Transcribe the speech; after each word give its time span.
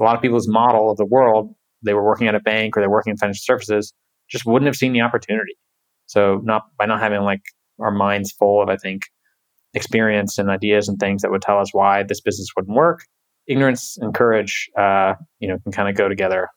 a 0.00 0.04
lot 0.04 0.16
of 0.16 0.22
people's 0.22 0.48
model 0.48 0.90
of 0.90 0.96
the 0.96 1.04
world, 1.04 1.54
they 1.82 1.94
were 1.94 2.04
working 2.04 2.28
at 2.28 2.34
a 2.34 2.40
bank 2.40 2.76
or 2.76 2.80
they're 2.80 2.90
working 2.90 3.10
in 3.10 3.16
financial 3.16 3.42
services, 3.42 3.92
just 4.28 4.46
wouldn't 4.46 4.66
have 4.66 4.76
seen 4.76 4.92
the 4.92 5.00
opportunity. 5.00 5.54
So 6.06 6.40
not 6.44 6.62
by 6.78 6.86
not 6.86 7.00
having 7.00 7.20
like 7.20 7.42
our 7.78 7.90
minds 7.90 8.32
full 8.32 8.62
of, 8.62 8.68
I 8.68 8.76
think, 8.76 9.04
experience 9.74 10.38
and 10.38 10.50
ideas 10.50 10.88
and 10.88 10.98
things 10.98 11.22
that 11.22 11.30
would 11.30 11.42
tell 11.42 11.60
us 11.60 11.72
why 11.72 12.02
this 12.02 12.20
business 12.20 12.48
wouldn't 12.56 12.76
work. 12.76 13.04
Ignorance 13.46 13.96
and 13.98 14.14
courage, 14.14 14.68
uh, 14.78 15.14
you 15.38 15.48
know, 15.48 15.58
can 15.58 15.72
kind 15.72 15.88
of 15.88 15.96
go 15.96 16.08
together. 16.08 16.48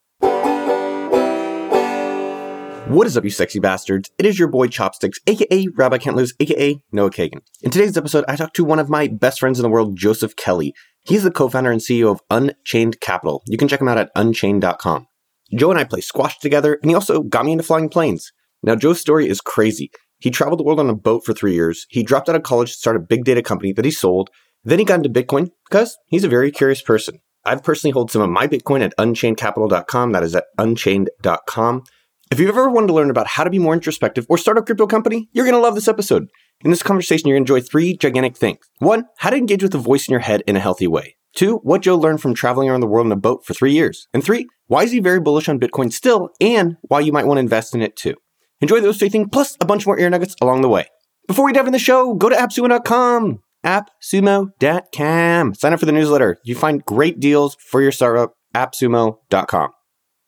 What 2.88 3.08
is 3.08 3.16
up, 3.16 3.24
you 3.24 3.30
sexy 3.30 3.60
bastards? 3.60 4.12
It 4.18 4.26
is 4.26 4.38
your 4.38 4.50
boy 4.50 4.68
Chopsticks, 4.68 5.18
aka 5.26 5.68
Rabbi 5.76 5.98
Can't 6.00 6.18
Lose, 6.18 6.34
aka 6.40 6.78
Noah 6.92 7.10
Kagan. 7.10 7.40
In 7.62 7.72
today's 7.72 7.98
episode, 7.98 8.26
I 8.28 8.36
talked 8.36 8.58
to 8.58 8.66
one 8.66 8.78
of 8.78 8.90
my 8.90 9.08
best 9.08 9.40
friends 9.40 9.58
in 9.58 9.64
the 9.64 9.70
world, 9.70 9.96
Joseph 9.96 10.36
Kelly. 10.36 10.74
He's 11.06 11.24
the 11.24 11.32
co-founder 11.32 11.72
and 11.72 11.82
CEO 11.82 12.10
of 12.10 12.22
Unchained 12.30 13.02
Capital. 13.02 13.44
You 13.48 13.58
can 13.58 13.68
check 13.68 13.82
him 13.82 13.90
out 13.90 13.98
at 13.98 14.12
unchained.com. 14.16 15.08
Joe 15.56 15.70
and 15.70 15.80
I 15.80 15.84
play 15.84 16.02
squash 16.02 16.38
together, 16.40 16.80
and 16.82 16.90
he 16.90 16.96
also 16.96 17.22
got 17.22 17.46
me 17.46 17.52
into 17.52 17.64
flying 17.64 17.90
planes. 17.90 18.32
Now, 18.64 18.76
Joe's 18.76 19.02
story 19.02 19.28
is 19.28 19.42
crazy. 19.42 19.92
He 20.20 20.32
traveled 20.32 20.60
the 20.60 20.64
world 20.64 20.80
on 20.80 20.90
a 20.90 20.96
boat 20.96 21.24
for 21.26 21.34
three 21.34 21.54
years. 21.54 21.86
He 21.90 22.02
dropped 22.02 22.30
out 22.30 22.36
of 22.36 22.44
college 22.44 22.72
to 22.72 22.78
start 22.78 22.96
a 22.96 23.02
big 23.02 23.26
data 23.26 23.44
company 23.44 23.74
that 23.74 23.84
he 23.84 23.92
sold. 23.92 24.30
Then 24.64 24.80
he 24.80 24.86
got 24.86 25.06
into 25.06 25.10
Bitcoin 25.10 25.50
because 25.70 25.98
he's 26.08 26.24
a 26.24 26.30
very 26.30 26.50
curious 26.50 26.82
person. 26.82 27.20
I've 27.44 27.64
personally 27.64 27.92
hold 27.92 28.10
some 28.10 28.22
of 28.22 28.30
my 28.30 28.48
Bitcoin 28.48 28.82
at 28.82 28.96
unchainedcapital.com. 28.98 30.14
That 30.14 30.24
is 30.24 30.36
at 30.36 30.46
unchained.com. 30.58 31.84
If 32.32 32.40
you've 32.40 32.50
ever 32.50 32.70
wanted 32.70 32.88
to 32.88 32.94
learn 32.94 33.10
about 33.10 33.28
how 33.28 33.44
to 33.44 33.50
be 33.50 33.60
more 33.60 33.74
introspective 33.74 34.26
or 34.28 34.38
start 34.38 34.58
a 34.58 34.64
crypto 34.64 34.88
company, 34.88 35.30
you're 35.34 35.46
going 35.46 35.56
to 35.56 35.62
love 35.62 35.76
this 35.76 35.88
episode. 35.88 36.30
In 36.64 36.72
this 36.72 36.82
conversation, 36.82 37.28
you're 37.28 37.38
going 37.38 37.46
to 37.46 37.54
enjoy 37.54 37.66
three 37.66 37.96
gigantic 37.96 38.36
things. 38.38 38.60
One, 38.80 39.06
how 39.20 39.30
to 39.30 39.38
engage 39.38 39.62
with 39.62 39.72
the 39.72 39.78
voice 39.78 40.08
in 40.08 40.14
your 40.14 40.22
head 40.22 40.42
in 40.48 40.56
a 40.56 40.60
healthy 40.60 40.88
way. 40.88 41.16
Two, 41.36 41.58
what 41.58 41.82
Joe 41.82 41.96
learned 41.96 42.22
from 42.22 42.34
traveling 42.34 42.70
around 42.70 42.82
the 42.82 42.88
world 42.88 43.06
in 43.08 43.12
a 43.12 43.18
boat 43.18 43.46
for 43.46 43.54
three 43.54 43.74
years. 43.74 44.08
And 44.14 44.24
three, 44.24 44.48
why 44.68 44.84
is 44.84 44.92
he 44.92 45.00
very 45.00 45.20
bullish 45.20 45.50
on 45.50 45.60
Bitcoin 45.60 45.92
still 45.92 46.30
and 46.40 46.78
why 46.84 47.02
you 47.02 47.12
might 47.12 47.26
want 47.26 47.38
to 47.38 47.42
invest 47.42 47.76
in 47.76 47.82
it 47.82 47.96
too. 47.96 48.16
Enjoy 48.62 48.80
those 48.80 48.98
three 48.98 49.10
things, 49.10 49.28
plus 49.32 49.58
a 49.60 49.66
bunch 49.66 49.86
more 49.86 50.00
ear 50.00 50.10
nuggets 50.10 50.36
along 50.42 50.62
the 50.62 50.70
way. 50.70 50.88
Before 51.28 51.46
we 51.46 51.54
dive 51.54 51.68
in 51.68 51.74
the 51.74 51.80
show, 51.80 52.14
go 52.14 52.30
to 52.30 52.36
appsumo.com. 52.36 53.40
Appsumo.com. 53.66 55.54
Sign 55.56 55.74
up 55.74 55.80
for 55.80 55.86
the 55.86 55.92
newsletter. 55.92 56.38
You 56.44 56.56
find 56.56 56.84
great 56.86 57.20
deals 57.20 57.58
for 57.60 57.82
your 57.82 57.92
startup. 57.92 58.34
Appsumo.com. 58.56 59.72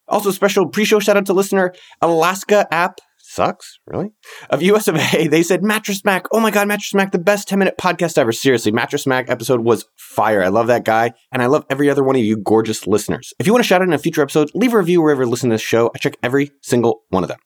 Also, 0.07 0.31
special 0.31 0.67
pre-show 0.67 0.99
shout 0.99 1.17
out 1.17 1.25
to 1.25 1.33
listener 1.33 1.73
Alaska 2.01 2.67
App 2.71 2.99
sucks, 3.17 3.79
really? 3.87 4.11
Of 4.49 4.61
US 4.61 4.87
of 4.87 4.95
A, 4.95 5.27
they 5.31 5.43
said 5.43 5.63
Mattress 5.63 6.05
Mac. 6.05 6.25
Oh 6.31 6.39
my 6.39 6.51
god, 6.51 6.67
Mattress 6.67 6.93
Mac, 6.93 7.11
the 7.11 7.19
best 7.19 7.47
10 7.47 7.59
minute 7.59 7.75
podcast 7.77 8.17
ever. 8.17 8.31
Seriously, 8.31 8.71
Mattress 8.71 9.07
Mac 9.07 9.29
episode 9.29 9.61
was 9.61 9.85
fire. 9.97 10.43
I 10.43 10.47
love 10.47 10.67
that 10.67 10.85
guy, 10.85 11.13
and 11.31 11.41
I 11.41 11.47
love 11.47 11.65
every 11.69 11.89
other 11.89 12.03
one 12.03 12.15
of 12.15 12.21
you 12.21 12.37
gorgeous 12.37 12.87
listeners. 12.87 13.33
If 13.39 13.47
you 13.47 13.53
want 13.53 13.63
to 13.63 13.67
shout 13.67 13.81
out 13.81 13.87
in 13.87 13.93
a 13.93 13.97
future 13.97 14.21
episode, 14.21 14.51
leave 14.53 14.73
a 14.73 14.77
review 14.77 15.01
wherever 15.01 15.23
you 15.23 15.29
listen 15.29 15.49
to 15.49 15.55
this 15.55 15.61
show. 15.61 15.91
I 15.93 15.97
check 15.97 16.17
every 16.23 16.51
single 16.61 17.01
one 17.09 17.23
of 17.23 17.29
them. 17.29 17.39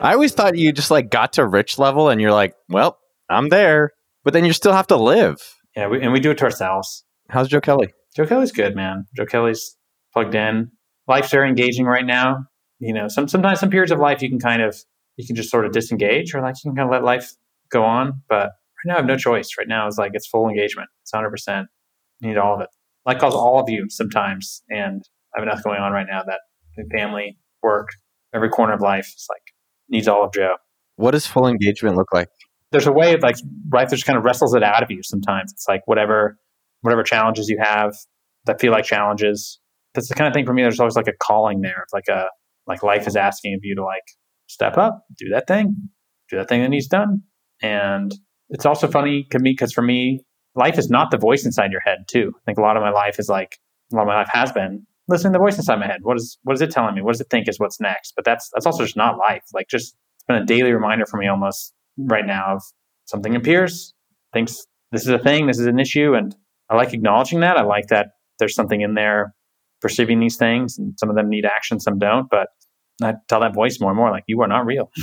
I 0.00 0.12
always 0.12 0.32
thought 0.32 0.56
you 0.56 0.72
just 0.72 0.92
like 0.92 1.10
got 1.10 1.32
to 1.34 1.46
rich 1.46 1.76
level 1.76 2.08
and 2.08 2.20
you're 2.20 2.32
like, 2.32 2.54
well, 2.68 2.98
I'm 3.28 3.48
there, 3.48 3.90
but 4.22 4.32
then 4.32 4.44
you 4.44 4.52
still 4.52 4.72
have 4.72 4.86
to 4.88 4.96
live. 4.96 5.38
Yeah, 5.76 5.88
we, 5.88 6.00
and 6.00 6.12
we 6.12 6.20
do 6.20 6.30
it 6.30 6.38
to 6.38 6.44
ourselves. 6.44 7.04
How's 7.28 7.48
Joe 7.48 7.60
Kelly? 7.60 7.92
Joe 8.18 8.26
Kelly's 8.26 8.50
good, 8.50 8.74
man. 8.74 9.06
Joe 9.16 9.26
Kelly's 9.26 9.76
plugged 10.12 10.34
in. 10.34 10.72
Life's 11.06 11.30
very 11.30 11.48
engaging 11.48 11.86
right 11.86 12.04
now. 12.04 12.46
You 12.80 12.92
know, 12.92 13.06
some 13.06 13.28
sometimes 13.28 13.60
some 13.60 13.70
periods 13.70 13.92
of 13.92 14.00
life 14.00 14.20
you 14.22 14.28
can 14.28 14.40
kind 14.40 14.60
of 14.60 14.76
you 15.16 15.24
can 15.24 15.36
just 15.36 15.50
sort 15.50 15.64
of 15.64 15.70
disengage 15.70 16.34
or 16.34 16.42
like 16.42 16.56
you 16.56 16.70
can 16.70 16.76
kind 16.76 16.88
of 16.88 16.92
let 16.92 17.04
life 17.04 17.30
go 17.70 17.84
on. 17.84 18.22
But 18.28 18.46
right 18.46 18.86
now 18.86 18.94
I 18.94 18.96
have 18.96 19.06
no 19.06 19.16
choice. 19.16 19.50
Right 19.56 19.68
now 19.68 19.86
it's 19.86 19.98
like 19.98 20.10
it's 20.14 20.26
full 20.26 20.48
engagement. 20.48 20.88
It's 21.02 21.12
hundred 21.12 21.30
percent. 21.30 21.68
Need 22.20 22.38
all 22.38 22.56
of 22.56 22.60
it. 22.60 22.68
Like 23.06 23.20
calls 23.20 23.34
all 23.34 23.60
of 23.60 23.70
you 23.70 23.86
sometimes, 23.88 24.64
and 24.68 25.00
I 25.36 25.40
have 25.40 25.48
enough 25.48 25.62
going 25.62 25.78
on 25.78 25.92
right 25.92 26.06
now 26.10 26.24
that 26.26 26.40
family, 26.96 27.38
work, 27.62 27.88
every 28.34 28.48
corner 28.48 28.72
of 28.72 28.80
life 28.80 29.06
is 29.06 29.26
like 29.30 29.42
needs 29.88 30.08
all 30.08 30.24
of 30.24 30.32
Joe. 30.32 30.56
What 30.96 31.12
does 31.12 31.28
full 31.28 31.46
engagement 31.46 31.94
look 31.94 32.12
like? 32.12 32.28
There's 32.72 32.88
a 32.88 32.92
way 32.92 33.14
of 33.14 33.22
like 33.22 33.36
life 33.72 33.90
just 33.90 34.06
kind 34.06 34.18
of 34.18 34.24
wrestles 34.24 34.54
it 34.56 34.64
out 34.64 34.82
of 34.82 34.90
you 34.90 35.04
sometimes. 35.04 35.52
It's 35.52 35.66
like 35.68 35.82
whatever 35.86 36.36
whatever 36.82 37.02
challenges 37.02 37.48
you 37.48 37.58
have 37.60 37.94
that 38.46 38.60
feel 38.60 38.72
like 38.72 38.84
challenges. 38.84 39.60
That's 39.94 40.08
the 40.08 40.14
kind 40.14 40.28
of 40.28 40.34
thing 40.34 40.46
for 40.46 40.52
me. 40.52 40.62
There's 40.62 40.80
always 40.80 40.96
like 40.96 41.08
a 41.08 41.12
calling 41.12 41.60
there. 41.60 41.84
Like 41.92 42.08
a 42.08 42.26
like 42.66 42.82
life 42.82 43.06
is 43.06 43.16
asking 43.16 43.54
of 43.54 43.60
you 43.62 43.74
to 43.76 43.84
like 43.84 44.04
step 44.46 44.76
up, 44.76 45.04
do 45.18 45.28
that 45.30 45.46
thing, 45.46 45.74
do 46.30 46.36
that 46.36 46.48
thing 46.48 46.62
that 46.62 46.68
needs 46.68 46.86
done. 46.86 47.22
And 47.62 48.14
it's 48.50 48.66
also 48.66 48.86
funny 48.88 49.26
to 49.30 49.38
me 49.38 49.52
because 49.52 49.72
for 49.72 49.82
me, 49.82 50.22
life 50.54 50.78
is 50.78 50.90
not 50.90 51.10
the 51.10 51.18
voice 51.18 51.44
inside 51.44 51.72
your 51.72 51.80
head 51.80 51.98
too. 52.08 52.32
I 52.36 52.40
think 52.46 52.58
a 52.58 52.62
lot 52.62 52.76
of 52.76 52.82
my 52.82 52.90
life 52.90 53.18
is 53.18 53.28
like 53.28 53.58
a 53.92 53.96
lot 53.96 54.02
of 54.02 54.08
my 54.08 54.16
life 54.16 54.28
has 54.32 54.52
been 54.52 54.86
listening 55.08 55.32
to 55.32 55.38
the 55.38 55.42
voice 55.42 55.56
inside 55.56 55.76
my 55.76 55.86
head. 55.86 56.00
What 56.02 56.16
is 56.16 56.38
what 56.42 56.54
is 56.54 56.60
it 56.60 56.70
telling 56.70 56.94
me? 56.94 57.02
What 57.02 57.12
does 57.12 57.20
it 57.20 57.30
think 57.30 57.48
is 57.48 57.58
what's 57.58 57.80
next? 57.80 58.12
But 58.14 58.24
that's 58.24 58.50
that's 58.52 58.66
also 58.66 58.84
just 58.84 58.96
not 58.96 59.18
life. 59.18 59.44
Like 59.52 59.68
just 59.68 59.96
it's 60.16 60.24
been 60.26 60.36
a 60.36 60.44
daily 60.44 60.72
reminder 60.72 61.06
for 61.06 61.16
me 61.16 61.26
almost 61.26 61.72
right 61.96 62.26
now 62.26 62.56
of 62.56 62.62
something 63.06 63.34
appears, 63.34 63.94
thinks 64.32 64.66
this 64.92 65.02
is 65.02 65.08
a 65.08 65.18
thing, 65.18 65.46
this 65.46 65.58
is 65.58 65.66
an 65.66 65.78
issue, 65.78 66.14
and 66.14 66.34
I 66.70 66.76
like 66.76 66.92
acknowledging 66.92 67.40
that. 67.40 67.56
I 67.56 67.62
like 67.62 67.88
that 67.88 68.08
there's 68.38 68.54
something 68.54 68.80
in 68.80 68.94
there 68.94 69.34
perceiving 69.80 70.20
these 70.20 70.36
things, 70.36 70.78
and 70.78 70.94
some 70.98 71.08
of 71.08 71.16
them 71.16 71.28
need 71.28 71.44
action, 71.44 71.80
some 71.80 71.98
don't. 71.98 72.28
But 72.30 72.48
I 73.02 73.14
tell 73.28 73.40
that 73.40 73.54
voice 73.54 73.80
more 73.80 73.90
and 73.90 73.96
more, 73.96 74.10
like 74.10 74.24
you 74.26 74.40
are 74.42 74.48
not 74.48 74.66
real. 74.66 74.90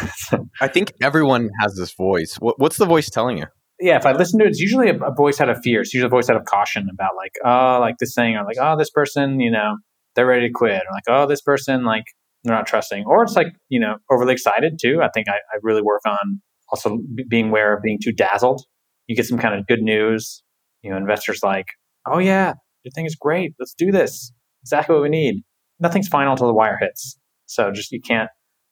I 0.60 0.68
think 0.68 0.92
everyone 1.02 1.50
has 1.60 1.76
this 1.76 1.92
voice. 1.92 2.36
What, 2.36 2.58
what's 2.58 2.78
the 2.78 2.86
voice 2.86 3.10
telling 3.10 3.38
you? 3.38 3.46
yeah, 3.80 3.96
if 3.96 4.04
I 4.04 4.12
listen 4.12 4.38
to 4.38 4.44
it, 4.44 4.48
it's 4.48 4.60
usually 4.60 4.90
a, 4.90 4.96
a, 4.96 5.14
voice 5.14 5.40
out 5.40 5.48
of 5.48 5.58
fear. 5.62 5.80
It's 5.80 5.94
usually 5.94 6.08
a 6.08 6.10
voice 6.10 6.28
out 6.28 6.36
of 6.36 6.44
caution 6.44 6.88
about 6.92 7.16
like, 7.16 7.32
oh, 7.44 7.78
like 7.80 7.96
this 7.98 8.14
thing, 8.14 8.36
or 8.36 8.44
like, 8.44 8.58
oh, 8.60 8.76
this 8.76 8.90
person, 8.90 9.40
you 9.40 9.50
know, 9.50 9.78
they're 10.14 10.26
ready 10.26 10.48
to 10.48 10.52
quit, 10.52 10.82
or 10.82 10.92
like, 10.92 11.04
oh, 11.08 11.26
this 11.26 11.40
person, 11.40 11.84
like, 11.84 12.04
they're 12.44 12.54
not 12.54 12.66
trusting, 12.66 13.04
or 13.06 13.22
it's 13.22 13.36
like, 13.36 13.48
you 13.68 13.80
know, 13.80 13.96
overly 14.10 14.32
excited 14.32 14.78
too. 14.80 15.00
I 15.02 15.08
think 15.12 15.28
I, 15.28 15.34
I 15.34 15.58
really 15.62 15.82
work 15.82 16.02
on 16.06 16.40
also 16.70 16.98
being 17.28 17.48
aware 17.48 17.76
of 17.76 17.82
being 17.82 17.98
too 18.02 18.12
dazzled. 18.12 18.62
You 19.06 19.16
get 19.16 19.26
some 19.26 19.38
kind 19.38 19.54
of 19.54 19.66
good 19.66 19.82
news, 19.82 20.42
you 20.82 20.90
know, 20.90 20.96
investors 20.96 21.40
like, 21.42 21.66
oh 22.06 22.18
yeah, 22.18 22.54
your 22.84 22.92
thing 22.92 23.06
is 23.06 23.16
great, 23.16 23.54
let's 23.58 23.74
do 23.74 23.90
this, 23.90 24.32
exactly 24.62 24.94
what 24.94 25.02
we 25.02 25.08
need. 25.08 25.42
Nothing's 25.78 26.08
final 26.08 26.32
until 26.32 26.46
the 26.46 26.54
wire 26.54 26.78
hits, 26.80 27.18
so 27.46 27.70
just 27.70 27.92
you 27.92 28.00
can't 28.00 28.30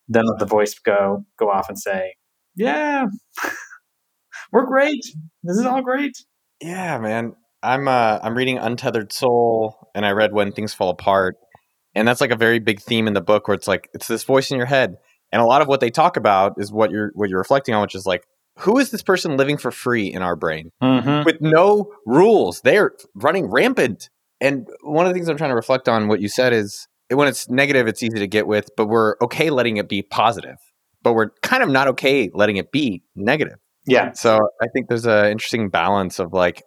then 0.08 0.24
let 0.26 0.38
the 0.38 0.46
voice 0.46 0.78
go 0.78 1.24
go 1.38 1.50
off 1.50 1.69
and 1.69 1.78
say, 1.78 2.14
yeah. 2.56 3.06
we're 4.52 4.66
great. 4.66 5.02
This 5.42 5.58
is 5.58 5.64
all 5.64 5.82
great. 5.82 6.12
Yeah, 6.60 6.98
man. 6.98 7.34
I'm 7.62 7.88
uh 7.88 8.19
I'm 8.22 8.36
reading 8.36 8.58
Untethered 8.58 9.12
Soul 9.12 9.90
and 9.94 10.06
I 10.06 10.10
read 10.10 10.32
When 10.32 10.52
Things 10.52 10.75
Fall 10.75 10.90
Apart. 10.90 11.36
And 11.94 12.06
that's 12.06 12.20
like 12.20 12.30
a 12.30 12.36
very 12.36 12.58
big 12.58 12.80
theme 12.80 13.08
in 13.08 13.14
the 13.14 13.20
book 13.20 13.48
where 13.48 13.54
it's 13.54 13.69
like 13.69 13.88
it's 13.94 14.06
this 14.06 14.25
voice 14.25 14.50
in 14.50 14.56
your 14.56 14.66
head. 14.66 14.94
And 15.32 15.42
a 15.42 15.44
lot 15.44 15.62
of 15.62 15.69
what 15.69 15.80
they 15.80 15.90
talk 15.90 16.16
about 16.16 16.54
is 16.58 16.72
what 16.72 16.90
you're 16.90 17.10
what 17.14 17.28
you're 17.28 17.38
reflecting 17.38 17.75
on, 17.75 17.82
which 17.82 17.94
is 17.94 18.06
like, 18.06 18.25
who 18.58 18.78
is 18.78 18.91
this 18.91 19.02
person 19.02 19.36
living 19.36 19.56
for 19.56 19.70
free 19.70 20.06
in 20.06 20.22
our 20.22 20.36
brain 20.36 20.72
mm-hmm. 20.82 21.24
with 21.24 21.41
no 21.41 21.92
rules? 22.06 22.60
They're 22.62 22.92
running 23.14 23.46
rampant. 23.46 24.10
And 24.41 24.69
one 24.82 25.06
of 25.06 25.10
the 25.10 25.14
things 25.14 25.28
I'm 25.28 25.36
trying 25.36 25.50
to 25.50 25.56
reflect 25.56 25.88
on 25.88 26.08
what 26.08 26.20
you 26.20 26.28
said 26.28 26.52
is 26.52 26.86
when 27.10 27.28
it's 27.28 27.48
negative, 27.48 27.86
it's 27.86 28.02
easy 28.02 28.19
to 28.19 28.26
get 28.26 28.46
with, 28.46 28.70
but 28.76 28.86
we're 28.86 29.16
okay 29.22 29.50
letting 29.50 29.76
it 29.76 29.88
be 29.88 30.02
positive. 30.02 30.56
But 31.02 31.14
we're 31.14 31.30
kind 31.42 31.62
of 31.62 31.69
not 31.69 31.88
okay 31.88 32.30
letting 32.34 32.56
it 32.56 32.72
be 32.72 33.02
negative. 33.14 33.58
Yeah. 33.86 34.12
So 34.12 34.38
I 34.60 34.66
think 34.72 34.88
there's 34.88 35.06
an 35.06 35.26
interesting 35.26 35.70
balance 35.70 36.19
of 36.19 36.32
like, 36.32 36.62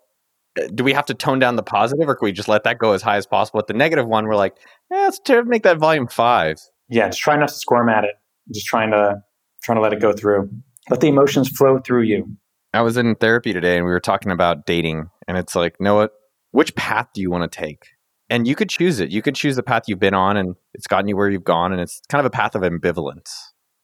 uh, 0.59 0.67
do 0.73 0.83
we 0.83 0.93
have 0.93 1.05
to 1.05 1.13
tone 1.13 1.39
down 1.39 1.55
the 1.55 1.63
positive 1.63 2.07
or 2.07 2.15
can 2.15 2.25
we 2.25 2.31
just 2.31 2.47
let 2.47 2.63
that 2.63 2.77
go 2.77 2.93
as 2.93 3.01
high 3.01 3.17
as 3.17 3.27
possible? 3.27 3.59
At 3.59 3.67
the 3.67 3.73
negative 3.73 4.07
one, 4.07 4.25
we're 4.25 4.35
like, 4.35 4.57
yeah, 4.89 5.09
let's 5.09 5.19
make 5.45 5.63
that 5.63 5.77
volume 5.77 6.07
five. 6.07 6.57
Yeah, 6.89 7.07
just 7.07 7.21
try 7.21 7.35
not 7.35 7.49
to 7.49 7.53
squirm 7.53 7.89
at 7.89 8.05
it. 8.05 8.15
Just 8.51 8.65
trying 8.65 8.91
to 8.91 9.21
trying 9.61 9.77
to 9.77 9.81
let 9.81 9.93
it 9.93 10.01
go 10.01 10.13
through. 10.13 10.49
Let 10.91 10.99
the 10.99 11.07
emotions 11.07 11.49
flow 11.49 11.79
through 11.79 12.03
you. 12.03 12.37
I 12.73 12.81
was 12.81 12.97
in 12.97 13.15
therapy 13.15 13.53
today 13.53 13.77
and 13.77 13.85
we 13.85 13.91
were 13.91 13.99
talking 13.99 14.31
about 14.31 14.65
dating, 14.65 15.09
and 15.27 15.37
it's 15.37 15.55
like, 15.55 15.75
what? 15.79 16.11
Which 16.51 16.75
path 16.75 17.07
do 17.13 17.21
you 17.21 17.31
want 17.31 17.49
to 17.49 17.59
take? 17.59 17.85
And 18.29 18.47
you 18.47 18.55
could 18.55 18.69
choose 18.69 18.99
it. 18.99 19.09
You 19.09 19.21
could 19.21 19.35
choose 19.35 19.55
the 19.55 19.63
path 19.63 19.83
you've 19.87 19.99
been 19.99 20.13
on 20.13 20.37
and 20.37 20.55
it's 20.73 20.87
gotten 20.87 21.07
you 21.07 21.17
where 21.17 21.29
you've 21.29 21.43
gone, 21.43 21.71
and 21.71 21.81
it's 21.81 22.01
kind 22.09 22.19
of 22.19 22.25
a 22.25 22.29
path 22.29 22.55
of 22.55 22.61
ambivalence. 22.61 23.31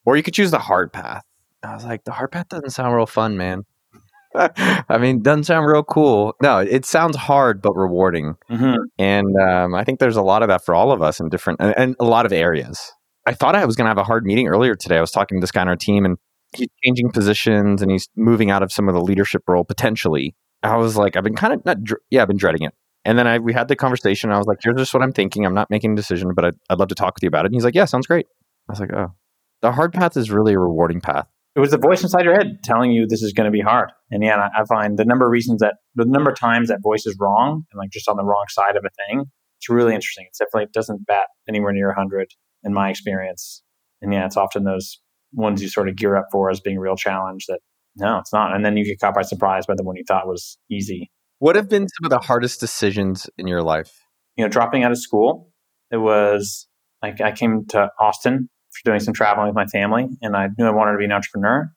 Or 0.06 0.16
you 0.16 0.24
could 0.24 0.34
choose 0.34 0.52
the 0.52 0.60
hard 0.60 0.94
path 0.94 1.24
I 1.64 1.74
was 1.74 1.86
like, 1.86 2.04
the 2.04 2.12
hard 2.12 2.32
path 2.32 2.50
doesn't 2.50 2.70
sound 2.70 2.96
real 2.96 3.06
fun, 3.06 3.38
man. 3.38 3.66
I 4.36 4.98
mean, 5.00 5.22
doesn't 5.22 5.46
sound 5.46 5.66
real 5.66 5.84
cool. 5.84 6.36
No, 6.42 6.60
it 6.60 6.86
sounds 6.86 7.16
hard 7.16 7.62
but 7.62 7.74
rewarding, 7.76 8.36
mm-hmm. 8.50 8.76
and 9.00 9.36
um, 9.38 9.74
I 9.74 9.84
think 9.84 10.00
there's 10.00 10.18
a 10.18 10.22
lot 10.22 10.44
of 10.44 10.50
that 10.50 10.64
for 10.64 10.76
all 10.76 10.92
of 10.92 11.02
us 11.02 11.20
in 11.20 11.30
different 11.30 11.60
and, 11.60 11.74
and 11.78 11.96
a 12.00 12.06
lot 12.06 12.26
of 12.26 12.34
areas. 12.34 12.92
I 13.26 13.34
thought 13.34 13.56
I 13.56 13.66
was 13.66 13.76
going 13.76 13.86
to 13.86 13.90
have 13.90 13.98
a 13.98 14.04
hard 14.04 14.26
meeting 14.26 14.48
earlier 14.48 14.76
today. 14.76 14.98
I 14.98 15.02
was 15.02 15.12
talking 15.12 15.40
to 15.40 15.42
this 15.42 15.52
guy 15.52 15.62
on 15.62 15.68
our 15.68 15.76
team, 15.76 16.06
and 16.06 16.18
he's 16.58 16.70
changing 16.84 17.12
positions 17.12 17.82
and 17.82 17.92
he's 17.92 18.08
moving 18.16 18.52
out 18.52 18.64
of 18.64 18.72
some 18.72 18.88
of 18.88 18.96
the 18.96 19.02
leadership 19.02 19.44
role 19.48 19.64
potentially. 19.64 20.36
I 20.64 20.78
was 20.78 20.98
like, 20.98 21.16
I've 21.16 21.24
been 21.24 21.36
kind 21.36 21.54
of 21.54 21.66
not, 21.66 21.78
yeah, 22.10 22.22
I've 22.22 22.28
been 22.28 22.38
dreading 22.38 22.64
it. 22.64 22.74
And 23.06 23.18
then 23.18 23.28
I 23.28 23.40
we 23.40 23.54
had 23.54 23.68
the 23.68 23.76
conversation. 23.76 24.32
I 24.32 24.38
was 24.38 24.48
like, 24.48 24.60
here's 24.62 24.78
just 24.78 24.94
what 24.94 25.04
I'm 25.04 25.14
thinking. 25.14 25.46
I'm 25.46 25.54
not 25.54 25.70
making 25.70 25.94
a 25.94 25.96
decision, 25.96 26.34
but 26.36 26.46
I'd, 26.46 26.56
I'd 26.70 26.80
love 26.80 26.90
to 26.90 26.96
talk 26.96 27.16
with 27.16 27.24
you 27.24 27.28
about 27.28 27.46
it. 27.46 27.48
And 27.48 27.56
he's 27.56 27.64
like, 27.64 27.76
yeah, 27.76 27.86
sounds 27.86 28.08
great. 28.08 28.28
I 28.68 28.72
was 28.72 28.80
like, 28.80 28.92
oh, 28.94 29.14
the 29.62 29.72
hard 29.72 29.94
path 29.94 30.18
is 30.18 30.30
really 30.30 30.54
a 30.54 30.60
rewarding 30.60 31.00
path 31.00 31.28
it 31.58 31.60
was 31.60 31.72
the 31.72 31.80
voice 31.80 32.04
inside 32.04 32.24
your 32.24 32.36
head 32.36 32.60
telling 32.64 32.92
you 32.92 33.08
this 33.08 33.24
is 33.24 33.34
going 33.34 33.46
to 33.46 33.52
be 33.52 33.62
hard. 33.62 33.92
And 34.12 34.24
yeah, 34.24 34.50
I, 34.56 34.64
find 34.66 34.96
the 34.96 35.06
number 35.06 35.26
of 35.26 35.32
reasons 35.32 35.60
that 35.62 35.78
the 35.96 36.06
number 36.06 36.30
of 36.30 36.38
times 36.38 36.70
that 36.70 36.84
voice 36.84 37.08
is 37.08 37.18
wrong 37.20 37.64
and 37.72 37.80
like 37.80 37.90
just 37.90 38.08
on 38.08 38.16
the 38.16 38.24
wrong 38.24 38.46
side 38.50 38.76
of 38.76 38.86
a 38.86 38.90
thing, 39.08 39.26
it's 39.58 39.68
really 39.68 39.96
interesting. 39.96 40.26
It's 40.28 40.38
definitely 40.38 40.66
it 40.66 40.74
doesn't 40.74 41.08
bat 41.08 41.26
anywhere 41.50 41.74
near 41.74 41.88
100 41.88 42.30
in 42.64 42.74
my 42.74 42.92
experience. 42.92 43.64
And 44.04 44.14
yeah, 44.14 44.28
it's 44.28 44.38
often 44.38 44.66
those 44.66 45.02
ones 45.38 45.62
you 45.62 45.70
sort 45.70 45.88
of 45.88 45.96
gear 45.96 46.16
up 46.18 46.28
for 46.32 46.50
as 46.50 46.60
being 46.60 46.78
a 46.78 46.82
real 46.82 46.96
challenge 46.96 47.46
that 47.48 47.60
no, 47.96 48.20
it's 48.20 48.34
not. 48.34 48.54
And 48.54 48.64
then 48.64 48.78
you 48.78 48.86
get 48.86 49.00
caught 49.00 49.16
by 49.16 49.24
surprise 49.24 49.66
by 49.66 49.74
the 49.76 49.84
one 49.84 49.96
you 49.96 50.04
thought 50.08 50.28
was 50.28 50.58
easy. 50.70 51.10
What 51.40 51.56
have 51.56 51.70
been 51.70 51.88
some 51.88 52.06
of 52.06 52.10
the 52.10 52.26
hardest 52.26 52.60
decisions 52.60 53.30
in 53.38 53.48
your 53.48 53.64
life? 53.64 53.92
You 54.36 54.44
know, 54.44 54.50
dropping 54.50 54.84
out 54.84 54.92
of 54.92 55.00
school. 55.00 55.50
It 55.92 55.98
was 55.98 56.68
like 57.02 57.22
I 57.22 57.32
came 57.32 57.66
to 57.70 57.90
Austin 58.00 58.50
for 58.72 58.90
doing 58.90 59.00
some 59.00 59.14
traveling 59.14 59.48
with 59.48 59.56
my 59.56 59.66
family, 59.66 60.08
and 60.22 60.36
I 60.36 60.50
knew 60.58 60.66
I 60.66 60.72
wanted 60.72 60.94
to 60.94 60.98
be 60.98 61.06
an 61.06 61.12
entrepreneur 61.12 61.72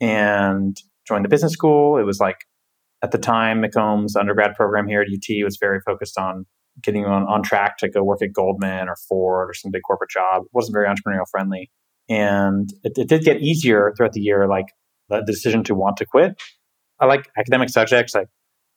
and 0.00 0.76
joined 1.06 1.24
the 1.24 1.28
business 1.28 1.52
school. 1.52 1.98
It 1.98 2.04
was 2.04 2.18
like 2.18 2.38
at 3.02 3.10
the 3.10 3.18
time, 3.18 3.62
McCombs 3.62 4.16
undergrad 4.18 4.54
program 4.54 4.88
here 4.88 5.00
at 5.00 5.08
UT 5.08 5.44
was 5.44 5.58
very 5.60 5.80
focused 5.84 6.18
on 6.18 6.46
getting 6.82 7.04
on, 7.04 7.24
on 7.24 7.42
track 7.42 7.76
to 7.78 7.88
go 7.88 8.02
work 8.02 8.22
at 8.22 8.32
Goldman 8.32 8.88
or 8.88 8.96
Ford 9.08 9.50
or 9.50 9.54
some 9.54 9.70
big 9.70 9.82
corporate 9.86 10.10
job. 10.10 10.42
It 10.42 10.50
wasn't 10.52 10.74
very 10.74 10.86
entrepreneurial 10.86 11.26
friendly. 11.30 11.70
And 12.08 12.68
it, 12.82 12.92
it 12.96 13.08
did 13.08 13.24
get 13.24 13.40
easier 13.40 13.92
throughout 13.96 14.12
the 14.12 14.20
year, 14.20 14.48
like 14.48 14.66
the 15.08 15.22
decision 15.26 15.64
to 15.64 15.74
want 15.74 15.96
to 15.98 16.06
quit. 16.06 16.40
I 17.00 17.06
like 17.06 17.28
academic 17.38 17.68
subjects. 17.68 18.14
like 18.14 18.28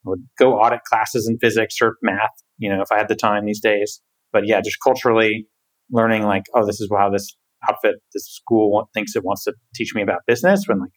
I 0.06 0.10
would 0.10 0.28
go 0.38 0.54
audit 0.54 0.82
classes 0.84 1.28
in 1.28 1.38
physics 1.40 1.76
or 1.82 1.96
math, 2.02 2.32
you 2.58 2.70
know, 2.70 2.82
if 2.82 2.92
I 2.92 2.98
had 2.98 3.08
the 3.08 3.16
time 3.16 3.46
these 3.46 3.62
days. 3.62 4.02
But 4.32 4.48
yeah, 4.48 4.62
just 4.62 4.78
culturally 4.84 5.48
learning 5.92 6.24
like, 6.24 6.44
oh, 6.54 6.66
this 6.66 6.82
is 6.82 6.90
how 6.96 7.10
this 7.10 7.36
outfit, 7.68 7.96
this 8.14 8.28
school 8.28 8.90
thinks 8.94 9.16
it 9.16 9.24
wants 9.24 9.44
to 9.46 9.54
teach 9.74 9.94
me 9.96 10.02
about 10.02 10.22
business 10.28 10.66
when 10.68 10.80
like 10.80 10.92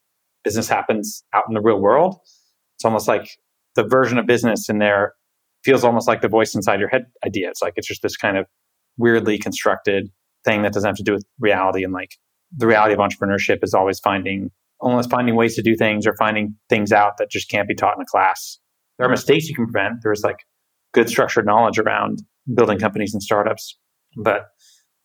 business 0.45 0.69
happens 0.69 1.25
out 1.35 1.45
in 1.49 1.55
the 1.55 1.61
real 1.61 1.81
world. 1.81 2.17
It's 2.77 2.85
almost 2.85 3.09
like 3.09 3.29
the 3.75 3.87
version 3.87 4.19
of 4.19 4.27
business 4.27 4.69
in 4.69 4.79
there 4.79 5.15
feels 5.65 5.85
almost 5.85 6.09
like 6.09 6.21
the 6.21 6.29
voice 6.29 6.55
inside 6.55 6.81
your 6.81 6.89
head 6.89 7.07
idea. 7.27 7.49
It's 7.49 7.63
like 7.63 7.75
it's 7.77 7.89
just 7.89 8.03
this 8.03 8.17
kind 8.17 8.37
of 8.37 8.47
weirdly 8.97 9.39
constructed 9.39 10.11
thing 10.45 10.63
that 10.63 10.73
doesn't 10.73 10.89
have 10.89 10.97
to 10.97 11.03
do 11.03 11.13
with 11.13 11.25
reality. 11.39 11.85
And 11.85 11.93
like 11.93 12.17
the 12.57 12.67
reality 12.67 12.95
of 12.95 13.01
entrepreneurship 13.01 13.59
is 13.63 13.75
always 13.75 13.99
finding 14.01 14.51
almost 14.81 15.11
finding 15.11 15.35
ways 15.35 15.57
to 15.57 15.63
do 15.63 15.75
things 15.75 16.07
or 16.07 16.15
finding 16.17 16.55
things 16.69 16.93
out 16.93 17.17
that 17.19 17.31
just 17.31 17.51
can't 17.51 17.67
be 17.67 17.75
taught 17.75 17.97
in 17.97 18.03
a 18.03 18.07
class. 18.07 18.59
There 18.97 19.07
are 19.07 19.11
mistakes 19.11 19.49
you 19.49 19.55
can 19.55 19.67
prevent. 19.67 19.97
There's 20.03 20.23
like 20.23 20.45
good 20.95 21.09
structured 21.09 21.47
knowledge 21.47 21.79
around 21.79 22.23
building 22.55 22.79
companies 22.79 23.13
and 23.13 23.23
startups. 23.23 23.77
But 24.17 24.47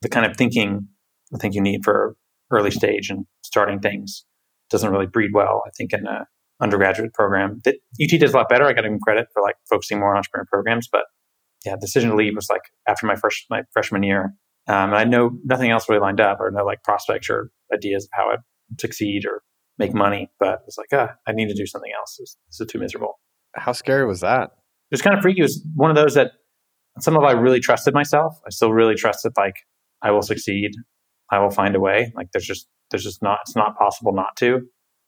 the 0.00 0.08
kind 0.08 0.26
of 0.26 0.36
thinking 0.36 0.88
I 1.34 1.38
think 1.38 1.54
you 1.54 1.60
need 1.60 1.84
for 1.84 2.16
early 2.50 2.70
stage 2.70 3.10
and 3.10 3.26
starting 3.42 3.80
things 3.80 4.24
doesn't 4.70 4.90
really 4.90 5.06
breed 5.06 5.30
well, 5.34 5.62
I 5.66 5.70
think, 5.76 5.92
in 5.92 6.06
a 6.06 6.26
undergraduate 6.60 7.12
program. 7.12 7.60
That 7.64 7.76
UT 8.00 8.18
does 8.20 8.32
a 8.32 8.36
lot 8.36 8.48
better. 8.48 8.64
I 8.64 8.72
got 8.72 8.82
to 8.82 8.90
give 8.90 9.00
credit 9.00 9.26
for 9.32 9.42
like 9.42 9.56
focusing 9.68 9.98
more 9.98 10.12
on 10.12 10.18
entrepreneur 10.18 10.46
programs. 10.50 10.88
But 10.90 11.02
yeah, 11.64 11.76
decision 11.80 12.10
to 12.10 12.16
leave 12.16 12.34
was 12.34 12.48
like 12.48 12.62
after 12.86 13.06
my 13.06 13.16
first 13.16 13.44
my 13.50 13.62
freshman 13.72 14.02
year. 14.02 14.34
Um, 14.66 14.90
and 14.90 14.96
I 14.96 15.04
know 15.04 15.32
nothing 15.44 15.70
else 15.70 15.88
really 15.88 16.00
lined 16.00 16.20
up 16.20 16.40
or 16.40 16.50
no 16.50 16.64
like 16.64 16.82
prospects 16.82 17.28
or 17.28 17.50
ideas 17.72 18.04
of 18.04 18.10
how 18.12 18.30
I'd 18.30 18.80
succeed 18.80 19.26
or 19.26 19.42
make 19.78 19.94
money. 19.94 20.30
But 20.38 20.60
it's 20.66 20.78
like, 20.78 20.88
ah, 20.92 21.14
I 21.26 21.32
need 21.32 21.48
to 21.48 21.54
do 21.54 21.66
something 21.66 21.90
else. 21.96 22.16
This, 22.18 22.36
this 22.48 22.60
is 22.60 22.72
too 22.72 22.78
miserable. 22.78 23.18
How 23.54 23.72
scary 23.72 24.06
was 24.06 24.20
that? 24.20 24.44
It 24.90 24.92
was 24.92 25.02
kind 25.02 25.16
of 25.16 25.22
freaky. 25.22 25.40
It 25.40 25.44
was 25.44 25.64
one 25.74 25.90
of 25.90 25.96
those 25.96 26.14
that 26.14 26.32
some 27.00 27.16
of 27.16 27.24
I 27.24 27.32
really 27.32 27.60
trusted 27.60 27.94
myself. 27.94 28.38
I 28.46 28.50
still 28.50 28.72
really 28.72 28.94
trusted 28.94 29.32
like 29.36 29.56
I 30.02 30.10
will 30.10 30.22
succeed. 30.22 30.72
I 31.30 31.38
will 31.40 31.50
find 31.50 31.74
a 31.74 31.80
way. 31.80 32.12
Like 32.14 32.28
there's 32.32 32.46
just 32.46 32.68
there's 32.90 33.04
just 33.04 33.22
not 33.22 33.40
it's 33.42 33.56
not 33.56 33.76
possible 33.76 34.12
not 34.12 34.36
to. 34.36 34.60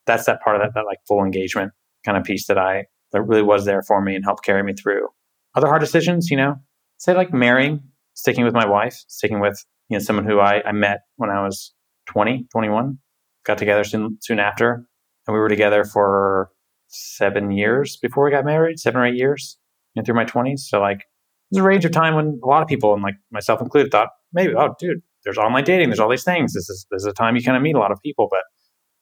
That's 0.07 0.27
that 0.27 0.43
part 0.43 0.57
of 0.57 0.63
that 0.63 0.73
that 0.75 0.87
like 0.87 0.99
full 1.07 1.25
engagement 1.25 1.73
kind 2.05 2.17
of 2.19 2.25
piece 2.25 2.47
that 2.47 2.59
I 2.59 2.87
that 3.13 3.23
really 3.23 3.43
was 3.43 3.65
there 3.65 3.83
for 3.83 4.01
me 4.01 4.15
and 4.15 4.25
helped 4.25 4.45
carry 4.45 4.63
me 4.63 4.75
through. 4.75 5.09
Other 5.55 5.69
hard 5.69 5.81
decisions, 5.81 6.31
you 6.31 6.37
know, 6.37 6.57
say 6.99 7.15
like 7.15 7.33
marrying, 7.33 7.81
sticking 8.17 8.45
with 8.45 8.55
my 8.55 8.67
wife, 8.67 9.05
sticking 9.07 9.39
with 9.39 9.65
you 9.89 9.97
know 9.97 10.03
someone 10.03 10.27
who 10.27 10.41
I, 10.41 10.63
I 10.67 10.73
met 10.73 11.03
when 11.17 11.31
I 11.31 11.45
was 11.45 11.73
20, 12.07 12.47
21, 12.51 12.99
got 13.45 13.59
together 13.59 13.85
soon 13.85 14.19
soon 14.21 14.41
after, 14.41 14.87
and 15.27 15.35
we 15.35 15.39
were 15.39 15.49
together 15.49 15.85
for 15.85 16.51
seven 16.89 17.53
years 17.53 17.97
before 17.97 18.25
we 18.25 18.31
got 18.31 18.45
married, 18.45 18.81
seven 18.81 19.01
or 19.01 19.07
eight 19.07 19.17
years, 19.17 19.59
you 19.95 20.01
know, 20.01 20.05
through 20.05 20.15
my 20.15 20.25
20s. 20.25 20.61
So 20.61 20.81
like 20.81 21.05
there's 21.51 21.65
a 21.65 21.69
range 21.69 21.85
of 21.85 21.93
time 21.93 22.15
when 22.15 22.41
a 22.43 22.47
lot 22.47 22.63
of 22.63 22.69
people, 22.69 22.93
and 22.95 23.03
like 23.03 23.17
myself 23.31 23.61
included, 23.61 23.93
thought 23.93 24.09
maybe, 24.33 24.55
oh, 24.55 24.75
dude, 24.81 25.03
there's 25.25 25.39
online 25.39 25.65
dating, 25.65 25.89
there's 25.89 26.01
all 26.01 26.11
these 26.11 26.25
things. 26.25 26.55
This 26.55 26.69
is 26.69 26.87
this 26.91 27.03
is 27.03 27.07
a 27.07 27.13
time 27.13 27.37
you 27.37 27.43
kind 27.43 27.57
of 27.57 27.63
meet 27.63 27.77
a 27.77 27.79
lot 27.79 27.93
of 27.93 28.01
people. 28.03 28.29
But 28.31 28.41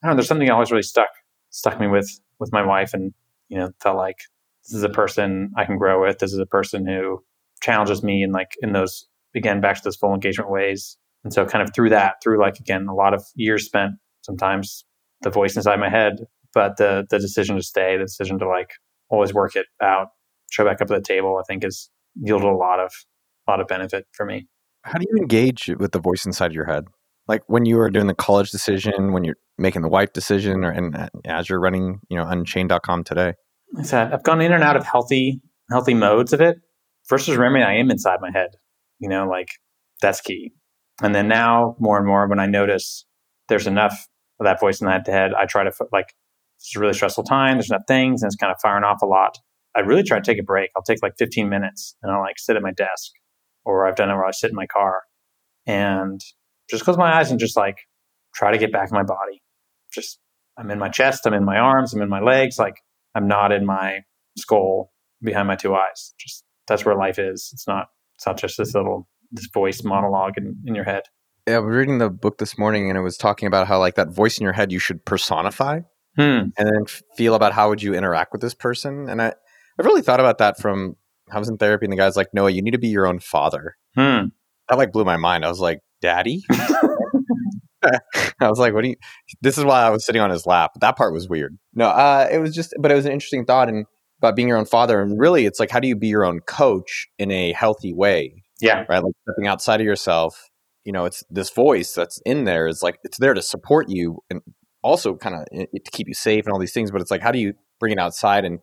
I 0.02 0.06
don't 0.06 0.12
know, 0.12 0.16
there's 0.16 0.28
something 0.28 0.50
always 0.50 0.70
really 0.70 0.82
stuck 0.82 1.08
stuck 1.50 1.78
me 1.78 1.86
with 1.86 2.10
with 2.40 2.52
my 2.52 2.66
wife, 2.66 2.94
and 2.94 3.14
you 3.48 3.58
know, 3.58 3.70
felt 3.80 3.96
like 3.96 4.16
this 4.64 4.74
is 4.74 4.82
a 4.82 4.88
person 4.88 5.52
I 5.56 5.64
can 5.64 5.78
grow 5.78 6.02
with. 6.02 6.18
This 6.18 6.32
is 6.32 6.38
a 6.38 6.46
person 6.46 6.86
who 6.86 7.22
challenges 7.64 8.02
me 8.02 8.22
and 8.22 8.32
like 8.32 8.52
in 8.60 8.72
those 8.72 9.06
again 9.34 9.60
back 9.60 9.76
to 9.76 9.82
those 9.84 9.96
full 9.96 10.12
engagement 10.12 10.50
ways. 10.50 10.96
And 11.24 11.32
so 11.32 11.46
kind 11.46 11.62
of 11.62 11.74
through 11.74 11.90
that, 11.90 12.16
through 12.22 12.40
like 12.40 12.58
again 12.60 12.86
a 12.88 12.94
lot 12.94 13.14
of 13.14 13.24
years 13.34 13.64
spent, 13.64 13.92
sometimes 14.22 14.84
the 15.22 15.30
voice 15.30 15.56
inside 15.56 15.80
my 15.80 15.88
head, 15.88 16.26
but 16.52 16.76
the 16.76 17.06
the 17.10 17.18
decision 17.18 17.56
to 17.56 17.62
stay, 17.62 17.96
the 17.96 18.04
decision 18.04 18.38
to 18.38 18.48
like 18.48 18.70
always 19.08 19.32
work 19.32 19.56
it 19.56 19.66
out, 19.82 20.08
show 20.50 20.64
back 20.64 20.80
up 20.80 20.90
at 20.90 20.96
the 20.96 21.00
table, 21.00 21.38
I 21.40 21.42
think 21.46 21.62
has 21.62 21.88
yielded 22.14 22.48
a 22.48 22.54
lot 22.54 22.80
of 22.80 22.92
a 23.48 23.50
lot 23.50 23.60
of 23.60 23.66
benefit 23.66 24.06
for 24.12 24.26
me. 24.26 24.46
How 24.82 24.98
do 24.98 25.06
you 25.10 25.16
engage 25.16 25.70
with 25.78 25.92
the 25.92 26.00
voice 26.00 26.26
inside 26.26 26.52
your 26.52 26.66
head? 26.66 26.84
Like 27.26 27.42
when 27.46 27.64
you 27.64 27.80
are 27.80 27.90
doing 27.90 28.06
the 28.06 28.14
college 28.14 28.50
decision, 28.50 29.12
when 29.12 29.24
you're 29.24 29.36
making 29.56 29.80
the 29.80 29.88
wife 29.88 30.12
decision, 30.12 30.62
or 30.62 30.70
and 30.70 31.08
as 31.24 31.48
you're 31.48 31.60
running, 31.60 32.00
you 32.10 32.18
know, 32.18 32.26
unchained.com 32.26 33.04
today. 33.04 33.32
I 33.78 33.82
said 33.82 34.12
I've 34.12 34.22
gone 34.22 34.42
in 34.42 34.52
and 34.52 34.62
out 34.62 34.76
of 34.76 34.84
healthy, 34.84 35.40
healthy 35.70 35.94
modes 35.94 36.34
of 36.34 36.42
it. 36.42 36.58
First 37.06 37.28
is 37.28 37.36
remembering 37.36 37.64
I 37.64 37.76
am 37.76 37.90
inside 37.90 38.20
my 38.20 38.30
head. 38.32 38.50
You 38.98 39.08
know, 39.08 39.26
like 39.28 39.48
that's 40.00 40.20
key. 40.20 40.52
And 41.02 41.14
then 41.14 41.28
now, 41.28 41.76
more 41.78 41.98
and 41.98 42.06
more, 42.06 42.28
when 42.28 42.38
I 42.38 42.46
notice 42.46 43.04
there's 43.48 43.66
enough 43.66 44.06
of 44.40 44.44
that 44.44 44.60
voice 44.60 44.80
in 44.80 44.86
the 44.86 45.12
head, 45.12 45.32
I 45.34 45.46
try 45.46 45.64
to 45.64 45.72
like 45.92 46.14
it's 46.58 46.74
a 46.76 46.80
really 46.80 46.94
stressful 46.94 47.24
time. 47.24 47.56
There's 47.56 47.70
enough 47.70 47.82
things, 47.88 48.22
and 48.22 48.28
it's 48.28 48.36
kind 48.36 48.52
of 48.52 48.58
firing 48.62 48.84
off 48.84 49.02
a 49.02 49.06
lot. 49.06 49.38
I 49.76 49.80
really 49.80 50.04
try 50.04 50.18
to 50.18 50.24
take 50.24 50.38
a 50.38 50.44
break. 50.44 50.70
I'll 50.76 50.82
take 50.82 51.02
like 51.02 51.14
15 51.18 51.48
minutes, 51.48 51.96
and 52.02 52.12
I'll 52.12 52.20
like 52.20 52.38
sit 52.38 52.56
at 52.56 52.62
my 52.62 52.72
desk 52.72 53.10
or 53.64 53.86
I've 53.86 53.96
done 53.96 54.10
it 54.10 54.14
where 54.14 54.26
I 54.26 54.30
sit 54.30 54.50
in 54.50 54.56
my 54.56 54.66
car 54.66 55.02
and 55.66 56.20
just 56.68 56.84
close 56.84 56.96
my 56.96 57.18
eyes 57.18 57.30
and 57.30 57.40
just 57.40 57.56
like 57.56 57.78
try 58.34 58.52
to 58.52 58.58
get 58.58 58.72
back 58.72 58.90
in 58.90 58.94
my 58.94 59.02
body. 59.02 59.42
Just 59.92 60.18
I'm 60.58 60.70
in 60.70 60.78
my 60.78 60.88
chest, 60.88 61.26
I'm 61.26 61.34
in 61.34 61.44
my 61.44 61.58
arms, 61.58 61.94
I'm 61.94 62.02
in 62.02 62.08
my 62.08 62.20
legs, 62.20 62.58
like 62.58 62.76
I'm 63.14 63.26
not 63.26 63.52
in 63.52 63.64
my 63.64 64.00
skull 64.36 64.92
behind 65.22 65.48
my 65.48 65.56
two 65.56 65.74
eyes. 65.74 66.14
Just 66.18 66.44
that's 66.66 66.84
where 66.84 66.96
life 66.96 67.18
is. 67.18 67.50
It's 67.52 67.66
not 67.66 67.88
it's 68.16 68.26
not 68.26 68.38
just 68.38 68.58
this 68.58 68.74
little 68.74 69.08
this 69.32 69.48
voice 69.52 69.82
monologue 69.84 70.34
in, 70.36 70.56
in 70.66 70.74
your 70.74 70.84
head. 70.84 71.02
Yeah, 71.46 71.56
I 71.56 71.58
was 71.58 71.74
reading 71.74 71.98
the 71.98 72.10
book 72.10 72.38
this 72.38 72.56
morning 72.56 72.88
and 72.88 72.98
it 72.98 73.02
was 73.02 73.16
talking 73.16 73.46
about 73.46 73.66
how 73.66 73.78
like 73.78 73.96
that 73.96 74.08
voice 74.08 74.38
in 74.38 74.44
your 74.44 74.52
head 74.52 74.72
you 74.72 74.78
should 74.78 75.04
personify 75.04 75.80
hmm. 76.16 76.22
and 76.22 76.52
then 76.56 76.86
feel 77.16 77.34
about 77.34 77.52
how 77.52 77.68
would 77.68 77.82
you 77.82 77.94
interact 77.94 78.32
with 78.32 78.40
this 78.40 78.54
person. 78.54 79.08
And 79.08 79.20
I, 79.20 79.34
I've 79.78 79.84
really 79.84 80.02
thought 80.02 80.20
about 80.20 80.38
that 80.38 80.58
from 80.58 80.96
I 81.30 81.38
was 81.38 81.48
in 81.48 81.58
therapy 81.58 81.84
and 81.84 81.92
the 81.92 81.96
guy's 81.96 82.16
like, 82.16 82.32
Noah, 82.32 82.50
you 82.50 82.62
need 82.62 82.72
to 82.72 82.78
be 82.78 82.88
your 82.88 83.06
own 83.06 83.18
father. 83.18 83.76
Hmm. 83.94 84.26
That 84.68 84.78
like 84.78 84.92
blew 84.92 85.04
my 85.04 85.16
mind. 85.16 85.44
I 85.44 85.48
was 85.48 85.60
like, 85.60 85.80
Daddy? 86.00 86.44
I 88.40 88.48
was 88.48 88.58
like, 88.58 88.72
what 88.72 88.82
do 88.82 88.88
you 88.88 88.96
this 89.42 89.58
is 89.58 89.64
why 89.64 89.82
I 89.82 89.90
was 89.90 90.06
sitting 90.06 90.22
on 90.22 90.30
his 90.30 90.46
lap. 90.46 90.72
That 90.80 90.96
part 90.96 91.12
was 91.12 91.28
weird. 91.28 91.58
No, 91.74 91.88
uh, 91.88 92.26
it 92.30 92.38
was 92.38 92.54
just 92.54 92.74
but 92.80 92.90
it 92.90 92.94
was 92.94 93.04
an 93.04 93.12
interesting 93.12 93.44
thought 93.44 93.68
and 93.68 93.84
about 94.24 94.36
being 94.36 94.48
your 94.48 94.56
own 94.56 94.66
father. 94.66 95.00
And 95.00 95.18
really 95.18 95.46
it's 95.46 95.60
like 95.60 95.70
how 95.70 95.80
do 95.80 95.88
you 95.88 95.96
be 95.96 96.08
your 96.08 96.24
own 96.24 96.40
coach 96.40 97.06
in 97.18 97.30
a 97.30 97.52
healthy 97.52 97.92
way? 97.92 98.42
Yeah. 98.60 98.84
Right. 98.88 99.02
Like 99.02 99.14
stepping 99.28 99.46
outside 99.46 99.80
of 99.80 99.86
yourself. 99.86 100.50
You 100.84 100.92
know, 100.92 101.04
it's 101.04 101.24
this 101.30 101.50
voice 101.50 101.92
that's 101.94 102.20
in 102.26 102.44
there 102.44 102.66
is 102.66 102.82
like 102.82 102.98
it's 103.04 103.18
there 103.18 103.34
to 103.34 103.42
support 103.42 103.88
you 103.88 104.18
and 104.30 104.40
also 104.82 105.16
kind 105.16 105.34
of 105.34 105.46
to 105.50 105.90
keep 105.92 106.08
you 106.08 106.14
safe 106.14 106.44
and 106.44 106.52
all 106.52 106.58
these 106.58 106.72
things. 106.72 106.90
But 106.90 107.00
it's 107.00 107.10
like, 107.10 107.22
how 107.22 107.32
do 107.32 107.38
you 107.38 107.54
bring 107.80 107.92
it 107.92 107.98
outside 107.98 108.44
and 108.44 108.58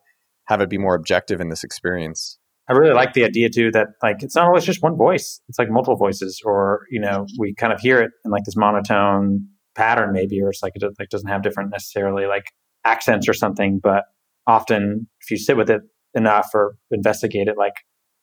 have 0.46 0.62
it 0.62 0.70
be 0.70 0.78
more 0.78 0.96
objective 0.96 1.42
in 1.42 1.50
this 1.50 1.64
experience? 1.64 2.38
I 2.70 2.74
really 2.74 2.94
like 2.94 3.14
the 3.14 3.26
idea 3.26 3.50
too 3.50 3.72
that 3.72 3.88
like 4.02 4.24
it's 4.24 4.36
not 4.36 4.46
always 4.46 4.64
just 4.64 4.84
one 4.84 4.96
voice. 4.96 5.42
It's 5.50 5.60
like 5.60 5.70
multiple 5.70 5.98
voices, 5.98 6.42
or 6.46 6.86
you 6.90 7.02
know, 7.02 7.26
we 7.38 7.54
kind 7.56 7.74
of 7.74 7.80
hear 7.82 8.00
it 8.00 8.12
in 8.24 8.32
like 8.32 8.44
this 8.46 8.56
monotone 8.56 9.48
pattern 9.76 10.14
maybe, 10.14 10.42
or 10.42 10.50
it's 10.50 10.64
like 10.64 10.74
it 10.76 10.84
like 11.00 11.10
doesn't 11.10 11.28
have 11.28 11.42
different 11.42 11.72
necessarily 11.72 12.28
like 12.28 12.46
accents 12.86 13.28
or 13.28 13.34
something. 13.34 13.80
But 13.82 14.04
often, 14.48 15.08
if 15.22 15.32
you 15.32 15.38
sit 15.38 15.58
with 15.58 15.70
it 15.70 15.82
enough 16.14 16.50
or 16.54 16.76
investigate 16.92 17.48
it, 17.48 17.58
like 17.58 17.74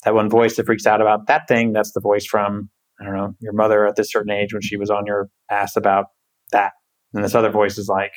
that 0.04 0.14
one 0.14 0.28
voice 0.28 0.56
that 0.56 0.66
freaks 0.66 0.86
out 0.86 1.00
about 1.00 1.26
that 1.26 1.48
thing, 1.48 1.72
that's 1.72 1.92
the 1.92 2.00
voice 2.00 2.26
from 2.26 2.70
I 3.00 3.04
don't 3.04 3.14
know 3.14 3.34
your 3.40 3.52
mother 3.52 3.86
at 3.86 3.96
this 3.96 4.10
certain 4.10 4.32
age 4.32 4.52
when 4.52 4.62
she 4.62 4.76
was 4.76 4.90
on 4.90 5.06
your 5.06 5.28
ass 5.50 5.76
about 5.76 6.06
that, 6.52 6.72
and 7.14 7.24
this 7.24 7.34
other 7.34 7.50
voice 7.50 7.78
is 7.78 7.88
like, 7.88 8.12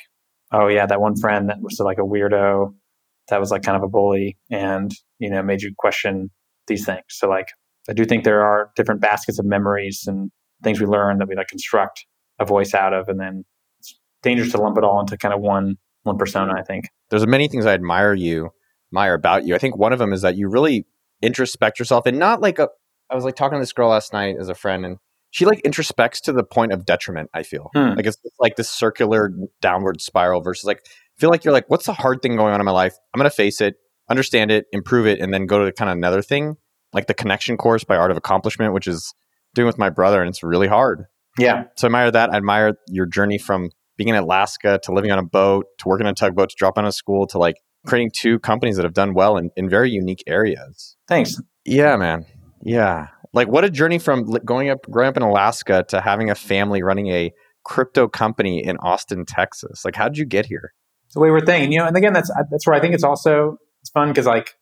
oh 0.52 0.68
yeah, 0.68 0.86
that 0.86 1.00
one 1.00 1.16
friend 1.16 1.48
that 1.48 1.60
was 1.60 1.78
like 1.80 1.98
a 1.98 2.02
weirdo 2.02 2.74
that 3.28 3.40
was 3.40 3.50
like 3.50 3.62
kind 3.62 3.76
of 3.76 3.82
a 3.82 3.88
bully 3.88 4.36
and 4.50 4.92
you 5.18 5.30
know 5.30 5.42
made 5.42 5.62
you 5.62 5.72
question 5.78 6.30
these 6.66 6.84
things. 6.84 7.04
So 7.08 7.28
like 7.28 7.48
i 7.88 7.92
do 7.92 8.04
think 8.04 8.24
there 8.24 8.42
are 8.42 8.70
different 8.76 9.00
baskets 9.00 9.38
of 9.38 9.44
memories 9.44 10.04
and 10.06 10.30
things 10.62 10.80
we 10.80 10.86
learn 10.86 11.18
that 11.18 11.28
we 11.28 11.34
like 11.34 11.48
construct 11.48 12.06
a 12.38 12.44
voice 12.44 12.74
out 12.74 12.92
of 12.92 13.08
and 13.08 13.18
then 13.18 13.44
it's 13.80 13.98
dangerous 14.22 14.52
to 14.52 14.58
lump 14.58 14.78
it 14.78 14.84
all 14.84 15.00
into 15.00 15.16
kind 15.16 15.34
of 15.34 15.40
one 15.40 15.76
one 16.04 16.18
persona. 16.18 16.54
I 16.56 16.62
think 16.62 16.88
there's 17.10 17.26
many 17.26 17.48
things 17.48 17.66
I 17.66 17.74
admire 17.74 18.14
you, 18.14 18.50
admire 18.90 19.14
about 19.14 19.44
you. 19.44 19.54
I 19.54 19.58
think 19.58 19.76
one 19.76 19.92
of 19.92 19.98
them 19.98 20.12
is 20.12 20.22
that 20.22 20.36
you 20.36 20.48
really 20.48 20.86
introspect 21.22 21.78
yourself, 21.78 22.06
and 22.06 22.18
not 22.18 22.40
like 22.40 22.58
a. 22.58 22.68
I 23.10 23.14
was 23.14 23.24
like 23.24 23.36
talking 23.36 23.56
to 23.56 23.60
this 23.62 23.72
girl 23.72 23.90
last 23.90 24.12
night 24.12 24.36
as 24.38 24.48
a 24.48 24.54
friend, 24.54 24.84
and 24.86 24.96
she 25.30 25.44
like 25.44 25.62
introspects 25.62 26.20
to 26.22 26.32
the 26.32 26.44
point 26.44 26.72
of 26.72 26.84
detriment. 26.86 27.30
I 27.34 27.42
feel 27.42 27.70
Hmm. 27.74 27.90
like 27.96 28.06
it's 28.06 28.16
like 28.40 28.56
this 28.56 28.68
circular 28.70 29.30
downward 29.60 30.00
spiral 30.00 30.40
versus 30.40 30.64
like 30.64 30.78
I 30.86 31.20
feel 31.20 31.30
like 31.30 31.44
you're 31.44 31.52
like, 31.52 31.68
what's 31.68 31.86
the 31.86 31.92
hard 31.92 32.22
thing 32.22 32.36
going 32.36 32.54
on 32.54 32.60
in 32.60 32.64
my 32.64 32.72
life? 32.72 32.94
I'm 33.14 33.18
gonna 33.18 33.30
face 33.30 33.60
it, 33.60 33.76
understand 34.08 34.50
it, 34.50 34.66
improve 34.72 35.06
it, 35.06 35.20
and 35.20 35.32
then 35.32 35.46
go 35.46 35.64
to 35.64 35.72
kind 35.72 35.90
of 35.90 35.96
another 35.96 36.22
thing, 36.22 36.56
like 36.92 37.06
the 37.06 37.14
connection 37.14 37.56
course 37.56 37.84
by 37.84 37.96
Art 37.96 38.10
of 38.10 38.16
Accomplishment, 38.16 38.72
which 38.72 38.86
is 38.86 39.14
doing 39.54 39.66
with 39.66 39.78
my 39.78 39.90
brother, 39.90 40.20
and 40.22 40.28
it's 40.30 40.42
really 40.42 40.68
hard. 40.68 41.04
yeah, 41.38 41.64
So 41.76 41.86
I 41.86 41.88
admire 41.88 42.10
that. 42.10 42.30
I 42.32 42.36
admire 42.38 42.74
your 42.88 43.06
journey 43.06 43.36
from 43.38 43.70
being 43.96 44.08
in 44.08 44.16
Alaska 44.16 44.80
to 44.84 44.92
living 44.92 45.10
on 45.10 45.18
a 45.18 45.24
boat 45.24 45.66
to 45.78 45.88
working 45.88 46.06
on 46.06 46.12
a 46.12 46.14
tugboat 46.14 46.50
to 46.50 46.56
drop 46.58 46.78
out 46.78 46.84
of 46.84 46.94
school 46.94 47.26
to 47.28 47.38
like 47.38 47.56
creating 47.86 48.10
two 48.14 48.38
companies 48.38 48.76
that 48.76 48.84
have 48.84 48.94
done 48.94 49.14
well 49.14 49.36
in, 49.36 49.50
in 49.56 49.68
very 49.68 49.90
unique 49.90 50.22
areas. 50.26 50.96
thanks. 51.08 51.40
Yeah, 51.64 51.96
man. 51.96 52.26
Yeah. 52.62 53.08
Like 53.32 53.48
what 53.48 53.64
a 53.64 53.70
journey 53.70 53.98
from 53.98 54.24
going 54.44 54.68
up, 54.68 54.82
growing 54.90 55.08
up 55.08 55.16
in 55.16 55.22
Alaska 55.22 55.84
to 55.88 56.00
having 56.00 56.30
a 56.30 56.34
family 56.34 56.82
running 56.82 57.08
a 57.08 57.32
crypto 57.64 58.08
company 58.08 58.64
in 58.64 58.76
Austin, 58.78 59.24
Texas. 59.24 59.84
Like, 59.84 59.94
how 59.94 60.08
did 60.08 60.18
you 60.18 60.24
get 60.24 60.46
here? 60.46 60.72
the 61.14 61.20
way 61.20 61.30
we're 61.30 61.44
thinking, 61.44 61.72
you 61.72 61.78
know, 61.78 61.86
and 61.86 61.96
again, 61.96 62.12
that's 62.12 62.30
that's 62.50 62.66
where 62.66 62.74
I 62.74 62.80
think 62.80 62.94
it's 62.94 63.04
also 63.04 63.58
it's 63.82 63.90
fun 63.90 64.08
because 64.08 64.26
like 64.26 64.54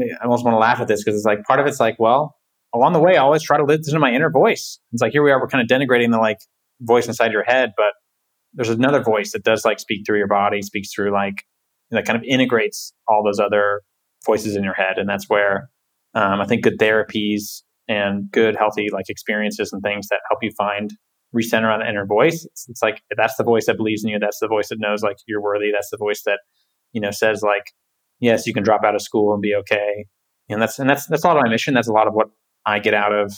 I 0.00 0.24
almost 0.24 0.44
want 0.44 0.54
to 0.54 0.58
laugh 0.58 0.80
at 0.80 0.88
this 0.88 1.02
because 1.02 1.16
it's 1.16 1.26
like 1.26 1.44
part 1.44 1.60
of 1.60 1.66
it's 1.66 1.80
like, 1.80 1.96
well, 1.98 2.36
along 2.74 2.92
the 2.92 3.00
way, 3.00 3.16
I 3.16 3.20
always 3.20 3.42
try 3.42 3.56
to 3.56 3.64
listen 3.64 3.94
to 3.94 4.00
my 4.00 4.12
inner 4.12 4.30
voice. 4.30 4.78
It's 4.92 5.02
like 5.02 5.12
here 5.12 5.22
we 5.22 5.30
are, 5.30 5.40
we're 5.40 5.48
kind 5.48 5.62
of 5.62 5.68
denigrating 5.68 6.10
the 6.10 6.18
like 6.18 6.38
voice 6.80 7.06
inside 7.06 7.32
your 7.32 7.44
head, 7.44 7.72
but 7.76 7.92
there's 8.54 8.70
another 8.70 9.02
voice 9.02 9.32
that 9.32 9.44
does 9.44 9.64
like 9.64 9.80
speak 9.80 10.04
through 10.06 10.18
your 10.18 10.28
body, 10.28 10.62
speaks 10.62 10.92
through 10.92 11.12
like 11.12 11.44
that 11.90 12.06
kind 12.06 12.16
of 12.16 12.24
integrates 12.24 12.92
all 13.06 13.22
those 13.24 13.40
other 13.40 13.82
voices 14.26 14.56
in 14.56 14.64
your 14.64 14.74
head, 14.74 14.98
and 14.98 15.08
that's 15.08 15.28
where 15.28 15.70
um, 16.14 16.40
I 16.40 16.46
think 16.46 16.62
good 16.62 16.78
therapies 16.78 17.62
and 17.88 18.30
good 18.30 18.56
healthy 18.56 18.88
like 18.92 19.08
experiences 19.08 19.72
and 19.72 19.82
things 19.82 20.08
that 20.08 20.20
help 20.28 20.40
you 20.42 20.50
find 20.56 20.90
recenter 21.34 21.72
on 21.72 21.80
the 21.80 21.88
inner 21.88 22.06
voice. 22.06 22.44
It's, 22.44 22.68
it's 22.68 22.82
like 22.82 23.02
that's 23.16 23.36
the 23.36 23.44
voice 23.44 23.66
that 23.66 23.76
believes 23.76 24.04
in 24.04 24.10
you. 24.10 24.18
That's 24.18 24.40
the 24.40 24.48
voice 24.48 24.68
that 24.68 24.78
knows 24.78 25.02
like 25.02 25.16
you're 25.26 25.42
worthy. 25.42 25.70
That's 25.72 25.90
the 25.90 25.98
voice 25.98 26.22
that 26.24 26.40
you 26.92 27.00
know 27.00 27.10
says 27.10 27.42
like 27.42 27.72
yes, 28.20 28.46
you 28.46 28.54
can 28.54 28.62
drop 28.62 28.84
out 28.84 28.94
of 28.94 29.02
school 29.02 29.32
and 29.32 29.42
be 29.42 29.54
okay. 29.54 30.06
And 30.48 30.60
that's 30.60 30.78
and 30.78 30.88
that's 30.88 31.06
that's 31.06 31.24
a 31.24 31.26
lot 31.26 31.36
of 31.36 31.42
my 31.42 31.50
mission. 31.50 31.74
That's 31.74 31.88
a 31.88 31.92
lot 31.92 32.06
of 32.06 32.14
what 32.14 32.28
I 32.66 32.78
get 32.78 32.94
out 32.94 33.12
of 33.12 33.32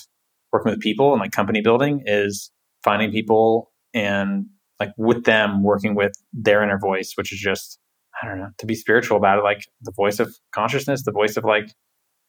working 0.52 0.70
with 0.70 0.80
people 0.80 1.12
and 1.12 1.20
like 1.20 1.32
company 1.32 1.60
building 1.60 2.02
is 2.06 2.50
finding 2.82 3.10
people 3.12 3.72
and 3.94 4.46
like 4.80 4.90
with 4.96 5.24
them 5.24 5.62
working 5.62 5.94
with 5.94 6.12
their 6.32 6.62
inner 6.62 6.78
voice, 6.78 7.12
which 7.16 7.32
is 7.32 7.38
just 7.38 7.78
I 8.20 8.26
don't 8.26 8.38
know 8.38 8.48
to 8.58 8.66
be 8.66 8.74
spiritual 8.74 9.16
about 9.16 9.38
it, 9.38 9.44
like 9.44 9.66
the 9.82 9.92
voice 9.94 10.18
of 10.18 10.34
consciousness, 10.52 11.04
the 11.04 11.12
voice 11.12 11.36
of 11.36 11.44
like 11.44 11.70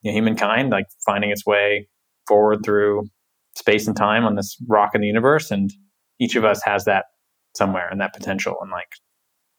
you 0.01 0.11
know, 0.11 0.15
humankind, 0.15 0.69
like 0.69 0.85
finding 1.05 1.31
its 1.31 1.45
way 1.45 1.87
forward 2.27 2.63
through 2.63 3.07
space 3.55 3.87
and 3.87 3.95
time 3.95 4.25
on 4.25 4.35
this 4.35 4.57
rock 4.67 4.91
in 4.93 5.01
the 5.01 5.07
universe, 5.07 5.49
and 5.49 5.71
each 6.19 6.35
of 6.35 6.45
us 6.45 6.61
has 6.63 6.85
that 6.85 7.05
somewhere 7.55 7.87
and 7.89 8.01
that 8.01 8.13
potential. 8.13 8.55
And 8.61 8.69
like 8.69 8.91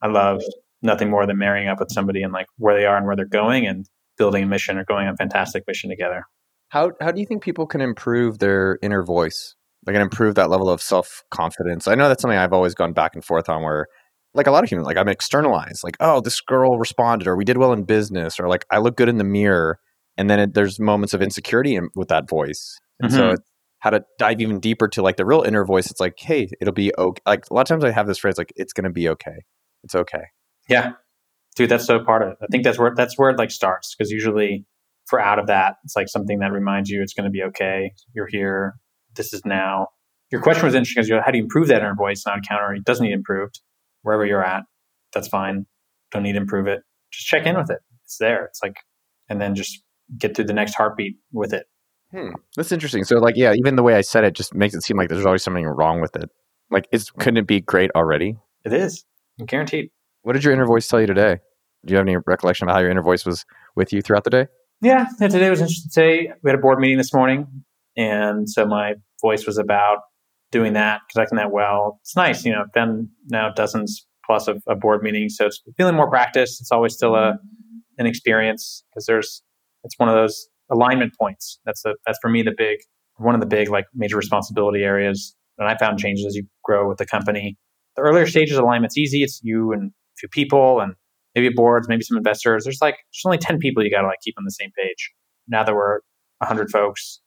I 0.02 0.08
love 0.08 0.42
nothing 0.82 1.10
more 1.10 1.26
than 1.26 1.38
marrying 1.38 1.68
up 1.68 1.80
with 1.80 1.90
somebody 1.90 2.22
and 2.22 2.32
like 2.32 2.46
where 2.58 2.76
they 2.76 2.86
are 2.86 2.96
and 2.96 3.06
where 3.06 3.16
they're 3.16 3.26
going 3.26 3.66
and 3.66 3.88
building 4.18 4.42
a 4.44 4.46
mission 4.46 4.78
or 4.78 4.84
going 4.84 5.06
on 5.06 5.14
a 5.14 5.16
fantastic 5.16 5.64
mission 5.66 5.90
together. 5.90 6.24
How, 6.68 6.92
how 7.00 7.12
do 7.12 7.20
you 7.20 7.26
think 7.26 7.42
people 7.42 7.66
can 7.66 7.80
improve 7.80 8.38
their 8.38 8.78
inner 8.82 9.02
voice? 9.02 9.54
Like, 9.86 9.94
and 9.94 10.02
improve 10.02 10.36
that 10.36 10.50
level 10.50 10.70
of 10.70 10.80
self 10.80 11.24
confidence? 11.30 11.88
I 11.88 11.94
know 11.94 12.08
that's 12.08 12.22
something 12.22 12.38
I've 12.38 12.52
always 12.52 12.74
gone 12.74 12.92
back 12.92 13.14
and 13.14 13.24
forth 13.24 13.48
on 13.48 13.62
where, 13.62 13.86
like 14.34 14.46
a 14.46 14.50
lot 14.50 14.64
of 14.64 14.70
humans, 14.70 14.86
like 14.86 14.96
I'm 14.96 15.08
externalized, 15.08 15.82
like, 15.84 15.96
oh, 16.00 16.20
this 16.20 16.40
girl 16.40 16.78
responded, 16.78 17.26
or 17.28 17.36
we 17.36 17.44
did 17.44 17.58
well 17.58 17.72
in 17.72 17.84
business, 17.84 18.38
or 18.40 18.48
like 18.48 18.64
I 18.70 18.78
look 18.78 18.96
good 18.96 19.08
in 19.08 19.18
the 19.18 19.24
mirror. 19.24 19.78
And 20.16 20.28
then 20.30 20.38
it, 20.38 20.54
there's 20.54 20.78
moments 20.78 21.14
of 21.14 21.22
insecurity 21.22 21.74
in, 21.74 21.88
with 21.94 22.08
that 22.08 22.28
voice. 22.28 22.78
And 23.00 23.10
so 23.12 23.30
Mhm. 23.30 23.34
it's 23.34 23.42
how 23.80 23.90
to 23.90 24.04
dive 24.18 24.40
even 24.40 24.60
deeper 24.60 24.86
to 24.88 25.02
like 25.02 25.16
the 25.16 25.24
real 25.26 25.42
inner 25.42 25.64
voice. 25.64 25.90
It's 25.90 26.00
like, 26.00 26.18
hey, 26.18 26.48
it'll 26.60 26.72
be 26.74 26.92
okay. 26.96 27.20
Like 27.26 27.44
a 27.50 27.54
lot 27.54 27.62
of 27.62 27.68
times 27.68 27.82
I 27.84 27.90
have 27.90 28.06
this 28.06 28.18
phrase, 28.18 28.38
like, 28.38 28.52
it's 28.54 28.72
going 28.72 28.84
to 28.84 28.90
be 28.90 29.08
okay. 29.08 29.44
It's 29.82 29.94
okay. 29.94 30.24
Yeah. 30.68 30.92
Dude, 31.56 31.68
that's 31.70 31.84
so 31.86 32.02
part 32.04 32.22
of 32.22 32.28
it. 32.28 32.38
I 32.42 32.46
think 32.50 32.62
that's 32.64 32.78
where 32.78 32.94
that's 32.94 33.18
where 33.18 33.30
it 33.30 33.38
like 33.38 33.50
starts 33.50 33.94
because 33.94 34.10
usually 34.10 34.64
for 35.06 35.20
out 35.20 35.38
of 35.38 35.48
that, 35.48 35.76
it's 35.84 35.96
like 35.96 36.08
something 36.08 36.38
that 36.38 36.52
reminds 36.52 36.88
you 36.88 37.02
it's 37.02 37.12
going 37.12 37.24
to 37.24 37.30
be 37.30 37.42
okay. 37.42 37.92
You're 38.14 38.28
here. 38.28 38.74
This 39.16 39.32
is 39.32 39.44
now. 39.44 39.88
Your 40.30 40.40
question 40.40 40.64
was 40.64 40.74
interesting 40.74 41.00
because 41.00 41.08
you're 41.08 41.22
how 41.22 41.30
do 41.30 41.38
you 41.38 41.44
improve 41.44 41.68
that 41.68 41.82
inner 41.82 41.94
voice? 41.94 42.24
Not 42.26 42.46
counter. 42.48 42.74
It 42.74 42.84
doesn't 42.84 43.04
need 43.04 43.12
improved. 43.12 43.60
Wherever 44.02 44.24
you're 44.24 44.44
at, 44.44 44.64
that's 45.12 45.28
fine. 45.28 45.66
Don't 46.10 46.22
need 46.22 46.32
to 46.32 46.38
improve 46.38 46.66
it. 46.66 46.82
Just 47.12 47.26
check 47.26 47.46
in 47.46 47.56
with 47.56 47.70
it. 47.70 47.78
It's 48.04 48.18
there. 48.18 48.46
It's 48.46 48.60
like, 48.62 48.76
and 49.28 49.40
then 49.40 49.54
just 49.54 49.82
get 50.18 50.34
through 50.34 50.46
the 50.46 50.52
next 50.52 50.74
heartbeat 50.74 51.16
with 51.32 51.52
it. 51.52 51.66
Hmm. 52.10 52.30
That's 52.56 52.72
interesting. 52.72 53.04
So, 53.04 53.16
like, 53.16 53.36
yeah, 53.36 53.54
even 53.54 53.76
the 53.76 53.82
way 53.82 53.94
I 53.94 54.02
said 54.02 54.24
it 54.24 54.34
just 54.34 54.54
makes 54.54 54.74
it 54.74 54.82
seem 54.82 54.96
like 54.96 55.08
there's 55.08 55.24
always 55.24 55.42
something 55.42 55.66
wrong 55.66 56.00
with 56.00 56.14
it. 56.16 56.30
Like, 56.70 56.86
it's 56.92 57.10
couldn't 57.10 57.38
it 57.38 57.46
be 57.46 57.60
great 57.60 57.90
already? 57.94 58.36
It 58.64 58.72
is 58.72 59.04
guaranteed. 59.46 59.90
What 60.22 60.34
did 60.34 60.44
your 60.44 60.52
inner 60.52 60.66
voice 60.66 60.86
tell 60.88 61.00
you 61.00 61.06
today? 61.06 61.38
Do 61.84 61.92
you 61.92 61.96
have 61.96 62.06
any 62.06 62.16
recollection 62.26 62.68
of 62.68 62.74
how 62.74 62.80
your 62.80 62.90
inner 62.90 63.02
voice 63.02 63.26
was 63.26 63.44
with 63.74 63.92
you 63.92 64.02
throughout 64.02 64.24
the 64.24 64.30
day? 64.30 64.46
Yeah, 64.80 65.06
yeah, 65.20 65.28
today 65.28 65.50
was 65.50 65.60
interesting. 65.60 65.90
Today 65.92 66.32
we 66.42 66.50
had 66.50 66.58
a 66.58 66.62
board 66.62 66.78
meeting 66.78 66.98
this 66.98 67.12
morning, 67.12 67.64
and 67.96 68.48
so 68.48 68.66
my 68.66 68.94
voice 69.20 69.46
was 69.46 69.58
about 69.58 69.98
doing 70.50 70.74
that, 70.74 71.00
conducting 71.10 71.36
that 71.36 71.50
well. 71.50 71.98
It's 72.02 72.16
nice, 72.16 72.44
you 72.44 72.52
know. 72.52 72.60
I've 72.60 72.72
done 72.72 73.08
now 73.28 73.50
dozens 73.50 74.06
plus 74.24 74.48
of, 74.48 74.62
of 74.66 74.80
board 74.80 75.02
meetings, 75.02 75.36
so 75.36 75.46
it's 75.46 75.60
feeling 75.76 75.96
more 75.96 76.08
practice. 76.08 76.60
It's 76.60 76.70
always 76.70 76.94
still 76.94 77.14
a 77.14 77.38
an 77.98 78.06
experience 78.06 78.84
because 78.90 79.06
there's 79.06 79.42
it's 79.84 79.98
one 79.98 80.08
of 80.08 80.14
those 80.14 80.48
alignment 80.70 81.12
points. 81.18 81.58
That's 81.64 81.82
the 81.82 81.96
that's 82.06 82.18
for 82.22 82.30
me 82.30 82.42
the 82.42 82.54
big 82.56 82.78
one 83.16 83.34
of 83.34 83.40
the 83.40 83.46
big 83.46 83.68
like 83.68 83.86
major 83.94 84.16
responsibility 84.16 84.82
areas. 84.82 85.34
And 85.58 85.68
I 85.68 85.76
found 85.76 85.98
changes 85.98 86.24
as 86.26 86.34
you 86.34 86.44
grow 86.64 86.88
with 86.88 86.98
the 86.98 87.06
company. 87.06 87.56
The 87.96 88.02
earlier 88.02 88.26
stages 88.26 88.56
alignment's 88.56 88.96
easy. 88.96 89.22
It's 89.22 89.40
you 89.42 89.72
and 89.72 89.90
a 89.90 90.16
few 90.18 90.28
people 90.28 90.80
and 90.80 90.94
maybe 91.34 91.50
boards, 91.54 91.88
maybe 91.88 92.02
some 92.02 92.16
investors. 92.16 92.64
There's 92.64 92.80
like 92.80 92.94
there's 92.94 93.22
only 93.24 93.38
ten 93.38 93.58
people 93.58 93.82
you 93.82 93.90
got 93.90 94.02
to 94.02 94.06
like 94.06 94.20
keep 94.22 94.34
on 94.38 94.44
the 94.44 94.50
same 94.50 94.70
page. 94.78 95.12
Now 95.48 95.64
that 95.64 95.74
we're 95.74 96.00
hundred 96.42 96.70
folks 96.70 97.20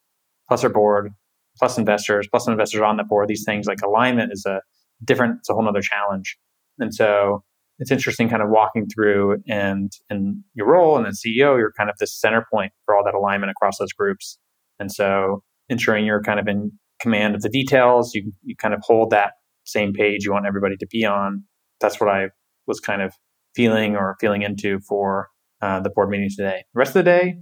plus 0.47 0.63
our 0.63 0.69
board, 0.69 1.11
plus 1.57 1.77
investors, 1.77 2.27
plus 2.29 2.47
investors 2.47 2.81
on 2.81 2.97
the 2.97 3.03
board, 3.03 3.27
these 3.27 3.43
things 3.45 3.67
like 3.67 3.81
alignment 3.81 4.31
is 4.31 4.45
a 4.45 4.61
different. 5.03 5.37
It's 5.39 5.49
a 5.49 5.53
whole 5.53 5.67
other 5.67 5.81
challenge. 5.81 6.37
And 6.79 6.93
so 6.93 7.43
it's 7.79 7.91
interesting, 7.91 8.29
kind 8.29 8.41
of 8.41 8.49
walking 8.49 8.87
through 8.93 9.37
and 9.47 9.91
and 10.09 10.43
your 10.53 10.67
role 10.67 10.97
and 10.97 11.05
then 11.05 11.13
CEO, 11.13 11.57
you're 11.57 11.73
kind 11.77 11.89
of 11.89 11.97
the 11.99 12.07
center 12.07 12.45
point 12.51 12.71
for 12.85 12.95
all 12.95 13.03
that 13.03 13.15
alignment 13.15 13.51
across 13.51 13.77
those 13.77 13.93
groups. 13.93 14.39
And 14.79 14.91
so 14.91 15.43
ensuring 15.69 16.05
you're 16.05 16.21
kind 16.21 16.39
of 16.39 16.47
in 16.47 16.71
command 17.01 17.35
of 17.35 17.41
the 17.41 17.49
details, 17.49 18.13
you 18.13 18.31
you 18.43 18.55
kind 18.55 18.73
of 18.73 18.81
hold 18.83 19.11
that 19.11 19.33
same 19.65 19.93
page 19.93 20.25
you 20.25 20.31
want 20.31 20.45
everybody 20.45 20.77
to 20.77 20.87
be 20.89 21.05
on. 21.05 21.43
That's 21.81 21.99
what 21.99 22.09
I 22.09 22.29
was 22.67 22.79
kind 22.79 23.01
of 23.01 23.13
feeling 23.55 23.95
or 23.95 24.15
feeling 24.19 24.41
into 24.41 24.79
for 24.87 25.29
uh, 25.61 25.79
the 25.79 25.89
board 25.89 26.09
meeting 26.09 26.29
today. 26.35 26.63
The 26.73 26.79
rest 26.79 26.89
of 26.89 27.03
the 27.03 27.03
day, 27.03 27.37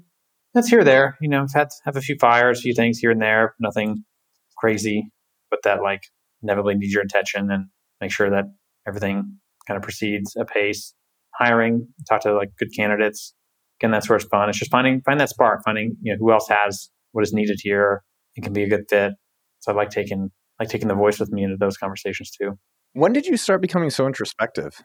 that's 0.54 0.70
here 0.70 0.84
there. 0.84 1.18
You 1.22 1.30
know, 1.30 1.44
I've 1.44 1.54
had 1.54 1.70
have 1.86 1.96
a 1.96 2.02
few 2.02 2.16
fires, 2.20 2.60
a 2.60 2.62
few 2.62 2.74
things 2.74 3.00
here 3.00 3.12
and 3.12 3.22
there, 3.22 3.56
nothing 3.60 4.04
crazy, 4.58 5.10
but 5.50 5.60
that 5.64 5.82
like 5.82 6.04
inevitably 6.42 6.76
needs 6.76 6.94
your 6.94 7.04
attention 7.04 7.50
and 7.52 7.68
make 8.02 8.12
sure 8.12 8.30
that 8.30 8.46
everything 8.88 9.40
kind 9.68 9.78
of 9.78 9.84
proceeds 9.84 10.36
apace. 10.36 10.94
Hiring, 11.36 11.88
talk 12.08 12.22
to 12.22 12.34
like 12.34 12.50
good 12.60 12.70
candidates. 12.76 13.34
Again, 13.80 13.92
that's 13.92 14.08
where 14.08 14.18
it's 14.18 14.26
fun. 14.26 14.50
It's 14.50 14.60
just 14.60 14.70
finding 14.70 15.02
find 15.02 15.20
that 15.20 15.30
spark, 15.30 15.62
finding 15.66 15.98
you 16.02 16.14
know 16.14 16.18
who 16.20 16.32
else 16.32 16.48
has 16.50 16.90
what 17.12 17.24
is 17.24 17.34
needed 17.34 17.60
here. 17.62 18.04
It 18.36 18.44
can 18.44 18.54
be 18.54 18.64
a 18.64 18.70
good 18.70 18.86
fit. 18.90 19.14
So 19.60 19.72
I 19.72 19.76
like 19.76 19.90
taking 19.90 20.30
like 20.60 20.70
taking 20.70 20.88
the 20.88 20.96
voice 20.96 21.20
with 21.20 21.32
me 21.32 21.44
into 21.44 21.58
those 21.58 21.78
conversations 21.78 22.30
too. 22.30 22.60
When 22.94 23.14
did 23.14 23.26
you 23.26 23.38
start 23.38 23.62
becoming 23.62 23.90
so 23.90 24.06
introspective? 24.06 24.84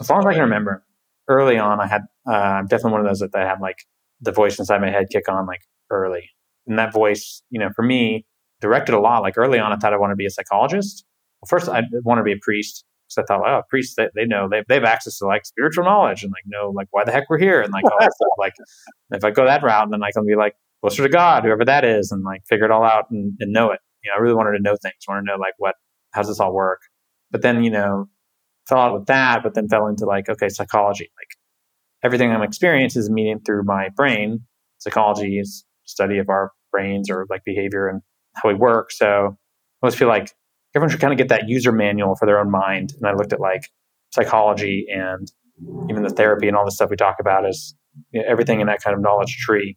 as 0.00 0.10
long 0.10 0.20
as 0.20 0.26
I 0.26 0.32
can 0.32 0.42
remember. 0.42 0.84
Early 1.28 1.58
on, 1.58 1.80
I 1.80 1.86
had 1.86 2.02
uh, 2.28 2.32
I'm 2.32 2.66
definitely 2.66 2.92
one 2.92 3.00
of 3.00 3.06
those 3.06 3.18
that, 3.20 3.32
that 3.32 3.46
had 3.46 3.60
like 3.60 3.78
the 4.20 4.32
voice 4.32 4.58
inside 4.58 4.80
my 4.80 4.90
head 4.90 5.06
kick 5.10 5.28
on 5.28 5.46
like 5.46 5.62
early, 5.90 6.30
and 6.66 6.78
that 6.78 6.92
voice, 6.92 7.42
you 7.50 7.60
know, 7.60 7.70
for 7.74 7.82
me, 7.82 8.26
directed 8.60 8.94
a 8.94 9.00
lot. 9.00 9.22
Like 9.22 9.36
early 9.36 9.58
on, 9.58 9.72
I 9.72 9.76
thought 9.76 9.92
I 9.92 9.98
wanted 9.98 10.14
to 10.14 10.16
be 10.16 10.26
a 10.26 10.30
psychologist. 10.30 11.04
Well, 11.40 11.48
first, 11.48 11.68
I 11.68 11.82
wanted 12.04 12.22
to 12.22 12.24
be 12.24 12.32
a 12.32 12.40
priest 12.40 12.84
because 13.06 13.24
I 13.24 13.26
thought, 13.26 13.46
oh, 13.46 13.62
priests 13.68 13.94
they, 13.96 14.08
they 14.14 14.24
know 14.24 14.48
they, 14.50 14.62
they 14.68 14.74
have 14.74 14.84
access 14.84 15.18
to 15.18 15.26
like 15.26 15.46
spiritual 15.46 15.84
knowledge 15.84 16.22
and 16.22 16.32
like 16.32 16.44
know 16.46 16.70
like 16.70 16.88
why 16.90 17.04
the 17.04 17.12
heck 17.12 17.28
we're 17.28 17.38
here 17.38 17.60
and 17.60 17.72
like 17.72 17.84
all 17.84 17.98
that 18.00 18.12
stuff. 18.12 18.28
Like 18.38 18.54
if 19.10 19.24
I 19.24 19.30
go 19.30 19.44
that 19.44 19.62
route, 19.62 19.90
then 19.90 20.02
I 20.02 20.10
can 20.10 20.26
be 20.26 20.34
like 20.34 20.54
closer 20.80 21.02
to 21.02 21.08
God, 21.08 21.44
whoever 21.44 21.64
that 21.64 21.84
is, 21.84 22.10
and 22.10 22.24
like 22.24 22.42
figure 22.48 22.64
it 22.64 22.70
all 22.70 22.84
out 22.84 23.10
and, 23.10 23.34
and 23.40 23.52
know 23.52 23.70
it. 23.70 23.80
You 24.02 24.10
know, 24.10 24.16
I 24.18 24.20
really 24.20 24.34
wanted 24.34 24.56
to 24.56 24.62
know 24.62 24.76
things. 24.80 24.94
I 25.08 25.12
wanted 25.12 25.26
to 25.26 25.32
know 25.32 25.38
like 25.38 25.54
what 25.58 25.74
how 26.12 26.22
does 26.22 26.28
this 26.28 26.40
all 26.40 26.52
work. 26.52 26.80
But 27.30 27.42
then 27.42 27.62
you 27.62 27.70
know 27.70 28.08
fell 28.68 28.78
out 28.78 28.94
with 28.94 29.06
that, 29.06 29.42
but 29.42 29.54
then 29.54 29.68
fell 29.68 29.86
into 29.86 30.04
like, 30.04 30.28
okay, 30.28 30.48
psychology. 30.48 31.10
Like 31.16 31.25
everything 32.02 32.30
I'm 32.30 32.42
experiencing 32.42 33.00
is 33.00 33.10
meeting 33.10 33.40
through 33.44 33.64
my 33.64 33.88
brain. 33.96 34.40
Psychology 34.78 35.38
is 35.38 35.64
study 35.84 36.18
of 36.18 36.28
our 36.28 36.52
brains 36.72 37.10
or 37.10 37.26
like 37.30 37.44
behavior 37.44 37.88
and 37.88 38.02
how 38.34 38.48
we 38.48 38.54
work. 38.54 38.92
So 38.92 39.06
I 39.06 39.86
always 39.86 39.94
feel 39.94 40.08
like 40.08 40.32
everyone 40.74 40.90
should 40.90 41.00
kind 41.00 41.12
of 41.12 41.18
get 41.18 41.28
that 41.28 41.48
user 41.48 41.72
manual 41.72 42.16
for 42.16 42.26
their 42.26 42.38
own 42.38 42.50
mind. 42.50 42.92
And 42.96 43.06
I 43.06 43.14
looked 43.14 43.32
at 43.32 43.40
like 43.40 43.70
psychology 44.10 44.86
and 44.88 45.30
even 45.88 46.02
the 46.02 46.10
therapy 46.10 46.48
and 46.48 46.56
all 46.56 46.64
the 46.64 46.70
stuff 46.70 46.90
we 46.90 46.96
talk 46.96 47.16
about 47.20 47.48
is 47.48 47.74
you 48.10 48.20
know, 48.20 48.26
everything 48.28 48.60
in 48.60 48.66
that 48.66 48.82
kind 48.82 48.94
of 48.94 49.00
knowledge 49.02 49.36
tree. 49.38 49.76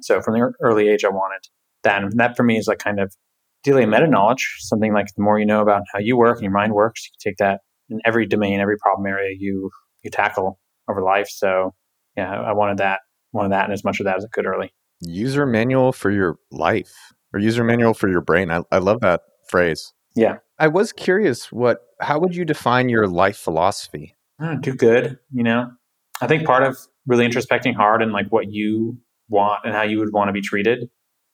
So 0.00 0.20
from 0.20 0.34
the 0.34 0.52
early 0.60 0.88
age, 0.88 1.04
I 1.04 1.08
wanted 1.08 1.46
that. 1.84 2.02
And 2.02 2.18
that 2.18 2.36
for 2.36 2.42
me 2.42 2.58
is 2.58 2.66
like 2.66 2.78
kind 2.78 2.98
of 2.98 3.14
dealing 3.62 3.90
meta 3.90 4.06
knowledge, 4.06 4.56
something 4.60 4.92
like 4.92 5.06
the 5.16 5.22
more 5.22 5.38
you 5.38 5.46
know 5.46 5.60
about 5.60 5.82
how 5.92 5.98
you 6.00 6.16
work 6.16 6.38
and 6.38 6.44
your 6.44 6.52
mind 6.52 6.72
works, 6.72 7.04
you 7.06 7.10
can 7.12 7.30
take 7.30 7.36
that 7.38 7.60
in 7.88 8.00
every 8.04 8.26
domain, 8.26 8.60
every 8.60 8.78
problem 8.78 9.06
area 9.06 9.36
you 9.38 9.70
you 10.02 10.10
tackle 10.10 10.58
over 10.90 11.02
life. 11.02 11.28
So 11.28 11.74
yeah, 12.16 12.30
I 12.30 12.52
wanted 12.52 12.78
that, 12.78 13.00
wanted 13.32 13.52
that, 13.52 13.64
and 13.64 13.72
as 13.72 13.84
much 13.84 14.00
of 14.00 14.04
that 14.04 14.16
as 14.16 14.24
I 14.24 14.28
could 14.32 14.46
early. 14.46 14.72
User 15.00 15.46
manual 15.46 15.92
for 15.92 16.10
your 16.10 16.36
life 16.50 16.92
or 17.32 17.40
user 17.40 17.64
manual 17.64 17.94
for 17.94 18.08
your 18.08 18.20
brain. 18.20 18.50
I, 18.50 18.62
I 18.70 18.78
love 18.78 19.00
that 19.00 19.22
phrase. 19.48 19.92
Yeah. 20.14 20.36
I 20.58 20.68
was 20.68 20.92
curious 20.92 21.50
what 21.50 21.80
how 22.00 22.18
would 22.18 22.34
you 22.34 22.44
define 22.44 22.88
your 22.88 23.06
life 23.06 23.36
philosophy? 23.36 24.16
Hmm, 24.38 24.44
oh, 24.44 24.56
do 24.58 24.74
good, 24.74 25.18
you 25.32 25.42
know. 25.42 25.70
I 26.20 26.26
think 26.26 26.44
part 26.44 26.62
of 26.62 26.76
really 27.06 27.26
introspecting 27.26 27.74
hard 27.74 28.02
and 28.02 28.12
like 28.12 28.28
what 28.28 28.50
you 28.50 28.98
want 29.28 29.60
and 29.64 29.74
how 29.74 29.82
you 29.82 29.98
would 29.98 30.12
want 30.12 30.28
to 30.28 30.32
be 30.32 30.42
treated 30.42 30.90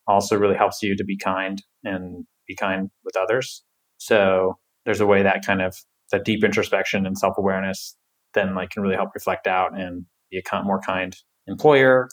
also 0.06 0.36
really 0.36 0.56
helps 0.56 0.82
you 0.82 0.96
to 0.96 1.04
be 1.04 1.16
kind 1.16 1.62
and 1.84 2.24
be 2.46 2.54
kind 2.54 2.90
with 3.04 3.16
others. 3.16 3.64
So 3.98 4.58
there's 4.84 5.00
a 5.00 5.06
way 5.06 5.22
that 5.22 5.44
kind 5.44 5.62
of 5.62 5.76
that 6.12 6.24
deep 6.24 6.44
introspection 6.44 7.06
and 7.06 7.18
self 7.18 7.36
awareness 7.38 7.96
then 8.36 8.54
like 8.54 8.70
can 8.70 8.82
really 8.82 8.94
help 8.94 9.10
reflect 9.14 9.48
out 9.48 9.76
and 9.76 10.06
be 10.30 10.38
a 10.38 10.62
more 10.62 10.80
kind 10.80 11.16
employer, 11.48 12.08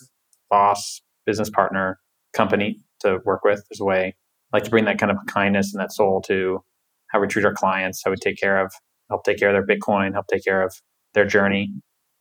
boss, 0.50 1.02
business 1.26 1.50
partner, 1.50 2.00
company 2.34 2.80
to 3.02 3.20
work 3.26 3.44
with. 3.44 3.64
There's 3.70 3.80
a 3.80 3.86
way 3.86 4.16
I 4.52 4.58
like 4.58 4.64
to 4.64 4.72
bring 4.72 4.86
that 4.86 4.98
kind 4.98 5.12
of 5.12 5.18
kindness 5.28 5.74
and 5.74 5.82
that 5.82 5.92
soul 5.92 6.22
to 6.28 6.64
how 7.10 7.20
we 7.20 7.28
treat 7.28 7.46
our 7.46 7.54
clients, 7.54 8.02
how 8.04 8.12
we 8.12 8.18
take 8.18 8.38
care 8.38 8.64
of, 8.64 8.74
help 9.10 9.24
take 9.24 9.38
care 9.38 9.56
of 9.56 9.68
their 9.68 9.78
Bitcoin, 9.78 10.14
help 10.14 10.26
take 10.28 10.44
care 10.44 10.64
of 10.64 10.74
their 11.14 11.26
journey 11.26 11.72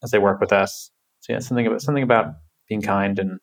as 0.02 0.10
they 0.10 0.18
work 0.18 0.40
with 0.40 0.52
us. 0.52 0.90
So 1.20 1.32
yeah, 1.32 1.38
something 1.38 1.66
about 1.66 1.80
something 1.80 2.02
about 2.02 2.26
being 2.68 2.82
kind 2.82 3.18
and 3.18 3.38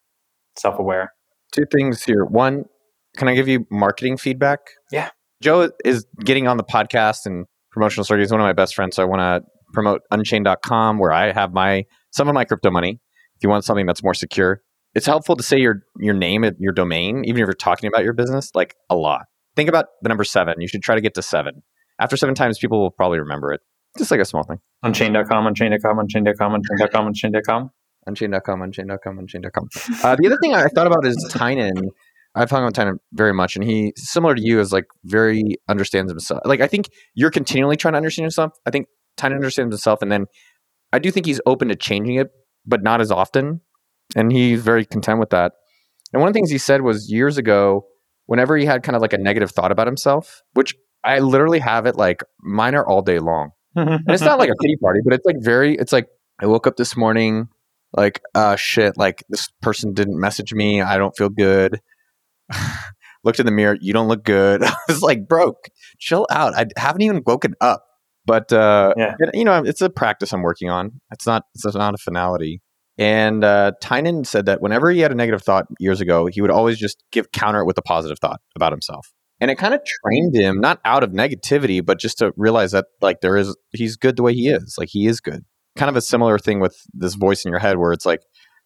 self 0.57 0.77
aware. 0.77 1.13
Two 1.51 1.65
things 1.71 2.03
here. 2.03 2.25
One, 2.25 2.65
can 3.17 3.27
I 3.27 3.35
give 3.35 3.47
you 3.47 3.65
marketing 3.71 4.17
feedback? 4.17 4.59
Yeah. 4.91 5.09
Joe 5.41 5.71
is 5.85 6.05
getting 6.23 6.47
on 6.47 6.57
the 6.57 6.63
podcast 6.63 7.25
and 7.25 7.45
promotional 7.71 8.03
story. 8.03 8.21
He's 8.21 8.31
one 8.31 8.41
of 8.41 8.45
my 8.45 8.53
best 8.53 8.75
friends. 8.75 8.95
So 8.95 9.03
I 9.03 9.05
want 9.05 9.19
to 9.21 9.49
promote 9.73 10.01
unchained.com 10.11 10.97
where 10.97 11.11
I 11.11 11.31
have 11.31 11.53
my 11.53 11.85
some 12.11 12.27
of 12.27 12.33
my 12.33 12.45
crypto 12.45 12.71
money. 12.71 12.99
If 13.35 13.43
you 13.43 13.49
want 13.49 13.63
something 13.63 13.85
that's 13.85 14.03
more 14.03 14.13
secure, 14.13 14.61
it's 14.95 15.05
helpful 15.05 15.35
to 15.35 15.43
say 15.43 15.57
your 15.59 15.81
your 15.97 16.13
name 16.13 16.43
at 16.43 16.55
your 16.59 16.73
domain, 16.73 17.23
even 17.25 17.41
if 17.41 17.45
you're 17.47 17.53
talking 17.53 17.87
about 17.87 18.03
your 18.03 18.13
business, 18.13 18.51
like 18.53 18.75
a 18.89 18.95
lot. 18.95 19.25
Think 19.55 19.69
about 19.69 19.85
the 20.01 20.09
number 20.09 20.23
seven. 20.23 20.55
You 20.59 20.67
should 20.67 20.81
try 20.81 20.95
to 20.95 21.01
get 21.01 21.13
to 21.15 21.21
seven. 21.21 21.63
After 21.99 22.15
seven 22.15 22.35
times, 22.35 22.59
people 22.59 22.79
will 22.79 22.91
probably 22.91 23.19
remember 23.19 23.51
it. 23.51 23.61
Just 23.97 24.11
like 24.11 24.19
a 24.19 24.25
small 24.25 24.43
thing. 24.43 24.59
Unchained.com, 24.83 25.47
unchained.com, 25.47 25.99
unchained.com, 25.99 26.53
unchained.com, 26.53 27.07
unchained.com. 27.07 27.69
Unchained.com, 28.07 28.61
unchained.com, 28.61 29.19
unchained.com. 29.19 29.67
Uh, 30.03 30.15
the 30.17 30.27
other 30.27 30.37
thing 30.41 30.53
I 30.53 30.67
thought 30.67 30.87
about 30.87 31.05
is 31.05 31.17
Tynan. 31.29 31.89
I've 32.35 32.49
hung 32.49 32.63
on 32.63 32.71
Tynan 32.71 32.99
very 33.11 33.33
much, 33.33 33.55
and 33.55 33.65
he, 33.65 33.91
similar 33.97 34.35
to 34.35 34.41
you, 34.41 34.59
is 34.59 34.71
like 34.71 34.85
very 35.03 35.55
understands 35.67 36.11
himself. 36.11 36.41
Like 36.45 36.61
I 36.61 36.67
think 36.67 36.89
you're 37.15 37.31
continually 37.31 37.75
trying 37.75 37.93
to 37.93 37.97
understand 37.97 38.25
yourself. 38.25 38.53
I 38.65 38.71
think 38.71 38.87
Tynan 39.17 39.37
understands 39.37 39.73
himself, 39.73 40.01
and 40.01 40.11
then 40.11 40.25
I 40.91 40.99
do 40.99 41.11
think 41.11 41.25
he's 41.25 41.41
open 41.45 41.67
to 41.69 41.75
changing 41.75 42.15
it, 42.15 42.29
but 42.65 42.83
not 42.83 43.01
as 43.01 43.11
often. 43.11 43.61
And 44.15 44.31
he's 44.31 44.61
very 44.61 44.85
content 44.85 45.19
with 45.19 45.29
that. 45.29 45.53
And 46.13 46.21
one 46.21 46.29
of 46.29 46.33
the 46.33 46.37
things 46.37 46.49
he 46.49 46.57
said 46.57 46.81
was 46.81 47.11
years 47.11 47.37
ago, 47.37 47.85
whenever 48.25 48.57
he 48.57 48.65
had 48.65 48.83
kind 48.83 48.95
of 48.95 49.01
like 49.01 49.13
a 49.13 49.17
negative 49.17 49.51
thought 49.51 49.71
about 49.71 49.87
himself, 49.87 50.41
which 50.53 50.75
I 51.03 51.19
literally 51.19 51.59
have 51.59 51.85
it 51.85 51.95
like 51.95 52.23
mine 52.41 52.75
are 52.75 52.87
all 52.87 53.01
day 53.01 53.19
long. 53.19 53.51
and 53.75 54.03
it's 54.09 54.23
not 54.23 54.39
like 54.39 54.49
a 54.49 54.55
pity 54.61 54.75
party, 54.81 54.99
but 55.03 55.13
it's 55.13 55.25
like 55.25 55.37
very, 55.39 55.75
it's 55.75 55.93
like 55.93 56.07
I 56.41 56.47
woke 56.47 56.65
up 56.65 56.75
this 56.77 56.97
morning, 56.97 57.49
like, 57.93 58.21
uh, 58.33 58.55
shit, 58.55 58.97
like 58.97 59.23
this 59.29 59.49
person 59.61 59.93
didn't 59.93 60.19
message 60.19 60.53
me. 60.53 60.81
I 60.81 60.97
don't 60.97 61.15
feel 61.15 61.29
good. 61.29 61.81
Looked 63.23 63.39
in 63.39 63.45
the 63.45 63.51
mirror, 63.51 63.77
you 63.81 63.91
don't 63.91 64.07
look 64.07 64.23
good. 64.23 64.63
I 64.63 64.73
was 64.87 65.01
like, 65.01 65.27
bro, 65.27 65.53
chill 65.97 66.25
out. 66.31 66.55
I 66.55 66.67
haven't 66.77 67.01
even 67.01 67.21
woken 67.25 67.53
up. 67.59 67.83
But 68.29 68.53
uh, 68.53 68.93
yeah. 68.95 69.15
you 69.33 69.43
know, 69.43 69.63
it's 69.63 69.81
a 69.81 69.89
practice 69.89 70.31
I'm 70.31 70.43
working 70.43 70.69
on. 70.69 71.01
It's 71.11 71.25
not 71.25 71.45
it's 71.55 71.65
not 71.65 71.95
a 71.95 71.97
finality. 71.97 72.61
And 72.99 73.43
uh, 73.43 73.71
Tynan 73.81 74.23
said 74.23 74.45
that 74.45 74.61
whenever 74.61 74.91
he 74.91 74.99
had 74.99 75.11
a 75.11 75.15
negative 75.15 75.41
thought 75.41 75.65
years 75.79 75.99
ago, 75.99 76.27
he 76.27 76.39
would 76.39 76.51
always 76.51 76.77
just 76.77 77.03
give 77.11 77.31
counter 77.31 77.61
it 77.61 77.65
with 77.65 77.75
a 77.79 77.81
positive 77.81 78.19
thought 78.19 78.39
about 78.55 78.71
himself. 78.71 79.07
And 79.41 79.49
it 79.49 79.57
kind 79.57 79.73
of 79.73 79.81
trained 79.83 80.35
him 80.35 80.59
not 80.59 80.79
out 80.85 81.03
of 81.03 81.09
negativity, 81.09 81.83
but 81.83 81.97
just 81.97 82.19
to 82.19 82.31
realize 82.37 82.71
that 82.73 82.85
like 83.01 83.21
there 83.21 83.35
is 83.35 83.57
he's 83.71 83.97
good 83.97 84.15
the 84.15 84.21
way 84.21 84.35
he 84.35 84.49
is. 84.49 84.75
Like 84.77 84.89
he 84.91 85.07
is 85.07 85.21
good. 85.21 85.43
Kind 85.75 85.89
of 85.89 85.95
a 85.95 86.01
similar 86.01 86.37
thing 86.37 86.59
with 86.59 86.77
this 86.93 87.15
voice 87.15 87.45
in 87.45 87.49
your 87.49 87.59
head 87.59 87.79
where 87.79 87.93
it's 87.93 88.05
like, 88.05 88.21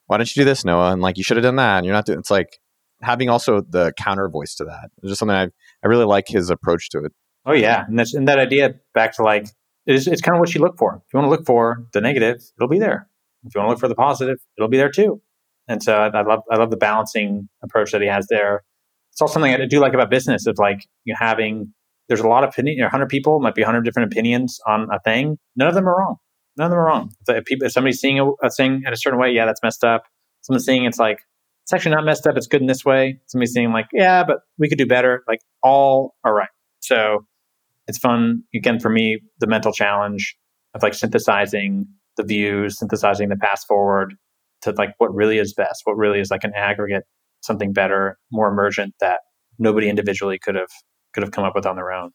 why 0.07 0.17
don't 0.17 0.35
you 0.35 0.41
do 0.41 0.45
this, 0.45 0.65
Noah? 0.65 0.91
And 0.91 1.01
like 1.01 1.17
you 1.17 1.23
should 1.23 1.37
have 1.37 1.43
done 1.45 1.55
that. 1.55 1.77
And 1.77 1.85
you're 1.85 1.95
not 1.95 2.05
doing. 2.05 2.19
It's 2.19 2.31
like 2.31 2.59
having 3.01 3.29
also 3.29 3.61
the 3.61 3.93
counter 3.97 4.27
voice 4.27 4.55
to 4.55 4.65
that. 4.65 4.89
It's 4.97 5.11
just 5.11 5.19
something 5.19 5.37
I 5.37 5.45
I 5.83 5.87
really 5.87 6.05
like 6.05 6.27
his 6.27 6.49
approach 6.49 6.89
to 6.89 7.05
it. 7.05 7.13
Oh 7.45 7.53
yeah, 7.53 7.85
and 7.87 7.99
that's 7.99 8.13
and 8.13 8.27
that 8.27 8.39
idea 8.39 8.75
back 8.93 9.15
to 9.17 9.23
like 9.23 9.47
it's, 9.85 10.07
it's 10.07 10.21
kind 10.21 10.35
of 10.35 10.39
what 10.39 10.53
you 10.53 10.61
look 10.61 10.77
for. 10.77 11.01
If 11.05 11.13
you 11.13 11.19
want 11.19 11.27
to 11.27 11.29
look 11.31 11.45
for 11.45 11.85
the 11.93 12.01
negative, 12.01 12.41
it'll 12.57 12.69
be 12.69 12.79
there. 12.79 13.07
If 13.45 13.53
you 13.53 13.59
want 13.59 13.67
to 13.67 13.71
look 13.71 13.79
for 13.79 13.89
the 13.89 13.95
positive, 13.95 14.37
it'll 14.57 14.69
be 14.69 14.77
there 14.77 14.91
too. 14.91 15.21
And 15.67 15.81
so 15.83 15.97
I, 15.97 16.07
I 16.07 16.21
love 16.21 16.41
I 16.51 16.57
love 16.57 16.69
the 16.71 16.77
balancing 16.77 17.49
approach 17.61 17.91
that 17.91 18.01
he 18.01 18.07
has 18.07 18.27
there. 18.29 18.63
It's 19.11 19.21
also 19.21 19.33
something 19.33 19.53
I 19.53 19.65
do 19.65 19.79
like 19.79 19.93
about 19.93 20.09
business 20.09 20.47
of 20.47 20.57
like 20.57 20.87
you 21.05 21.13
know, 21.13 21.17
having 21.19 21.73
there's 22.07 22.21
a 22.21 22.27
lot 22.27 22.43
of 22.43 22.49
opinion. 22.49 22.77
You 22.77 22.83
know, 22.83 22.89
hundred 22.89 23.09
people 23.09 23.39
might 23.39 23.55
be 23.55 23.61
hundred 23.61 23.83
different 23.83 24.11
opinions 24.11 24.59
on 24.67 24.87
a 24.91 24.99
thing. 24.99 25.37
None 25.55 25.67
of 25.67 25.75
them 25.75 25.87
are 25.87 25.97
wrong. 25.97 26.17
None 26.57 26.65
of 26.65 26.71
them 26.71 26.79
are 26.79 26.85
wrong. 26.85 27.11
If, 27.27 27.45
people, 27.45 27.65
if 27.65 27.73
somebody's 27.73 27.99
seeing 27.99 28.19
a, 28.19 28.29
a 28.43 28.49
thing 28.49 28.83
in 28.85 28.93
a 28.93 28.97
certain 28.97 29.19
way, 29.19 29.31
yeah, 29.31 29.45
that's 29.45 29.61
messed 29.63 29.83
up. 29.83 30.03
Someone's 30.41 30.65
seeing 30.65 30.85
it's 30.85 30.99
like 30.99 31.19
it's 31.63 31.73
actually 31.73 31.95
not 31.95 32.03
messed 32.03 32.27
up. 32.27 32.37
It's 32.37 32.47
good 32.47 32.61
in 32.61 32.67
this 32.67 32.83
way. 32.83 33.19
Somebody's 33.27 33.53
saying 33.53 33.71
like, 33.71 33.87
yeah, 33.93 34.23
but 34.23 34.39
we 34.57 34.69
could 34.69 34.77
do 34.77 34.85
better. 34.85 35.23
Like 35.27 35.39
all 35.61 36.15
are 36.23 36.33
right. 36.33 36.49
So 36.81 37.25
it's 37.87 37.97
fun. 37.97 38.43
Again 38.55 38.79
for 38.79 38.89
me 38.89 39.19
the 39.39 39.47
mental 39.47 39.71
challenge 39.71 40.35
of 40.73 40.83
like 40.83 40.93
synthesizing 40.93 41.87
the 42.17 42.23
views 42.23 42.77
synthesizing 42.77 43.29
the 43.29 43.35
path 43.35 43.63
forward 43.67 44.13
to 44.61 44.71
like 44.77 44.91
what 44.97 45.13
really 45.13 45.37
is 45.37 45.53
best 45.53 45.81
what 45.83 45.97
really 45.97 46.19
is 46.19 46.29
like 46.29 46.43
an 46.43 46.53
aggregate 46.55 47.03
something 47.41 47.73
better 47.73 48.17
more 48.31 48.49
emergent 48.49 48.93
that 48.99 49.21
nobody 49.59 49.89
individually 49.89 50.39
could 50.39 50.55
have 50.55 50.69
could 51.13 51.23
have 51.23 51.31
come 51.31 51.43
up 51.43 51.53
with 51.55 51.65
on 51.65 51.75
their 51.75 51.91
own. 51.91 52.11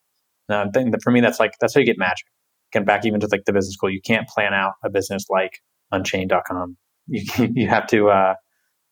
Now 0.48 0.62
i 0.62 0.68
think 0.72 0.92
that 0.92 1.02
for 1.02 1.10
me 1.10 1.20
that's 1.20 1.40
like 1.40 1.52
that's 1.60 1.74
how 1.74 1.80
you 1.80 1.86
get 1.86 1.98
magic. 1.98 2.26
Again 2.72 2.84
back 2.84 3.04
even 3.06 3.20
to 3.20 3.28
like 3.30 3.44
the 3.46 3.52
business 3.52 3.74
school 3.74 3.90
you 3.90 4.00
can't 4.04 4.28
plan 4.28 4.52
out 4.52 4.72
a 4.84 4.90
business 4.90 5.24
like 5.30 5.60
unchained.com 5.92 6.76
you, 7.06 7.22
you 7.54 7.68
have 7.68 7.86
to 7.88 8.08
uh 8.08 8.34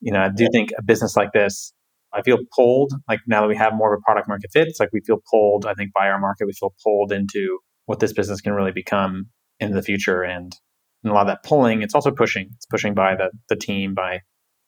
you 0.00 0.12
know 0.12 0.20
i 0.20 0.28
do 0.28 0.48
think 0.50 0.70
a 0.78 0.82
business 0.82 1.16
like 1.16 1.32
this 1.32 1.72
I 2.16 2.22
feel 2.22 2.38
pulled, 2.54 2.94
like 3.08 3.20
now 3.26 3.42
that 3.42 3.48
we 3.48 3.56
have 3.56 3.74
more 3.74 3.92
of 3.92 3.98
a 3.98 4.02
product 4.02 4.26
market 4.26 4.50
fit, 4.50 4.68
it's 4.68 4.80
like 4.80 4.88
we 4.92 5.02
feel 5.06 5.18
pulled, 5.30 5.66
I 5.66 5.74
think, 5.74 5.92
by 5.92 6.08
our 6.08 6.18
market. 6.18 6.46
We 6.46 6.54
feel 6.54 6.74
pulled 6.82 7.12
into 7.12 7.58
what 7.84 8.00
this 8.00 8.14
business 8.14 8.40
can 8.40 8.54
really 8.54 8.72
become 8.72 9.26
in 9.60 9.72
the 9.72 9.82
future. 9.82 10.22
And, 10.22 10.56
and 11.04 11.10
a 11.10 11.14
lot 11.14 11.22
of 11.22 11.26
that 11.26 11.44
pulling, 11.44 11.82
it's 11.82 11.94
also 11.94 12.10
pushing. 12.10 12.48
It's 12.54 12.66
pushing 12.66 12.94
by 12.94 13.16
the, 13.16 13.30
the 13.50 13.56
team, 13.56 13.94
by 13.94 14.20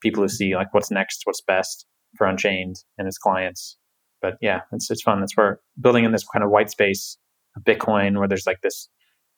people 0.03 0.23
who 0.23 0.29
see 0.29 0.55
like 0.55 0.75
what's 0.75 0.91
next, 0.91 1.23
what's 1.25 1.41
best 1.41 1.87
for 2.17 2.27
Unchained 2.27 2.77
and 2.99 3.09
its 3.09 3.19
clients. 3.19 3.79
But 4.21 4.35
yeah, 4.43 4.61
it's, 4.73 4.91
it's 4.91 5.03
fun. 5.03 5.21
That's 5.21 5.37
where 5.37 5.61
building 5.81 6.05
in 6.05 6.13
this 6.13 6.27
kind 6.31 6.45
of 6.45 6.51
white 6.51 6.71
space 6.71 7.17
of 7.57 7.65
Bitcoin 7.65 8.19
where 8.19 8.29
there's 8.29 8.47
like 8.47 8.61
this 8.63 8.91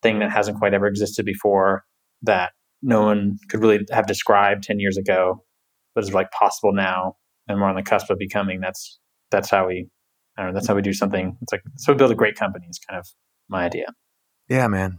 thing 0.03 0.19
that 0.19 0.33
hasn't 0.33 0.59
quite 0.59 0.75
ever 0.75 0.89
existed 0.89 1.25
before 1.25 1.85
that 2.23 2.53
no 2.83 3.03
one 3.03 3.37
could 3.49 3.61
really 3.61 3.87
have 3.93 4.07
described 4.07 4.65
10 4.65 4.81
years 4.81 4.97
ago, 4.97 5.45
but 5.95 6.03
is 6.03 6.13
like 6.13 6.33
possible 6.33 6.73
now 6.73 7.15
and 7.51 7.61
we're 7.61 7.69
on 7.69 7.77
the 7.77 7.83
cusp 7.83 8.11
of 8.11 8.19
becoming. 8.19 8.61
That's 8.61 8.99
that's 9.31 9.51
how 9.51 9.69
we 9.69 9.89
I 10.37 10.43
don't 10.43 10.53
know, 10.53 10.55
that's 10.55 10.69
how 10.69 10.75
we 10.75 10.83
do 10.83 10.93
something. 10.93 11.37
It's 11.43 11.53
like 11.53 11.63
so 11.77 11.93
we 11.93 11.97
build 11.97 12.11
a 12.11 12.15
great 12.15 12.37
company 12.37 12.67
is 12.69 12.79
kind 12.79 12.99
of 12.99 13.07
my 13.49 13.65
idea. 13.65 13.87
Yeah, 14.49 14.69
man. 14.69 14.99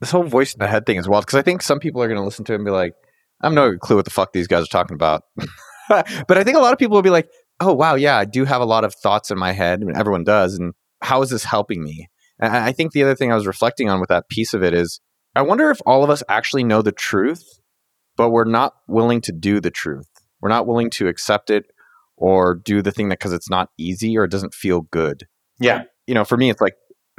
This 0.00 0.10
whole 0.10 0.24
voice 0.24 0.54
in 0.54 0.58
the 0.58 0.66
head 0.66 0.86
thing 0.86 0.96
is 0.96 1.08
wild 1.08 1.26
because 1.26 1.38
I 1.38 1.42
think 1.42 1.62
some 1.62 1.78
people 1.78 2.02
are 2.02 2.08
going 2.08 2.18
to 2.18 2.24
listen 2.24 2.44
to 2.46 2.52
it 2.52 2.56
and 2.56 2.64
be 2.64 2.70
like, 2.70 2.94
I 3.42 3.46
have 3.46 3.52
no 3.52 3.76
clue 3.76 3.96
what 3.96 4.06
the 4.06 4.10
fuck 4.10 4.32
these 4.32 4.46
guys 4.46 4.64
are 4.64 4.68
talking 4.68 4.94
about. 4.94 5.22
but 5.88 6.38
I 6.38 6.44
think 6.44 6.56
a 6.56 6.60
lot 6.60 6.72
of 6.72 6.78
people 6.78 6.94
will 6.94 7.02
be 7.02 7.10
like, 7.10 7.28
oh, 7.60 7.74
wow, 7.74 7.94
yeah, 7.94 8.16
I 8.16 8.24
do 8.24 8.44
have 8.44 8.62
a 8.62 8.66
lot 8.66 8.84
of 8.84 8.94
thoughts 8.94 9.30
in 9.30 9.38
my 9.38 9.52
head. 9.52 9.82
I 9.82 9.84
mean, 9.84 9.96
everyone 9.96 10.24
does. 10.24 10.54
And 10.54 10.72
how 11.02 11.20
is 11.22 11.30
this 11.30 11.44
helping 11.44 11.82
me? 11.82 12.08
And 12.38 12.54
I 12.54 12.72
think 12.72 12.92
the 12.92 13.02
other 13.02 13.14
thing 13.14 13.30
I 13.30 13.34
was 13.34 13.46
reflecting 13.46 13.90
on 13.90 14.00
with 14.00 14.08
that 14.08 14.28
piece 14.30 14.54
of 14.54 14.62
it 14.62 14.72
is 14.72 15.00
I 15.34 15.42
wonder 15.42 15.70
if 15.70 15.80
all 15.86 16.02
of 16.02 16.10
us 16.10 16.22
actually 16.28 16.64
know 16.64 16.82
the 16.82 16.92
truth, 16.92 17.44
but 18.16 18.30
we're 18.30 18.44
not 18.44 18.74
willing 18.88 19.20
to 19.22 19.32
do 19.32 19.60
the 19.60 19.70
truth. 19.70 20.08
We're 20.40 20.48
not 20.48 20.66
willing 20.66 20.90
to 20.90 21.08
accept 21.08 21.50
it 21.50 21.66
or 22.20 22.54
do 22.54 22.82
the 22.82 22.92
thing 22.92 23.08
that 23.08 23.18
because 23.18 23.32
it's 23.32 23.50
not 23.50 23.70
easy 23.78 24.16
or 24.16 24.24
it 24.24 24.30
doesn't 24.30 24.54
feel 24.54 24.82
good. 24.82 25.26
Yeah. 25.58 25.84
You 26.06 26.14
know, 26.14 26.24
for 26.24 26.36
me, 26.36 26.50
it's 26.50 26.60
like 26.60 26.74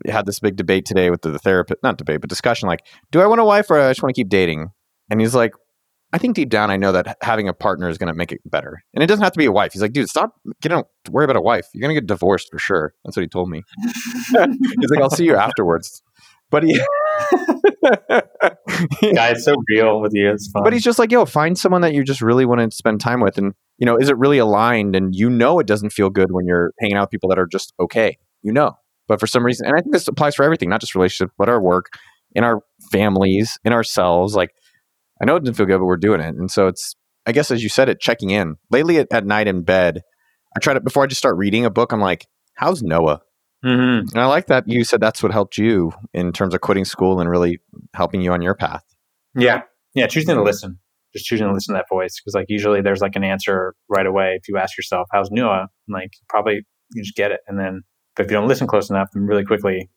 I 0.08 0.12
had 0.12 0.26
this 0.26 0.40
big 0.40 0.56
debate 0.56 0.86
today 0.86 1.10
with 1.10 1.24
the, 1.24 1.32
the 1.32 1.40
therapist, 1.40 1.84
not 1.84 1.98
debate, 1.98 2.22
but 2.22 2.30
discussion 2.30 2.68
like, 2.68 2.86
do 3.12 3.20
I 3.20 3.26
want 3.26 3.42
a 3.42 3.46
wife 3.46 3.70
or 3.70 3.80
I 3.80 3.90
just 3.90 4.02
want 4.02 4.16
to 4.16 4.20
keep 4.20 4.30
dating? 4.30 4.70
And 5.10 5.20
he's 5.20 5.36
like, 5.36 5.54
I 6.14 6.18
think 6.18 6.36
deep 6.36 6.50
down 6.50 6.70
I 6.70 6.78
know 6.78 6.92
that 6.92 7.18
having 7.22 7.48
a 7.48 7.54
partner 7.54 7.90
is 7.90 7.98
going 7.98 8.10
to 8.10 8.14
make 8.14 8.32
it 8.32 8.42
better. 8.46 8.84
And 8.94 9.04
it 9.04 9.08
doesn't 9.08 9.24
have 9.24 9.34
to 9.34 9.40
be 9.40 9.46
a 9.46 9.52
wife. 9.52 9.74
He's 9.74 9.82
like, 9.82 9.94
dude, 9.94 10.10
stop 10.10 10.36
getting 10.62 10.84
worry 11.10 11.24
about 11.24 11.38
a 11.38 11.42
wife. 11.42 11.68
You're 11.74 11.82
going 11.82 11.96
to 11.96 12.02
get 12.02 12.08
divorced 12.08 12.50
for 12.52 12.60
sure. 12.60 12.94
That's 13.04 13.16
what 13.16 13.22
he 13.22 13.28
told 13.28 13.50
me. 13.50 13.64
He's 14.28 14.90
like, 14.90 15.02
I'll 15.02 15.10
see 15.10 15.26
you 15.26 15.36
afterwards. 15.36 16.02
But 16.50 16.64
he 16.64 16.74
Guy, 19.16 19.30
it's 19.30 19.46
so 19.46 19.56
real 19.70 20.02
with 20.02 20.14
you. 20.14 20.32
It's 20.32 20.52
fun. 20.52 20.64
But 20.64 20.74
he's 20.74 20.84
just 20.84 21.00
like, 21.00 21.12
yo, 21.12 21.26
find 21.26 21.58
someone 21.58 21.82
that 21.82 21.94
you 21.94 22.04
just 22.04 22.22
really 22.22 22.46
want 22.46 22.60
to 22.60 22.76
spend 22.76 23.00
time 23.00 23.22
with. 23.22 23.38
And, 23.38 23.54
you 23.82 23.86
know, 23.86 23.98
is 23.98 24.10
it 24.10 24.18
really 24.18 24.38
aligned? 24.38 24.96
And 24.96 25.14
you 25.14 25.30
know, 25.30 25.60
it 25.60 25.66
doesn't 25.68 25.90
feel 25.90 26.10
good 26.10 26.32
when 26.32 26.46
you're 26.46 26.72
hanging 26.80 26.96
out 26.96 27.06
with 27.06 27.10
people 27.10 27.28
that 27.30 27.40
are 27.40 27.48
just 27.48 27.74
okay. 27.80 28.18
You 28.44 28.54
know. 28.54 28.78
But 29.08 29.20
for 29.20 29.28
some 29.28 29.44
reason, 29.44 29.66
and 29.66 29.76
I 29.76 29.82
think 29.82 29.92
this 29.92 30.08
applies 30.08 30.36
for 30.36 30.44
everything, 30.44 30.70
not 30.70 30.80
just 30.80 30.96
relationships, 30.96 31.34
but 31.38 31.50
our 31.50 31.60
work, 31.60 31.88
in 32.34 32.44
our 32.46 32.62
families, 32.92 33.58
in 33.66 33.74
ourselves. 33.74 34.36
Like, 34.36 34.52
I 35.22 35.26
know 35.26 35.36
it 35.36 35.42
doesn't 35.42 35.56
feel 35.56 35.66
good, 35.66 35.80
but 35.80 35.86
we're 35.86 35.98
doing 35.98 36.22
it. 36.22 36.36
And 36.36 36.50
so 36.50 36.68
it's, 36.68 36.96
I 37.26 37.32
guess, 37.32 37.52
as 37.52 37.62
you 37.62 37.70
said 37.70 37.90
it, 37.90 38.00
checking 38.00 38.30
in. 38.30 38.56
Lately 38.70 39.00
at, 39.00 39.08
at 39.12 39.26
night 39.26 39.48
in 39.48 39.64
bed, 39.64 40.02
I 40.56 40.60
try 40.60 40.74
to, 40.74 40.80
before 40.80 41.04
I 41.04 41.08
just 41.08 41.20
start 41.20 41.36
reading 41.36 41.66
a 41.66 41.70
book, 41.70 41.92
I'm 41.92 42.00
like, 42.00 42.28
how's 42.54 42.82
Noah? 42.82 43.22
Mhm. 43.66 44.12
And 44.12 44.18
I 44.18 44.28
like 44.28 44.48
that 44.48 44.64
you 44.68 44.84
said 44.84 45.02
that's 45.02 45.22
what 45.22 45.32
helped 45.32 45.58
you 45.58 45.92
in 46.14 46.32
terms 46.32 46.54
of 46.56 46.62
quitting 46.62 46.86
school 46.86 47.20
and 47.20 47.30
really 47.30 47.60
helping 47.94 48.22
you 48.22 48.32
on 48.32 48.42
your 48.42 48.56
path. 48.56 48.84
Yeah. 49.36 49.64
Yeah. 49.94 50.08
Choosing 50.08 50.36
to 50.36 50.42
listen. 50.42 50.80
Just 51.14 51.26
choosing 51.26 51.48
to 51.48 51.54
listen 51.54 51.74
to 51.76 51.80
that 51.80 51.88
voice. 51.90 52.20
Because, 52.20 52.34
like, 52.34 52.46
usually 52.50 52.82
there's 52.82 53.02
like 53.02 53.16
an 53.16 53.24
answer 53.24 53.74
right 53.90 54.06
away. 54.06 54.38
If 54.42 54.48
you 54.48 54.58
ask 54.58 54.78
yourself, 54.78 55.08
how's 55.12 55.30
Noah? 55.32 55.68
Like, 55.88 56.12
probably 56.30 56.66
you 56.94 57.04
just 57.04 57.16
get 57.16 57.32
it. 57.32 57.42
And 57.48 57.60
then, 57.60 57.82
but 58.16 58.26
if 58.26 58.32
you 58.32 58.38
don't 58.38 58.48
listen 58.48 58.68
close 58.68 58.90
enough, 58.90 59.10
then 59.14 59.24
really 59.24 59.46
quickly 59.46 59.90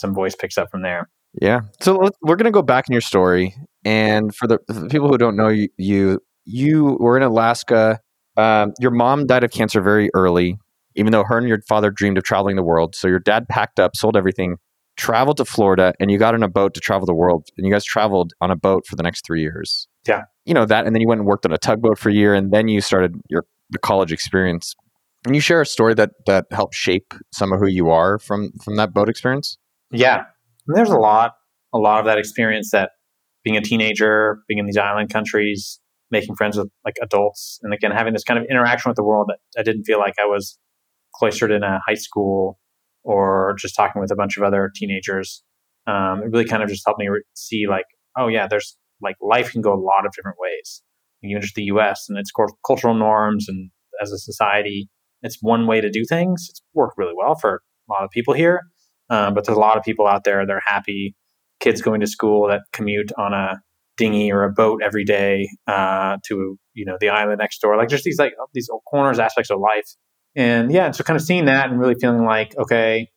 some 0.00 0.14
voice 0.14 0.34
picks 0.34 0.58
up 0.58 0.70
from 0.70 0.82
there. 0.82 1.08
Yeah. 1.40 1.60
So 1.80 2.10
we're 2.22 2.36
going 2.36 2.46
to 2.46 2.50
go 2.50 2.62
back 2.62 2.88
in 2.88 2.92
your 2.92 3.00
story. 3.00 3.54
And 3.84 4.34
for 4.34 4.48
the, 4.48 4.58
for 4.66 4.80
the 4.80 4.88
people 4.88 5.08
who 5.08 5.16
don't 5.18 5.36
know 5.36 5.48
you, 5.48 5.68
you, 5.76 6.20
you 6.44 6.96
were 6.98 7.16
in 7.16 7.22
Alaska. 7.22 8.00
Um, 8.36 8.72
your 8.80 8.90
mom 8.90 9.26
died 9.26 9.44
of 9.44 9.50
cancer 9.50 9.80
very 9.80 10.10
early, 10.14 10.58
even 10.96 11.12
though 11.12 11.24
her 11.24 11.38
and 11.38 11.48
your 11.48 11.60
father 11.68 11.90
dreamed 11.90 12.18
of 12.18 12.24
traveling 12.24 12.56
the 12.56 12.62
world. 12.62 12.94
So 12.96 13.06
your 13.06 13.20
dad 13.20 13.48
packed 13.48 13.78
up, 13.78 13.94
sold 13.94 14.16
everything, 14.16 14.56
traveled 14.96 15.36
to 15.36 15.44
Florida, 15.44 15.94
and 16.00 16.10
you 16.10 16.18
got 16.18 16.34
on 16.34 16.42
a 16.42 16.48
boat 16.48 16.74
to 16.74 16.80
travel 16.80 17.06
the 17.06 17.14
world. 17.14 17.46
And 17.56 17.66
you 17.66 17.72
guys 17.72 17.84
traveled 17.84 18.32
on 18.40 18.50
a 18.50 18.56
boat 18.56 18.86
for 18.86 18.96
the 18.96 19.02
next 19.02 19.24
three 19.24 19.40
years. 19.40 19.86
Yeah. 20.06 20.22
You 20.50 20.54
know 20.54 20.66
that. 20.66 20.84
And 20.84 20.96
then 20.96 21.00
you 21.00 21.06
went 21.06 21.20
and 21.20 21.28
worked 21.28 21.46
on 21.46 21.52
a 21.52 21.58
tugboat 21.58 21.96
for 21.96 22.08
a 22.08 22.12
year. 22.12 22.34
And 22.34 22.50
then 22.52 22.66
you 22.66 22.80
started 22.80 23.14
your 23.28 23.44
the 23.70 23.78
college 23.78 24.10
experience. 24.10 24.74
Can 25.22 25.32
you 25.32 25.40
share 25.40 25.60
a 25.60 25.66
story 25.66 25.94
that, 25.94 26.10
that 26.26 26.46
helped 26.50 26.74
shape 26.74 27.14
some 27.32 27.52
of 27.52 27.60
who 27.60 27.68
you 27.68 27.88
are 27.90 28.18
from, 28.18 28.50
from 28.64 28.74
that 28.74 28.92
boat 28.92 29.08
experience? 29.08 29.58
Yeah. 29.92 30.24
And 30.66 30.76
there's 30.76 30.90
a 30.90 30.98
lot, 30.98 31.34
a 31.72 31.78
lot 31.78 32.00
of 32.00 32.06
that 32.06 32.18
experience 32.18 32.72
that 32.72 32.90
being 33.44 33.56
a 33.56 33.60
teenager, 33.60 34.42
being 34.48 34.58
in 34.58 34.66
these 34.66 34.76
island 34.76 35.12
countries, 35.12 35.78
making 36.10 36.34
friends 36.34 36.56
with 36.56 36.68
like 36.84 36.96
adults, 37.00 37.60
and 37.62 37.72
again, 37.72 37.92
having 37.92 38.12
this 38.12 38.24
kind 38.24 38.40
of 38.40 38.44
interaction 38.50 38.90
with 38.90 38.96
the 38.96 39.04
world 39.04 39.28
that 39.28 39.38
I 39.56 39.62
didn't 39.62 39.84
feel 39.84 40.00
like 40.00 40.14
I 40.20 40.26
was 40.26 40.58
cloistered 41.14 41.52
in 41.52 41.62
a 41.62 41.78
high 41.86 41.94
school 41.94 42.58
or 43.04 43.54
just 43.56 43.76
talking 43.76 44.02
with 44.02 44.10
a 44.10 44.16
bunch 44.16 44.36
of 44.36 44.42
other 44.42 44.72
teenagers. 44.74 45.44
Um, 45.86 46.22
it 46.24 46.32
really 46.32 46.44
kind 46.44 46.64
of 46.64 46.68
just 46.68 46.82
helped 46.84 46.98
me 46.98 47.06
re- 47.06 47.22
see 47.34 47.68
like, 47.68 47.86
oh 48.18 48.26
yeah, 48.26 48.48
there's 48.48 48.76
like 49.02 49.16
life 49.20 49.52
can 49.52 49.62
go 49.62 49.72
a 49.72 49.80
lot 49.80 50.06
of 50.06 50.12
different 50.12 50.38
ways. 50.40 50.82
Even 51.22 51.42
just 51.42 51.54
the 51.54 51.64
U.S. 51.64 52.06
and 52.08 52.18
its 52.18 52.32
cultural 52.66 52.94
norms 52.94 53.46
and 53.48 53.70
as 54.00 54.10
a 54.10 54.18
society, 54.18 54.88
it's 55.22 55.38
one 55.40 55.66
way 55.66 55.80
to 55.80 55.90
do 55.90 56.04
things. 56.08 56.46
It's 56.48 56.62
worked 56.74 56.96
really 56.96 57.12
well 57.16 57.34
for 57.34 57.62
a 57.88 57.92
lot 57.92 58.04
of 58.04 58.10
people 58.10 58.34
here. 58.34 58.62
Um, 59.10 59.34
but 59.34 59.44
there's 59.44 59.56
a 59.56 59.60
lot 59.60 59.76
of 59.76 59.82
people 59.82 60.06
out 60.06 60.24
there 60.24 60.46
that 60.46 60.52
are 60.52 60.62
happy, 60.64 61.14
kids 61.58 61.82
going 61.82 62.00
to 62.00 62.06
school 62.06 62.48
that 62.48 62.62
commute 62.72 63.12
on 63.18 63.34
a 63.34 63.60
dinghy 63.96 64.32
or 64.32 64.44
a 64.44 64.52
boat 64.52 64.80
every 64.82 65.04
day 65.04 65.48
uh, 65.66 66.16
to 66.26 66.56
you 66.74 66.84
know 66.86 66.96
the 67.00 67.10
island 67.10 67.38
next 67.38 67.60
door. 67.60 67.76
Like 67.76 67.88
just 67.88 68.04
these 68.04 68.18
like 68.18 68.34
these 68.54 68.68
corners 68.88 69.18
aspects 69.18 69.50
of 69.50 69.60
life. 69.60 69.86
And 70.36 70.72
yeah, 70.72 70.90
so 70.92 71.02
kind 71.02 71.16
of 71.16 71.22
seeing 71.22 71.46
that 71.46 71.70
and 71.70 71.78
really 71.78 71.96
feeling 72.00 72.24
like 72.24 72.56
okay, 72.56 73.08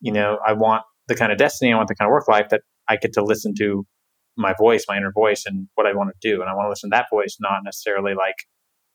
you 0.00 0.12
know, 0.12 0.38
I 0.46 0.52
want 0.52 0.82
the 1.08 1.14
kind 1.14 1.32
of 1.32 1.38
destiny, 1.38 1.72
I 1.72 1.76
want 1.76 1.88
the 1.88 1.94
kind 1.94 2.08
of 2.08 2.12
work 2.12 2.28
life 2.28 2.48
that 2.50 2.62
I 2.88 2.96
get 2.96 3.12
to 3.14 3.24
listen 3.24 3.54
to 3.58 3.86
my 4.36 4.54
voice, 4.58 4.84
my 4.88 4.96
inner 4.96 5.12
voice, 5.12 5.44
and 5.46 5.68
what 5.74 5.86
I 5.86 5.94
want 5.94 6.10
to 6.10 6.28
do. 6.28 6.40
And 6.40 6.50
I 6.50 6.54
want 6.54 6.66
to 6.66 6.70
listen 6.70 6.90
to 6.90 6.96
that 6.96 7.06
voice, 7.10 7.36
not 7.40 7.60
necessarily 7.64 8.14
like 8.14 8.36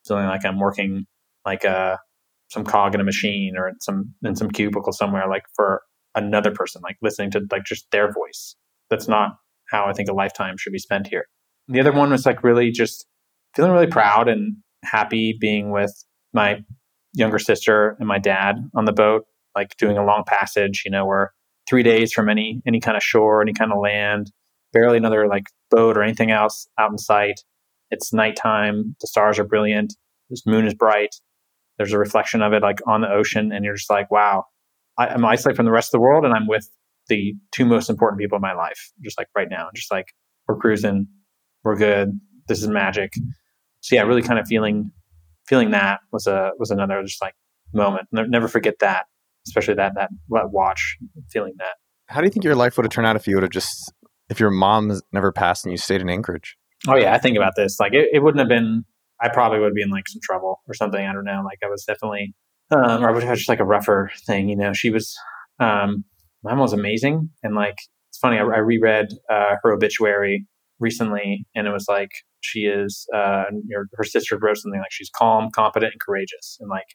feeling 0.08 0.26
like 0.26 0.46
I'm 0.46 0.60
working 0.60 1.06
like 1.46 1.64
a 1.64 2.00
some 2.50 2.66
cog 2.66 2.94
in 2.94 3.02
a 3.02 3.04
machine 3.04 3.54
or 3.58 3.68
in 3.68 3.80
some 3.80 4.14
in 4.24 4.36
some 4.36 4.50
cubicle 4.50 4.94
somewhere, 4.94 5.28
like 5.30 5.44
for 5.56 5.82
another 6.16 6.52
person, 6.52 6.82
like 6.84 6.98
listening 7.02 7.32
to 7.32 7.42
like 7.52 7.64
just 7.64 7.90
their 7.92 8.12
voice. 8.12 8.56
That's 8.90 9.08
not 9.08 9.32
how 9.70 9.86
I 9.86 9.94
think 9.94 10.10
a 10.10 10.14
lifetime 10.14 10.58
should 10.58 10.74
be 10.74 10.80
spent 10.80 11.08
here. 11.08 11.26
The 11.68 11.80
other 11.80 11.94
one 11.94 12.12
was 12.12 12.26
like 12.26 12.44
really 12.44 12.72
just 12.72 13.06
feeling 13.56 13.72
really 13.72 13.88
proud 13.88 14.28
and 14.28 14.58
happy 14.84 15.38
being 15.40 15.72
with 15.72 15.92
my 16.34 16.60
younger 17.14 17.40
sister 17.40 17.96
and 18.00 18.08
my 18.08 18.20
dad 18.20 18.58
on 18.76 18.86
the 18.86 18.92
boat, 18.92 19.26
like 19.56 19.78
doing 19.78 19.98
a 19.98 20.06
long 20.06 20.24
passage, 20.26 20.84
you 20.86 20.92
know, 20.92 21.06
where 21.06 21.32
three 21.70 21.84
days 21.84 22.12
from 22.12 22.30
any 22.30 22.62
any 22.66 22.80
kind 22.80 22.98
of 22.98 23.04
shore, 23.04 23.42
any 23.42 23.54
kind 23.54 23.72
of 23.72 23.80
land, 23.80 24.32
barely 24.74 24.98
another 24.98 25.28
like 25.28 25.46
boat 25.70 25.98
or 25.98 26.04
anything 26.04 26.32
else 26.32 26.68
out 26.80 26.92
in 26.92 26.98
sight. 26.98 27.42
It's 27.90 28.14
nighttime, 28.14 28.96
the 29.02 29.08
stars 29.08 29.38
are 29.38 29.44
brilliant, 29.44 29.94
this 30.30 30.46
moon 30.46 30.66
is 30.66 30.74
bright, 30.74 31.16
there's 31.78 31.94
a 31.94 32.00
reflection 32.00 32.42
of 32.42 32.54
it 32.54 32.62
like 32.62 32.80
on 32.88 33.02
the 33.02 33.12
ocean, 33.12 33.52
and 33.52 33.66
you're 33.66 33.76
just 33.76 33.90
like, 33.90 34.10
wow, 34.12 34.46
I, 34.98 35.08
I'm 35.08 35.26
isolated 35.26 35.58
from 35.58 35.66
the 35.66 35.72
rest 35.72 35.90
of 35.90 35.92
the 35.94 36.00
world 36.00 36.26
and 36.26 36.34
I'm 36.34 36.48
with 36.48 36.70
the 37.08 37.34
two 37.52 37.66
most 37.66 37.90
important 37.90 38.20
people 38.20 38.38
in 38.38 38.42
my 38.42 38.54
life, 38.54 38.92
just 39.04 39.18
like 39.18 39.28
right 39.36 39.50
now. 39.50 39.70
Just 39.76 39.92
like 39.92 40.08
we're 40.48 40.58
cruising, 40.58 41.08
we're 41.64 41.76
good. 41.76 42.20
This 42.48 42.62
is 42.62 42.68
magic. 42.68 43.14
So 43.82 43.96
yeah, 43.96 44.04
really 44.04 44.22
kind 44.22 44.40
of 44.40 44.48
feeling 44.48 44.92
feeling 45.48 45.72
that 45.72 46.00
was 46.12 46.28
a 46.28 46.52
was 46.58 46.72
another 46.72 47.02
just 47.04 47.22
like 47.22 47.34
moment. 47.74 48.08
Ne- 48.12 48.28
Never 48.28 48.48
forget 48.48 48.76
that, 48.80 49.06
especially 49.48 49.76
that 49.76 49.94
that 49.96 50.10
watch, 50.30 50.98
feeling 51.32 51.54
that. 51.58 51.76
How 52.08 52.22
do 52.22 52.28
you 52.28 52.32
think 52.32 52.44
your 52.44 52.56
life 52.56 52.78
would 52.78 52.86
have 52.86 52.92
turned 52.92 53.08
out 53.08 53.16
if 53.16 53.28
you 53.28 53.36
would 53.36 53.44
have 53.44 53.52
just 53.52 53.92
if 54.32 54.40
your 54.40 54.50
mom 54.50 54.90
has 54.90 55.04
never 55.12 55.32
passed 55.32 55.66
and 55.66 55.72
you 55.72 55.78
stayed 55.78 56.02
in 56.02 56.10
Anchorage? 56.10 56.58
Oh 56.88 56.96
yeah, 56.96 57.14
I 57.14 57.20
think 57.20 57.38
about 57.38 57.54
this. 57.56 57.80
Like 57.80 57.94
it, 57.94 58.08
it 58.12 58.24
wouldn't 58.24 58.40
have 58.40 58.48
been. 58.48 58.86
I 59.22 59.30
probably 59.30 59.60
would 59.60 59.76
be 59.76 59.84
in 59.84 59.90
like 59.90 60.08
some 60.08 60.22
trouble 60.24 60.62
or 60.68 60.74
something. 60.74 61.06
I 61.06 61.14
don't 61.14 61.26
know. 61.26 61.44
Like 61.46 61.60
I 61.64 61.68
was 61.68 61.84
definitely, 61.84 62.34
um, 62.72 63.04
or 63.04 63.10
I 63.10 63.12
would 63.12 63.22
have 63.22 63.38
just 63.38 63.50
like 63.50 63.60
a 63.60 63.66
rougher 63.66 64.10
thing. 64.26 64.50
You 64.50 64.56
know, 64.56 64.74
she 64.74 64.90
was. 64.90 65.16
Um, 65.60 66.06
my 66.44 66.52
mom 66.52 66.62
was 66.62 66.74
amazing, 66.74 67.30
and 67.44 67.54
like 67.54 67.76
it's 68.10 68.18
funny. 68.18 68.38
I, 68.38 68.42
I 68.42 68.60
reread 68.60 69.10
uh, 69.30 69.58
her 69.62 69.74
obituary 69.74 70.48
recently, 70.80 71.46
and 71.54 71.68
it 71.68 71.72
was 71.72 71.86
like 71.88 72.10
she 72.40 72.62
is. 72.62 73.06
Uh, 73.14 73.44
her, 73.76 73.88
her 73.94 74.04
sister 74.04 74.40
wrote 74.42 74.58
something 74.58 74.80
like 74.80 74.92
she's 74.92 75.12
calm, 75.16 75.50
competent, 75.54 75.94
and 75.94 76.02
courageous. 76.02 76.58
And 76.60 76.70
like 76.70 76.88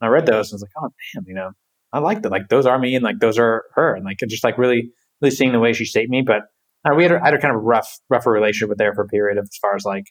I 0.00 0.06
read 0.06 0.26
those, 0.26 0.52
and 0.52 0.54
I 0.54 0.56
was 0.56 0.62
like, 0.62 0.72
oh 0.78 0.88
damn, 1.14 1.24
you 1.26 1.34
know, 1.34 1.50
I 1.92 1.98
like 1.98 2.22
that. 2.22 2.32
Like 2.32 2.48
those 2.48 2.66
are 2.66 2.78
me, 2.78 2.94
and 2.94 3.04
like 3.04 3.18
those 3.18 3.38
are 3.38 3.64
her, 3.74 3.94
and 3.94 4.04
like 4.04 4.18
just 4.26 4.44
like 4.44 4.56
really, 4.56 4.90
really 5.20 5.34
seeing 5.34 5.52
the 5.52 5.60
way 5.60 5.74
she 5.74 5.84
shaped 5.84 6.10
me. 6.10 6.22
But 6.22 6.44
uh, 6.84 6.94
we 6.94 7.04
had 7.04 7.12
had 7.12 7.34
a 7.34 7.38
kind 7.38 7.54
of 7.54 7.62
rough, 7.62 7.98
rougher 8.10 8.30
relationship 8.30 8.68
with 8.68 8.80
her 8.80 8.94
for 8.94 9.04
a 9.04 9.08
period 9.08 9.38
of 9.38 9.44
as 9.44 9.56
far 9.60 9.74
as 9.74 9.84
like 9.84 10.06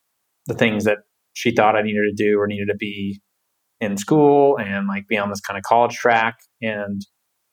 the 0.47 0.53
things 0.53 0.85
that 0.85 0.99
she 1.33 1.51
thought 1.51 1.75
I 1.75 1.81
needed 1.81 2.03
to 2.15 2.23
do 2.23 2.39
or 2.39 2.47
needed 2.47 2.67
to 2.67 2.75
be 2.75 3.21
in 3.79 3.97
school 3.97 4.57
and 4.57 4.87
like 4.87 5.07
be 5.07 5.17
on 5.17 5.29
this 5.29 5.41
kind 5.41 5.57
of 5.57 5.63
college 5.63 5.95
track 5.95 6.35
and 6.61 7.01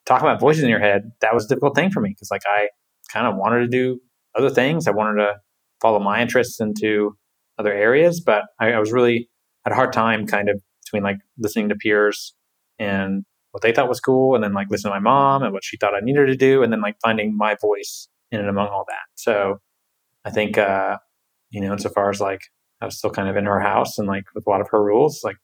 talking 0.05 0.27
about 0.27 0.39
voices 0.39 0.63
in 0.63 0.69
your 0.69 0.79
head. 0.79 1.11
That 1.21 1.33
was 1.33 1.45
a 1.45 1.49
difficult 1.49 1.75
thing 1.75 1.91
for 1.91 2.01
me 2.01 2.09
because 2.09 2.29
like 2.31 2.43
I 2.47 2.69
kind 3.11 3.27
of 3.27 3.35
wanted 3.35 3.59
to 3.59 3.67
do 3.67 3.99
other 4.37 4.49
things. 4.49 4.87
I 4.87 4.91
wanted 4.91 5.19
to 5.21 5.35
follow 5.81 5.99
my 5.99 6.21
interests 6.21 6.59
into 6.59 7.17
other 7.57 7.73
areas, 7.73 8.21
but 8.21 8.43
I, 8.59 8.71
I 8.71 8.79
was 8.79 8.91
really 8.91 9.29
had 9.65 9.73
a 9.73 9.75
hard 9.75 9.93
time 9.93 10.25
kind 10.25 10.49
of 10.49 10.61
between 10.83 11.03
like 11.03 11.17
listening 11.37 11.69
to 11.69 11.75
peers 11.75 12.33
and 12.79 13.23
what 13.51 13.61
they 13.61 13.71
thought 13.71 13.89
was 13.89 13.99
cool 13.99 14.35
and 14.35 14.43
then 14.43 14.53
like 14.53 14.67
listening 14.69 14.93
to 14.93 14.99
my 14.99 15.03
mom 15.03 15.43
and 15.43 15.53
what 15.53 15.63
she 15.63 15.77
thought 15.77 15.93
I 15.93 15.99
needed 16.01 16.27
to 16.27 16.35
do 16.35 16.63
and 16.63 16.71
then 16.71 16.81
like 16.81 16.95
finding 17.03 17.35
my 17.35 17.55
voice 17.61 18.07
in 18.31 18.39
and 18.39 18.49
among 18.49 18.67
all 18.67 18.85
that. 18.87 19.05
So 19.15 19.59
I 20.25 20.31
think, 20.31 20.57
uh, 20.57 20.97
you 21.49 21.61
know, 21.61 21.73
insofar 21.73 22.09
as 22.09 22.21
like 22.21 22.41
I 22.81 22.85
was 22.85 22.97
still 22.97 23.11
kind 23.11 23.29
of 23.29 23.37
in 23.37 23.45
her 23.45 23.59
house 23.59 23.97
and 23.97 24.07
like 24.07 24.23
with 24.33 24.45
a 24.47 24.49
lot 24.49 24.61
of 24.61 24.67
her 24.71 24.83
rules, 24.83 25.21
like 25.23 25.37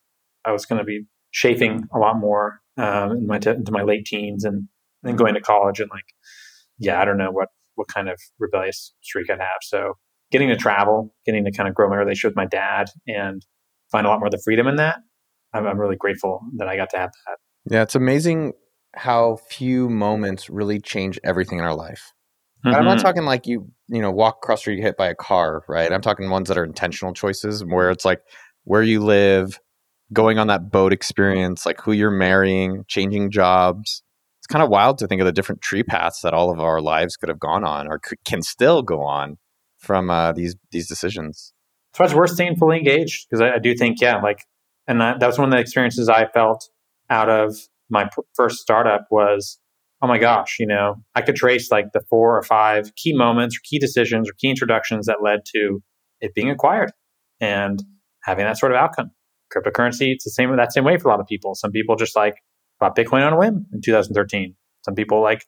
I 0.46 0.52
was 0.52 0.66
going 0.66 0.80
to 0.80 0.86
be 0.86 1.06
shaping 1.32 1.84
a 1.94 2.00
lot 2.00 2.18
more 2.18 2.60
um, 2.78 3.12
in 3.12 3.28
my 3.28 3.40
t- 3.40 3.50
into 3.50 3.72
my 3.72 3.84
late 3.84 4.06
teens 4.06 4.44
and 4.44 4.68
then 5.04 5.16
going 5.16 5.34
to 5.34 5.42
college 5.42 5.80
and 5.80 5.90
like, 5.92 6.06
yeah, 6.80 7.02
I 7.02 7.06
don't 7.06 7.18
know 7.18 7.32
what 7.32 7.50
what 7.76 7.88
kind 7.88 8.10
of 8.10 8.20
rebellious 8.40 8.94
streak 9.02 9.30
I'd 9.30 9.40
have. 9.40 9.62
So 9.62 9.94
getting 10.32 10.50
to 10.50 10.56
travel, 10.56 11.14
getting 11.26 11.46
to 11.46 11.52
kind 11.52 11.70
of 11.70 11.76
grow 11.76 11.90
my 11.90 11.96
relationship 11.96 12.32
with 12.32 12.38
my 12.38 12.46
dad 12.46 12.88
and 13.08 13.46
find 13.92 14.06
a 14.06 14.10
lot 14.10 14.20
more 14.20 14.28
of 14.28 14.32
the 14.32 14.42
freedom 14.44 14.68
in 14.68 14.78
that. 14.78 15.00
I'm, 15.54 15.66
I'm 15.66 15.80
really 15.80 15.96
grateful 15.96 16.42
that 16.58 16.68
I 16.68 16.76
got 16.76 16.90
to 16.92 16.98
have 16.98 17.12
that. 17.26 17.74
Yeah, 17.74 17.82
it's 17.84 17.96
amazing 17.96 18.54
how 18.96 19.38
few 19.50 19.90
moments 19.90 20.50
really 20.50 20.80
change 20.80 21.20
everything 21.24 21.60
in 21.60 21.66
our 21.66 21.76
life. 21.76 22.12
And 22.64 22.76
I'm 22.76 22.86
not 22.86 22.98
Mhm. 22.98 23.02
talking 23.02 23.24
like 23.24 23.48
you, 23.48 23.72
you 23.88 24.02
know, 24.02 24.12
walk 24.12 24.40
across 24.44 24.62
street, 24.62 24.78
you 24.78 24.84
hit 24.84 24.98
by 24.98 25.08
a 25.08 25.16
car, 25.16 25.64
right? 25.68 25.92
I'm 25.92 26.02
talking 26.02 26.30
ones 26.30 26.50
that 26.50 26.58
are 26.58 26.64
intentional 26.64 27.14
choices 27.14 27.64
where 27.64 27.90
it's 27.90 28.06
like 28.06 28.22
where 28.64 28.84
you 28.84 29.04
live, 29.04 29.60
going 30.14 30.40
on 30.40 30.48
that 30.48 30.72
boat 30.72 30.94
experience, 30.94 31.66
like 31.66 31.82
who 31.82 31.92
you're 31.92 32.12
marrying, 32.12 32.86
changing 32.88 33.32
jobs. 33.32 34.04
It's 34.40 34.48
kind 34.48 34.64
of 34.64 34.70
wild 34.70 34.98
to 35.00 35.08
think 35.08 35.22
of 35.22 35.26
the 35.26 35.32
different 35.32 35.62
tree 35.62 35.84
paths 35.84 36.22
that 36.22 36.34
all 36.34 36.50
of 36.50 36.60
our 36.60 36.82
lives 36.82 37.18
could 37.18 37.30
have 37.30 37.40
gone 37.40 37.64
on 37.64 37.88
or 37.88 38.00
could, 38.00 38.18
can 38.24 38.42
still 38.42 38.82
go 38.82 39.02
on 39.02 39.38
from 39.78 40.10
uh, 40.10 40.32
these 40.32 40.56
these 40.72 40.88
decisions. 40.88 41.54
So 41.94 42.04
it's 42.04 42.14
worth 42.14 42.32
staying 42.32 42.58
fully 42.58 42.78
engaged 42.78 43.28
because 43.30 43.42
I, 43.42 43.56
I, 43.56 43.60
do 43.60 43.74
think, 43.76 44.00
yeah, 44.02 44.22
like, 44.22 44.46
and 44.88 45.02
that, 45.02 45.20
that 45.20 45.28
was 45.28 45.40
one 45.40 45.48
of 45.48 45.52
the 45.52 45.60
experiences 45.60 46.10
I 46.10 46.28
felt 46.28 46.70
out 47.10 47.30
of 47.30 47.56
my 47.90 48.06
pr- 48.06 48.22
first 48.36 48.60
startup 48.60 49.08
was, 49.10 49.60
oh 50.02 50.08
my 50.08 50.18
gosh, 50.18 50.58
you 50.60 50.68
know, 50.68 50.96
I 51.16 51.22
could 51.22 51.36
trace 51.36 51.72
like 51.72 51.92
the 51.94 52.02
four 52.10 52.38
or 52.38 52.44
five 52.44 52.94
key 52.96 53.14
moments 53.14 53.58
or 53.58 53.62
key 53.64 53.80
decisions 53.80 54.30
or 54.30 54.34
key 54.34 54.50
introductions 54.50 55.08
that 55.08 55.24
led 55.24 55.40
to 55.56 55.82
it 56.22 56.34
being 56.34 56.50
acquired 56.50 56.92
and 57.40 57.82
having 58.24 58.46
that 58.46 58.58
sort 58.58 58.72
of 58.72 58.78
outcome. 58.78 59.12
Cryptocurrency, 59.56 60.14
it's 60.14 60.26
the 60.26 60.32
same 60.32 60.56
that 60.56 60.74
same 60.74 60.84
way 60.84 60.98
for 60.98 61.08
a 61.08 61.12
lot 61.12 61.20
of 61.20 61.28
people. 61.28 61.56
Some 61.56 61.72
people 61.72 61.96
just 61.96 62.16
like 62.16 62.36
bought 62.80 62.96
Bitcoin 62.96 63.26
on 63.26 63.34
a 63.34 63.38
whim 63.38 63.66
in 63.74 63.82
2013. 63.82 64.56
Some 64.84 64.94
people 64.94 65.22
like, 65.22 65.46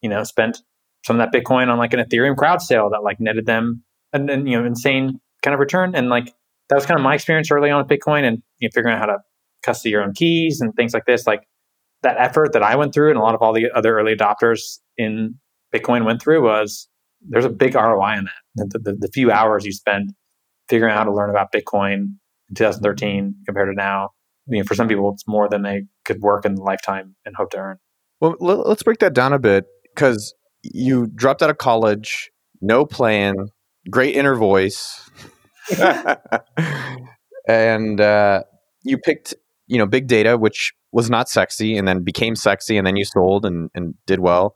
you 0.00 0.08
know, 0.08 0.24
spent 0.24 0.62
some 1.04 1.20
of 1.20 1.30
that 1.30 1.38
Bitcoin 1.38 1.68
on 1.68 1.78
like 1.78 1.92
an 1.92 2.00
Ethereum 2.00 2.36
crowd 2.36 2.62
sale 2.62 2.88
that 2.90 3.02
like 3.02 3.20
netted 3.20 3.46
them 3.46 3.84
an, 4.12 4.30
an 4.30 4.46
you 4.46 4.58
know 4.58 4.64
insane 4.64 5.20
kind 5.42 5.54
of 5.54 5.60
return. 5.60 5.94
And 5.94 6.08
like 6.08 6.32
that 6.70 6.76
was 6.76 6.86
kind 6.86 6.98
of 6.98 7.04
my 7.04 7.14
experience 7.14 7.50
early 7.50 7.70
on 7.70 7.86
with 7.86 7.88
Bitcoin 7.88 8.24
and 8.24 8.42
you 8.58 8.68
know, 8.68 8.72
figuring 8.74 8.96
out 8.96 9.00
how 9.00 9.06
to 9.06 9.18
custody 9.62 9.90
your 9.90 10.02
own 10.02 10.14
keys 10.14 10.60
and 10.60 10.74
things 10.74 10.94
like 10.94 11.04
this. 11.04 11.26
Like 11.26 11.42
that 12.04 12.16
effort 12.18 12.52
that 12.52 12.62
I 12.62 12.76
went 12.76 12.94
through 12.94 13.10
and 13.10 13.18
a 13.18 13.22
lot 13.22 13.34
of 13.34 13.42
all 13.42 13.52
the 13.52 13.70
other 13.74 13.98
early 13.98 14.14
adopters 14.14 14.78
in 14.96 15.34
Bitcoin 15.74 16.04
went 16.04 16.22
through 16.22 16.42
was 16.42 16.88
there's 17.28 17.44
a 17.44 17.50
big 17.50 17.74
ROI 17.74 18.18
in 18.18 18.24
that. 18.24 18.70
The, 18.70 18.78
the, 18.78 18.96
the 19.00 19.08
few 19.12 19.32
hours 19.32 19.64
you 19.64 19.72
spend 19.72 20.12
figuring 20.68 20.92
out 20.92 20.98
how 20.98 21.04
to 21.04 21.12
learn 21.12 21.30
about 21.30 21.52
Bitcoin 21.52 21.94
in 22.48 22.54
2013 22.54 23.34
compared 23.44 23.68
to 23.68 23.74
now. 23.74 24.10
I 24.46 24.50
mean, 24.50 24.64
for 24.64 24.74
some 24.74 24.88
people, 24.88 25.10
it's 25.12 25.26
more 25.26 25.48
than 25.48 25.62
they 25.62 25.84
could 26.04 26.20
work 26.20 26.44
in 26.44 26.54
a 26.54 26.62
lifetime 26.62 27.16
and 27.24 27.34
hope 27.34 27.50
to 27.50 27.58
earn. 27.58 27.78
Well, 28.20 28.36
let's 28.38 28.82
break 28.82 28.98
that 28.98 29.14
down 29.14 29.32
a 29.32 29.38
bit 29.38 29.66
because 29.94 30.34
you 30.62 31.06
dropped 31.06 31.42
out 31.42 31.50
of 31.50 31.58
college, 31.58 32.30
no 32.60 32.86
plan, 32.86 33.34
great 33.90 34.14
inner 34.14 34.34
voice, 34.34 35.10
and 37.48 38.00
uh, 38.00 38.42
you 38.82 38.98
picked, 38.98 39.34
you 39.66 39.78
know, 39.78 39.86
big 39.86 40.06
data, 40.06 40.36
which 40.36 40.72
was 40.92 41.10
not 41.10 41.28
sexy, 41.28 41.76
and 41.76 41.86
then 41.88 42.02
became 42.02 42.36
sexy, 42.36 42.76
and 42.76 42.86
then 42.86 42.96
you 42.96 43.04
sold 43.04 43.44
and, 43.44 43.70
and 43.74 43.94
did 44.06 44.20
well, 44.20 44.54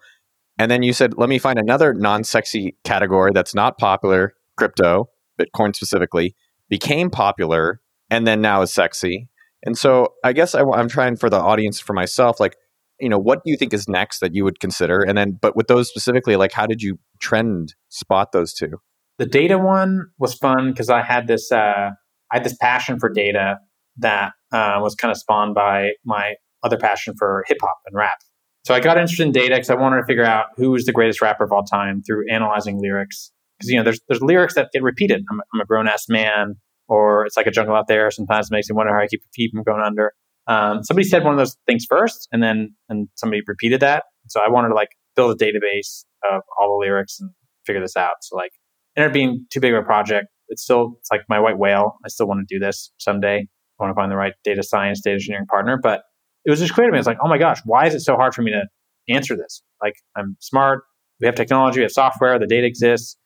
and 0.59 0.71
then 0.71 0.83
you 0.83 0.93
said, 0.93 1.15
let 1.17 1.29
me 1.29 1.39
find 1.39 1.59
another 1.59 1.95
non-sexy 1.95 2.77
category 2.85 3.31
that's 3.33 3.55
not 3.55 3.79
popular, 3.79 4.35
crypto, 4.57 5.09
Bitcoin 5.39 5.75
specifically, 5.75 6.35
became 6.69 7.11
popular, 7.11 7.81
and 8.11 8.27
then 8.27 8.41
now 8.41 8.63
is 8.63 8.73
sexy. 8.73 9.29
And 9.65 9.79
so 9.79 10.15
I 10.25 10.33
guess 10.33 10.55
I, 10.55 10.63
I'm 10.63 10.89
trying 10.89 11.17
for 11.17 11.31
the 11.31 11.39
audience, 11.39 11.81
for 11.81 11.93
myself, 11.93 12.41
like 12.41 12.57
you 13.01 13.09
know 13.09 13.19
what 13.19 13.45
do 13.45 13.51
you 13.51 13.57
think 13.57 13.73
is 13.73 13.89
next 13.89 14.19
that 14.21 14.35
you 14.35 14.45
would 14.45 14.61
consider? 14.61 15.03
And 15.03 15.17
then 15.17 15.39
but 15.41 15.57
with 15.57 15.69
those 15.69 15.89
specifically 15.89 16.37
like 16.37 16.53
how 16.53 16.67
did 16.67 16.83
you 16.83 16.99
trend 17.21 17.75
spot 17.89 18.33
those 18.33 18.53
two? 18.53 18.81
The 19.19 19.27
data 19.27 19.59
one 19.59 20.07
was 20.19 20.35
fun 20.35 20.71
because 20.71 20.91
i 20.91 21.03
had 21.03 21.27
this 21.27 21.51
uh, 21.51 21.91
i 22.31 22.35
had 22.35 22.45
this 22.45 22.57
passion 22.57 22.99
for 22.99 23.09
data 23.09 23.59
that 23.97 24.33
uh, 24.53 24.79
was 24.81 24.95
kind 24.95 25.11
of 25.11 25.19
spawned 25.19 25.55
by 25.55 25.91
my 26.05 26.35
other 26.63 26.79
passion 26.79 27.15
for 27.19 27.45
hip 27.47 27.59
hop 27.61 27.79
and 27.87 27.97
rap 27.97 28.19
so 28.65 28.75
i 28.75 28.81
got 28.81 28.97
interested 28.97 29.27
in 29.27 29.33
data 29.33 29.55
because 29.55 29.71
i 29.71 29.75
wanted 29.75 29.97
to 29.97 30.05
figure 30.07 30.25
out 30.25 30.47
who 30.57 30.75
is 30.75 30.85
the 30.85 30.93
greatest 30.93 31.21
rapper 31.23 31.45
of 31.45 31.53
all 31.53 31.65
time 31.65 32.03
through 32.03 32.25
analyzing 32.31 32.81
lyrics 32.81 33.31
because 33.59 33.71
you 33.71 33.77
know 33.77 33.85
there's 33.85 34.01
there's 34.09 34.21
lyrics 34.21 34.55
that 34.55 34.69
get 34.73 34.83
repeated 34.83 35.23
i'm, 35.31 35.41
I'm 35.55 35.61
a 35.61 35.65
grown-ass 35.65 36.07
man 36.09 36.55
or 36.89 37.27
it's 37.27 37.37
like 37.37 37.47
a 37.47 37.51
jungle 37.51 37.77
out 37.77 37.87
there 37.87 38.11
sometimes 38.11 38.49
it 38.51 38.55
makes 38.55 38.69
me 38.69 38.75
wonder 38.75 38.95
how 38.95 39.01
i 39.01 39.07
keep 39.07 39.53
from 39.53 39.63
going 39.63 39.83
under 39.83 40.13
um, 40.49 40.83
somebody 40.83 41.07
said 41.07 41.25
one 41.25 41.35
of 41.35 41.39
those 41.39 41.57
things 41.67 41.85
first, 41.89 42.27
and 42.33 42.43
then 42.43 42.75
and 42.89 43.09
somebody 43.15 43.43
repeated 43.47 43.81
that. 43.81 44.05
So 44.29 44.41
I 44.45 44.51
wanted 44.51 44.69
to 44.69 44.75
like 44.75 44.89
build 45.15 45.41
a 45.41 45.45
database 45.45 46.05
of 46.31 46.43
all 46.59 46.79
the 46.79 46.87
lyrics 46.87 47.21
and 47.21 47.31
figure 47.67 47.83
this 47.83 47.97
out. 47.97 48.15
So 48.23 48.35
like, 48.35 48.53
ended 48.97 49.11
up 49.11 49.15
being 49.15 49.47
too 49.51 49.61
big 49.61 49.75
of 49.75 49.83
a 49.83 49.87
project. 49.87 50.29
It's 50.49 50.63
still 50.63 50.95
it's 50.99 51.11
like 51.13 51.21
my 51.29 51.39
white 51.39 51.59
whale. 51.59 51.99
I 52.05 52.09
still 52.09 52.27
want 52.27 52.47
to 52.49 52.55
do 52.55 52.59
this 52.59 52.91
someday. 52.97 53.47
I 53.79 53.85
want 53.85 53.95
to 53.95 54.01
find 54.01 54.11
the 54.11 54.17
right 54.17 54.35
data 54.45 54.63
science, 54.63 55.01
data 55.03 55.15
engineering 55.15 55.47
partner. 55.47 55.79
But 55.81 56.03
it 56.45 56.51
was 56.51 56.61
just 56.61 56.75
clear 56.75 56.87
to 56.87 56.93
me. 56.93 56.99
It's 56.99 57.07
like, 57.07 57.19
oh 57.23 57.29
my 57.29 57.39
gosh, 57.39 57.61
why 57.65 57.87
is 57.87 57.95
it 57.95 58.01
so 58.01 58.17
hard 58.17 58.35
for 58.35 58.43
me 58.43 58.53
to 58.53 58.65
answer 59.13 59.37
this? 59.37 59.63
Like, 59.83 59.95
I'm 60.17 60.37
smart. 60.41 60.83
We 61.21 61.27
have 61.27 61.35
technology. 61.35 61.81
We 61.81 61.83
have 61.83 61.93
software. 61.93 62.39
The 62.39 62.47
data 62.47 62.67
exists. 62.67 63.17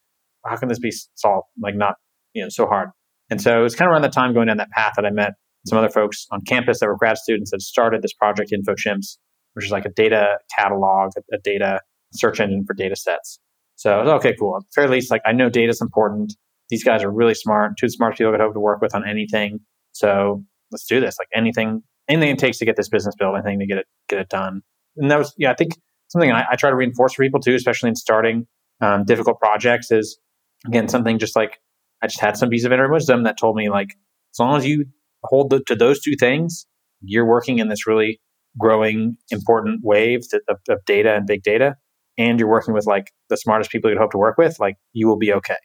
How 0.46 0.56
can 0.56 0.68
this 0.68 0.78
be 0.78 0.92
solved? 1.14 1.46
Like, 1.60 1.76
not 1.76 1.94
you 2.34 2.42
know 2.42 2.48
so 2.48 2.66
hard. 2.66 2.88
And 3.30 3.40
so 3.40 3.58
it 3.58 3.62
was 3.62 3.74
kind 3.74 3.88
of 3.88 3.92
around 3.92 4.02
that 4.02 4.12
time 4.12 4.34
going 4.34 4.48
down 4.48 4.58
that 4.58 4.70
path 4.70 4.94
that 4.96 5.06
I 5.06 5.10
met 5.10 5.32
some 5.66 5.78
other 5.78 5.88
folks 5.88 6.26
on 6.30 6.40
campus 6.42 6.80
that 6.80 6.86
were 6.86 6.96
grad 6.96 7.16
students 7.16 7.50
that 7.52 7.62
started 7.62 8.02
this 8.02 8.12
project, 8.12 8.52
InfoChimps, 8.52 9.16
which 9.54 9.64
is 9.64 9.70
like 9.70 9.84
a 9.84 9.90
data 9.90 10.38
catalog, 10.58 11.12
a, 11.32 11.38
data 11.38 11.80
search 12.12 12.40
engine 12.40 12.64
for 12.66 12.74
data 12.74 12.96
sets. 12.96 13.38
So 13.76 14.00
was, 14.00 14.08
okay, 14.14 14.34
cool. 14.38 14.56
At 14.56 14.62
fair 14.74 14.88
least, 14.88 15.10
like 15.10 15.22
I 15.24 15.32
know 15.32 15.48
data 15.48 15.70
is 15.70 15.80
important. 15.80 16.34
These 16.68 16.84
guys 16.84 17.02
are 17.02 17.10
really 17.10 17.34
smart, 17.34 17.76
two 17.78 17.88
smart 17.88 18.16
people 18.16 18.32
I 18.32 18.36
could 18.36 18.42
hope 18.42 18.54
to 18.54 18.60
work 18.60 18.80
with 18.80 18.94
on 18.94 19.06
anything. 19.08 19.60
So 19.92 20.44
let's 20.70 20.86
do 20.86 21.00
this. 21.00 21.16
Like 21.18 21.28
anything, 21.34 21.82
anything 22.08 22.30
it 22.30 22.38
takes 22.38 22.58
to 22.58 22.64
get 22.64 22.76
this 22.76 22.88
business 22.88 23.14
built, 23.18 23.34
anything 23.36 23.60
to 23.60 23.66
get 23.66 23.78
it 23.78 23.86
get 24.08 24.18
it 24.18 24.28
done. 24.28 24.62
And 24.96 25.10
that 25.10 25.18
was, 25.18 25.34
yeah, 25.38 25.50
I 25.50 25.54
think 25.54 25.78
something 26.08 26.30
I, 26.30 26.44
I 26.52 26.56
try 26.56 26.70
to 26.70 26.76
reinforce 26.76 27.14
for 27.14 27.22
people 27.22 27.40
too, 27.40 27.54
especially 27.54 27.88
in 27.88 27.96
starting 27.96 28.46
um, 28.80 29.04
difficult 29.04 29.38
projects, 29.38 29.90
is 29.90 30.18
again 30.66 30.88
something 30.88 31.18
just 31.18 31.36
like 31.36 31.58
I 32.02 32.06
just 32.06 32.20
had 32.20 32.36
some 32.36 32.50
piece 32.50 32.64
of 32.64 32.72
inner 32.72 32.90
wisdom 32.90 33.22
that 33.24 33.38
told 33.38 33.56
me 33.56 33.70
like 33.70 33.94
as 34.34 34.38
long 34.38 34.56
as 34.56 34.66
you 34.66 34.86
hold 35.24 35.50
the, 35.50 35.62
to 35.66 35.76
those 35.76 36.00
two 36.00 36.16
things, 36.18 36.66
you're 37.02 37.26
working 37.26 37.58
in 37.58 37.68
this 37.68 37.86
really 37.86 38.20
growing 38.58 39.16
important 39.30 39.80
wave 39.82 40.20
of, 40.48 40.58
of 40.68 40.78
data 40.84 41.14
and 41.14 41.26
big 41.26 41.42
data, 41.42 41.76
and 42.18 42.38
you're 42.38 42.48
working 42.48 42.74
with 42.74 42.86
like 42.86 43.12
the 43.28 43.36
smartest 43.36 43.70
people 43.70 43.90
you'd 43.90 43.98
hope 43.98 44.12
to 44.12 44.18
work 44.18 44.36
with, 44.38 44.58
like 44.58 44.76
you 44.92 45.06
will 45.06 45.18
be 45.18 45.32
okay. 45.32 45.56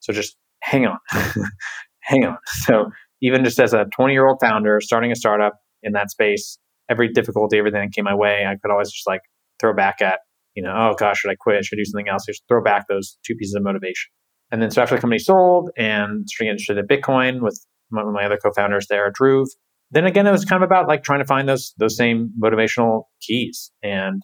So 0.00 0.12
just 0.12 0.36
hang 0.60 0.86
on, 0.86 0.98
hang 2.00 2.24
on. 2.24 2.38
So 2.66 2.90
even 3.24 3.42
just 3.42 3.58
as 3.58 3.72
a 3.72 3.86
20 3.96 4.12
year 4.12 4.26
old 4.26 4.38
founder 4.40 4.80
starting 4.82 5.10
a 5.10 5.16
startup 5.16 5.54
in 5.82 5.92
that 5.92 6.10
space, 6.10 6.58
every 6.90 7.08
difficulty, 7.08 7.58
everything 7.58 7.80
that 7.80 7.92
came 7.92 8.04
my 8.04 8.14
way, 8.14 8.44
I 8.46 8.56
could 8.56 8.70
always 8.70 8.92
just 8.92 9.06
like 9.06 9.22
throw 9.58 9.74
back 9.74 10.02
at, 10.02 10.20
you 10.54 10.62
know, 10.62 10.72
oh 10.74 10.94
gosh, 10.98 11.20
should 11.20 11.30
I 11.30 11.34
quit? 11.34 11.64
Should 11.64 11.78
I 11.78 11.80
do 11.80 11.84
something 11.86 12.08
else? 12.08 12.26
Just 12.26 12.42
throw 12.48 12.62
back 12.62 12.86
those 12.86 13.18
two 13.26 13.34
pieces 13.34 13.54
of 13.54 13.62
motivation. 13.62 14.10
And 14.50 14.60
then 14.60 14.70
so 14.70 14.82
after 14.82 14.94
the 14.94 15.00
company 15.00 15.18
sold 15.18 15.70
and 15.76 16.28
starting 16.28 16.50
interested 16.50 16.76
in 16.76 16.86
Bitcoin 16.86 17.40
with 17.40 17.58
one 17.88 18.06
of 18.06 18.12
my 18.12 18.24
other 18.24 18.36
co-founders 18.36 18.88
there, 18.88 19.10
Dhruv. 19.10 19.46
Then 19.90 20.04
again, 20.04 20.26
it 20.26 20.32
was 20.32 20.44
kind 20.44 20.62
of 20.62 20.66
about 20.66 20.86
like 20.86 21.02
trying 21.02 21.20
to 21.20 21.24
find 21.24 21.48
those 21.48 21.72
those 21.78 21.96
same 21.96 22.32
motivational 22.42 23.04
keys, 23.20 23.70
and 23.82 24.22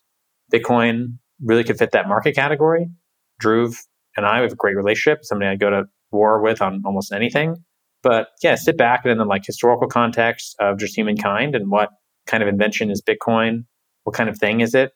Bitcoin 0.53 1.19
really 1.43 1.65
could 1.65 1.79
fit 1.79 1.93
that 1.93 2.09
market 2.09 2.35
category. 2.35 2.89
Dhruv 3.43 3.77
and 4.17 4.27
I 4.27 4.41
have 4.41 4.53
a 4.53 4.57
great 4.57 4.77
relationship. 4.77 5.21
Somebody 5.23 5.49
I 5.49 5.57
go 5.57 5.71
to 5.71 5.85
war 6.11 6.43
with 6.43 6.61
on 6.61 6.83
almost 6.85 7.13
anything. 7.13 7.57
But 8.03 8.29
yeah, 8.43 8.55
sit 8.55 8.77
back 8.77 9.01
and 9.05 9.13
in 9.13 9.19
the 9.19 9.25
like 9.25 9.45
historical 9.45 9.89
context 9.89 10.57
of 10.59 10.79
just 10.79 10.97
humankind 10.97 11.55
and 11.55 11.71
what 11.71 11.91
kind 12.27 12.43
of 12.43 12.49
invention 12.49 12.91
is 12.91 13.03
Bitcoin? 13.03 13.65
What 14.05 14.17
kind 14.17 14.29
of 14.29 14.39
thing 14.39 14.61
is 14.61 14.75
it? 14.75 14.93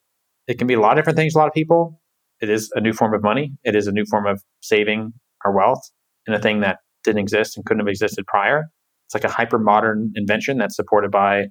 It 0.46 0.58
can 0.58 0.66
be 0.66 0.74
a 0.74 0.80
lot 0.80 0.92
of 0.92 0.96
different 0.96 1.16
things. 1.16 1.34
A 1.34 1.38
lot 1.38 1.48
of 1.48 1.54
people. 1.54 2.00
It 2.40 2.50
is 2.50 2.70
a 2.74 2.80
new 2.80 2.92
form 2.92 3.14
of 3.14 3.22
money. 3.22 3.52
It 3.64 3.74
is 3.76 3.86
a 3.86 3.92
new 3.92 4.04
form 4.04 4.26
of 4.26 4.42
saving 4.60 5.12
our 5.44 5.54
wealth 5.54 5.80
and 6.26 6.34
a 6.34 6.40
thing 6.40 6.60
that 6.60 6.78
didn't 7.04 7.20
exist 7.20 7.56
and 7.56 7.64
couldn't 7.64 7.80
have 7.80 7.88
existed 7.88 8.26
prior. 8.26 8.64
It's 9.06 9.14
like 9.14 9.24
a 9.24 9.34
hyper 9.34 9.58
modern 9.58 10.12
invention 10.16 10.58
that's 10.58 10.76
supported 10.76 11.10
by 11.10 11.46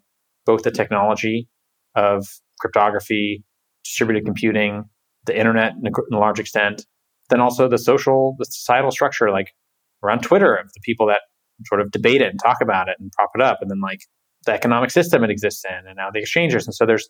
both 0.45 0.63
the 0.63 0.71
technology 0.71 1.47
of 1.95 2.27
cryptography, 2.59 3.43
distributed 3.83 4.25
computing, 4.25 4.85
the 5.25 5.37
internet 5.37 5.73
in 5.73 5.87
a, 5.87 5.89
in 6.09 6.15
a 6.15 6.19
large 6.19 6.39
extent, 6.39 6.85
then 7.29 7.39
also 7.39 7.67
the 7.67 7.77
social, 7.77 8.35
the 8.39 8.45
societal 8.45 8.91
structure, 8.91 9.31
like 9.31 9.51
around 10.03 10.21
Twitter 10.21 10.55
of 10.55 10.71
the 10.73 10.81
people 10.83 11.07
that 11.07 11.21
sort 11.65 11.81
of 11.81 11.91
debate 11.91 12.21
it 12.21 12.29
and 12.29 12.39
talk 12.43 12.57
about 12.61 12.89
it 12.89 12.95
and 12.99 13.11
prop 13.11 13.31
it 13.35 13.41
up, 13.41 13.59
and 13.61 13.69
then 13.69 13.81
like 13.81 14.01
the 14.45 14.53
economic 14.53 14.91
system 14.91 15.23
it 15.23 15.29
exists 15.29 15.63
in, 15.65 15.87
and 15.87 15.95
now 15.95 16.09
the 16.11 16.19
exchanges. 16.19 16.65
And 16.65 16.73
so 16.75 16.85
there's, 16.85 17.09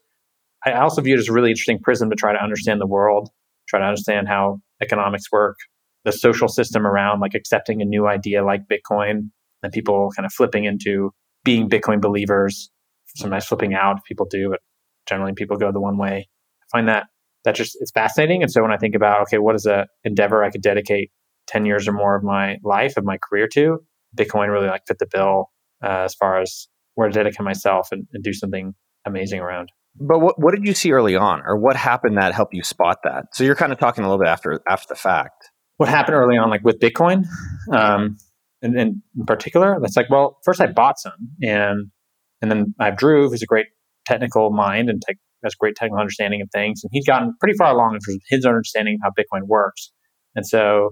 I 0.65 0.73
also 0.73 1.01
view 1.01 1.15
it 1.15 1.19
as 1.19 1.29
a 1.29 1.33
really 1.33 1.49
interesting 1.49 1.79
prism 1.79 2.09
to 2.09 2.15
try 2.15 2.31
to 2.33 2.43
understand 2.43 2.79
the 2.79 2.87
world, 2.87 3.29
try 3.67 3.79
to 3.79 3.85
understand 3.85 4.27
how 4.27 4.59
economics 4.81 5.31
work, 5.31 5.57
the 6.05 6.11
social 6.11 6.47
system 6.47 6.85
around 6.85 7.21
like 7.21 7.33
accepting 7.33 7.81
a 7.81 7.85
new 7.85 8.07
idea 8.07 8.43
like 8.43 8.61
Bitcoin 8.67 9.29
and 9.63 9.71
people 9.71 10.11
kind 10.15 10.25
of 10.25 10.33
flipping 10.33 10.65
into 10.65 11.11
being 11.43 11.69
Bitcoin 11.69 12.01
believers. 12.01 12.69
Sometimes 13.15 13.45
flipping 13.45 13.73
out, 13.73 14.03
people 14.05 14.25
do, 14.29 14.49
but 14.49 14.59
generally 15.07 15.33
people 15.33 15.55
go 15.55 15.71
the 15.71 15.79
one 15.79 15.97
way. 15.97 16.27
I 16.61 16.77
find 16.77 16.87
that 16.87 17.05
that 17.45 17.55
just 17.55 17.77
it's 17.79 17.91
fascinating. 17.91 18.41
And 18.41 18.51
so 18.51 18.61
when 18.61 18.71
I 18.71 18.77
think 18.77 18.95
about 18.95 19.21
okay, 19.23 19.37
what 19.37 19.55
is 19.55 19.65
a 19.65 19.87
endeavor 20.03 20.43
I 20.43 20.49
could 20.49 20.61
dedicate 20.61 21.11
ten 21.45 21.65
years 21.65 21.87
or 21.87 21.91
more 21.91 22.15
of 22.15 22.23
my 22.23 22.57
life 22.63 22.97
of 22.97 23.03
my 23.03 23.17
career 23.17 23.47
to, 23.53 23.79
Bitcoin 24.15 24.51
really 24.51 24.67
like 24.67 24.83
fit 24.87 24.99
the 24.99 25.07
bill 25.11 25.51
uh, 25.83 26.03
as 26.05 26.13
far 26.13 26.41
as 26.41 26.67
where 26.95 27.07
to 27.07 27.13
dedicate 27.13 27.41
myself 27.41 27.89
and, 27.91 28.07
and 28.13 28.23
do 28.23 28.33
something 28.33 28.73
amazing 29.05 29.39
around. 29.39 29.69
But 29.95 30.19
what 30.19 30.39
what 30.39 30.55
did 30.55 30.65
you 30.65 30.73
see 30.73 30.91
early 30.91 31.15
on, 31.15 31.41
or 31.45 31.57
what 31.57 31.75
happened 31.75 32.17
that 32.17 32.33
helped 32.33 32.53
you 32.53 32.63
spot 32.63 32.97
that? 33.03 33.25
So 33.33 33.43
you're 33.43 33.55
kind 33.55 33.71
of 33.71 33.79
talking 33.79 34.03
a 34.03 34.07
little 34.07 34.23
bit 34.23 34.29
after 34.29 34.61
after 34.67 34.87
the 34.89 34.95
fact 34.95 35.51
what 35.77 35.89
happened 35.89 36.15
early 36.15 36.37
on, 36.37 36.49
like 36.49 36.63
with 36.63 36.79
Bitcoin, 36.79 37.25
um, 37.71 38.17
and, 38.61 38.77
and, 38.77 39.01
in 39.17 39.25
particular, 39.25 39.77
that's 39.81 39.97
like, 39.97 40.09
well, 40.09 40.37
first 40.43 40.61
I 40.61 40.67
bought 40.67 40.99
some, 40.99 41.35
and 41.41 41.91
and 42.41 42.51
then 42.51 42.73
I 42.79 42.85
have 42.85 42.95
Dhruv, 42.95 43.29
who's 43.29 43.41
a 43.41 43.45
great 43.47 43.67
technical 44.05 44.51
mind 44.51 44.89
and 44.89 45.01
tech, 45.01 45.17
has 45.43 45.55
great 45.55 45.75
technical 45.75 45.99
understanding 45.99 46.41
of 46.41 46.49
things, 46.51 46.81
and 46.83 46.89
he's 46.93 47.05
gotten 47.05 47.35
pretty 47.39 47.57
far 47.57 47.73
along 47.73 47.95
in 47.95 48.19
his 48.29 48.45
understanding 48.45 48.99
of 49.03 49.11
how 49.11 49.23
Bitcoin 49.23 49.47
works. 49.47 49.91
And 50.35 50.45
so 50.45 50.91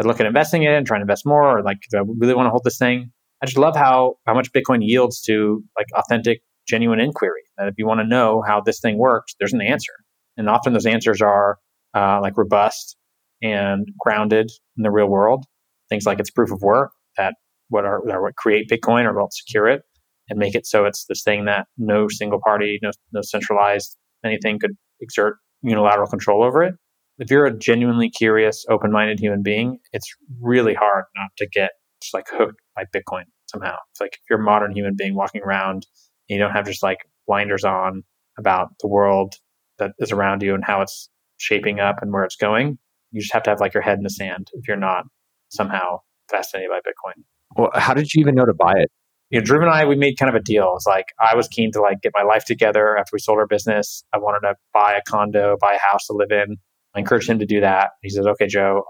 I 0.00 0.08
look 0.08 0.20
at 0.20 0.26
investing 0.26 0.62
in 0.62 0.72
it 0.72 0.76
and 0.76 0.86
trying 0.86 1.00
to 1.00 1.02
invest 1.02 1.26
more, 1.26 1.58
or 1.58 1.62
like, 1.62 1.78
do 1.90 1.98
I 1.98 2.02
really 2.18 2.34
want 2.34 2.46
to 2.46 2.50
hold 2.50 2.64
this 2.64 2.78
thing? 2.78 3.12
I 3.42 3.46
just 3.46 3.58
love 3.58 3.76
how 3.76 4.16
how 4.26 4.34
much 4.34 4.52
Bitcoin 4.52 4.78
yields 4.80 5.20
to 5.22 5.62
like 5.78 5.86
authentic, 5.94 6.42
genuine 6.66 7.00
inquiry. 7.00 7.42
That 7.58 7.68
if 7.68 7.74
you 7.78 7.86
want 7.86 8.00
to 8.00 8.06
know 8.06 8.42
how 8.46 8.60
this 8.60 8.80
thing 8.80 8.98
works, 8.98 9.34
there's 9.38 9.52
an 9.52 9.60
answer, 9.62 9.92
and 10.36 10.48
often 10.48 10.72
those 10.72 10.86
answers 10.86 11.20
are 11.20 11.58
uh, 11.94 12.20
like 12.20 12.36
robust 12.36 12.96
and 13.42 13.88
grounded 13.98 14.50
in 14.76 14.82
the 14.82 14.90
real 14.90 15.08
world. 15.08 15.44
Things 15.88 16.06
like 16.06 16.20
it's 16.20 16.30
proof 16.30 16.52
of 16.52 16.62
work 16.62 16.92
that 17.16 17.34
what 17.68 17.84
are 17.84 18.02
that 18.06 18.20
what 18.20 18.36
create 18.36 18.68
Bitcoin 18.68 19.04
or 19.04 19.18
what 19.18 19.32
secure 19.32 19.66
it 19.66 19.82
and 20.28 20.38
make 20.38 20.54
it 20.54 20.66
so 20.66 20.84
it's 20.84 21.04
this 21.06 21.22
thing 21.22 21.44
that 21.46 21.66
no 21.76 22.08
single 22.08 22.40
party, 22.44 22.78
no 22.82 22.90
no 23.12 23.22
centralized 23.22 23.96
anything 24.24 24.58
could 24.58 24.76
exert 25.00 25.36
unilateral 25.62 26.08
control 26.08 26.42
over 26.42 26.62
it. 26.62 26.74
If 27.20 27.30
you're 27.30 27.44
a 27.44 27.56
genuinely 27.56 28.08
curious, 28.08 28.64
open-minded 28.70 29.20
human 29.20 29.42
being, 29.42 29.78
it's 29.92 30.10
really 30.40 30.72
hard 30.72 31.04
not 31.14 31.28
to 31.36 31.46
get 31.46 31.72
just 32.02 32.14
like 32.14 32.26
hooked 32.30 32.60
by 32.74 32.84
Bitcoin 32.94 33.24
somehow. 33.46 33.76
It's 33.90 34.00
like 34.00 34.14
if 34.14 34.20
you're 34.30 34.40
a 34.40 34.42
modern 34.42 34.74
human 34.74 34.94
being 34.96 35.14
walking 35.14 35.42
around 35.42 35.86
and 36.28 36.36
you 36.36 36.38
don't 36.38 36.52
have 36.52 36.64
just 36.64 36.82
like 36.82 37.00
blinders 37.26 37.62
on 37.62 38.04
about 38.38 38.70
the 38.80 38.88
world 38.88 39.34
that 39.78 39.92
is 39.98 40.12
around 40.12 40.42
you 40.42 40.54
and 40.54 40.64
how 40.64 40.80
it's 40.80 41.10
shaping 41.36 41.78
up 41.78 41.96
and 42.00 42.10
where 42.10 42.24
it's 42.24 42.36
going, 42.36 42.78
you 43.10 43.20
just 43.20 43.34
have 43.34 43.42
to 43.42 43.50
have 43.50 43.60
like 43.60 43.74
your 43.74 43.82
head 43.82 43.98
in 43.98 44.04
the 44.04 44.10
sand 44.10 44.48
if 44.54 44.66
you're 44.66 44.78
not 44.78 45.04
somehow 45.50 45.98
fascinated 46.30 46.70
by 46.70 46.78
Bitcoin. 46.78 47.22
Well, 47.54 47.70
how 47.74 47.92
did 47.92 48.14
you 48.14 48.22
even 48.22 48.34
know 48.34 48.46
to 48.46 48.54
buy 48.54 48.72
it? 48.76 48.90
You 49.28 49.40
know, 49.40 49.44
Dhruv 49.44 49.60
and 49.60 49.70
I, 49.70 49.84
we 49.84 49.94
made 49.94 50.16
kind 50.18 50.34
of 50.34 50.40
a 50.40 50.42
deal. 50.42 50.72
It's 50.74 50.86
like 50.86 51.06
I 51.20 51.36
was 51.36 51.48
keen 51.48 51.70
to 51.72 51.82
like 51.82 52.00
get 52.00 52.12
my 52.16 52.22
life 52.22 52.46
together 52.46 52.96
after 52.96 53.10
we 53.12 53.18
sold 53.18 53.38
our 53.38 53.46
business. 53.46 54.04
I 54.14 54.18
wanted 54.18 54.48
to 54.48 54.54
buy 54.72 54.94
a 54.94 55.02
condo, 55.06 55.58
buy 55.60 55.74
a 55.74 55.78
house 55.78 56.06
to 56.06 56.14
live 56.14 56.30
in. 56.30 56.56
I 56.94 56.98
encouraged 56.98 57.28
him 57.28 57.38
to 57.38 57.46
do 57.46 57.60
that. 57.60 57.90
He 58.02 58.10
said, 58.10 58.26
"Okay, 58.26 58.46
Joe, 58.46 58.84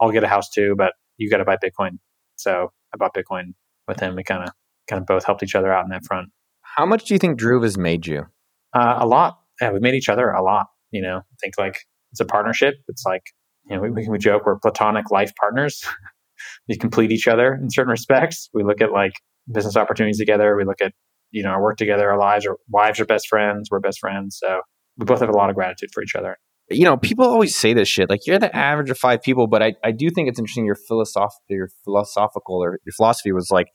I'll 0.00 0.10
get 0.10 0.24
a 0.24 0.28
house 0.28 0.48
too, 0.50 0.74
but 0.76 0.94
you 1.16 1.30
got 1.30 1.38
to 1.38 1.44
buy 1.44 1.56
Bitcoin." 1.56 1.98
So 2.36 2.72
I 2.92 2.96
bought 2.96 3.14
Bitcoin 3.14 3.54
with 3.88 4.00
him. 4.00 4.16
We 4.16 4.24
kind 4.24 4.44
of 4.44 4.50
kind 4.88 5.00
of 5.00 5.06
both 5.06 5.24
helped 5.24 5.42
each 5.42 5.54
other 5.54 5.72
out 5.72 5.84
in 5.84 5.90
that 5.90 6.04
front. 6.04 6.30
How 6.62 6.86
much 6.86 7.04
do 7.04 7.14
you 7.14 7.18
think 7.18 7.38
Dhruv 7.38 7.62
has 7.62 7.76
made 7.76 8.06
you? 8.06 8.26
Uh, 8.72 8.98
a 9.00 9.06
lot. 9.06 9.38
Yeah, 9.60 9.72
we 9.72 9.80
made 9.80 9.94
each 9.94 10.08
other 10.08 10.30
a 10.30 10.42
lot. 10.42 10.66
You 10.90 11.02
know, 11.02 11.18
I 11.18 11.36
think 11.40 11.54
like 11.58 11.76
it's 12.12 12.20
a 12.20 12.24
partnership. 12.24 12.74
It's 12.88 13.04
like 13.04 13.22
you 13.64 13.76
know, 13.76 13.82
we, 13.82 13.90
we, 13.90 14.08
we 14.08 14.18
joke 14.18 14.42
we're 14.46 14.58
platonic 14.58 15.10
life 15.10 15.32
partners. 15.38 15.84
we 16.68 16.76
complete 16.76 17.12
each 17.12 17.28
other 17.28 17.54
in 17.54 17.70
certain 17.70 17.90
respects. 17.90 18.48
We 18.52 18.64
look 18.64 18.80
at 18.80 18.92
like 18.92 19.12
business 19.50 19.76
opportunities 19.76 20.18
together. 20.18 20.56
We 20.56 20.64
look 20.64 20.80
at 20.80 20.92
you 21.30 21.42
know 21.42 21.50
our 21.50 21.62
work 21.62 21.76
together. 21.76 22.10
Our 22.10 22.18
lives, 22.18 22.46
our 22.46 22.56
wives 22.68 23.00
are 23.00 23.06
best 23.06 23.28
friends. 23.28 23.68
We're 23.70 23.80
best 23.80 24.00
friends. 24.00 24.38
So 24.40 24.60
we 24.96 25.04
both 25.04 25.20
have 25.20 25.28
a 25.28 25.36
lot 25.36 25.50
of 25.50 25.56
gratitude 25.56 25.90
for 25.92 26.02
each 26.02 26.14
other. 26.14 26.38
You 26.72 26.84
know, 26.84 26.96
people 26.96 27.24
always 27.24 27.56
say 27.56 27.74
this 27.74 27.88
shit. 27.88 28.10
Like 28.10 28.26
you're 28.26 28.38
the 28.38 28.54
average 28.54 28.90
of 28.90 28.98
five 28.98 29.22
people, 29.22 29.46
but 29.46 29.62
I, 29.62 29.74
I 29.84 29.92
do 29.92 30.10
think 30.10 30.28
it's 30.28 30.38
interesting. 30.38 30.64
Your 30.64 30.76
philosoph- 30.76 31.30
your 31.48 31.68
philosophical 31.84 32.62
or 32.62 32.78
your 32.84 32.92
philosophy 32.92 33.32
was 33.32 33.50
like, 33.50 33.68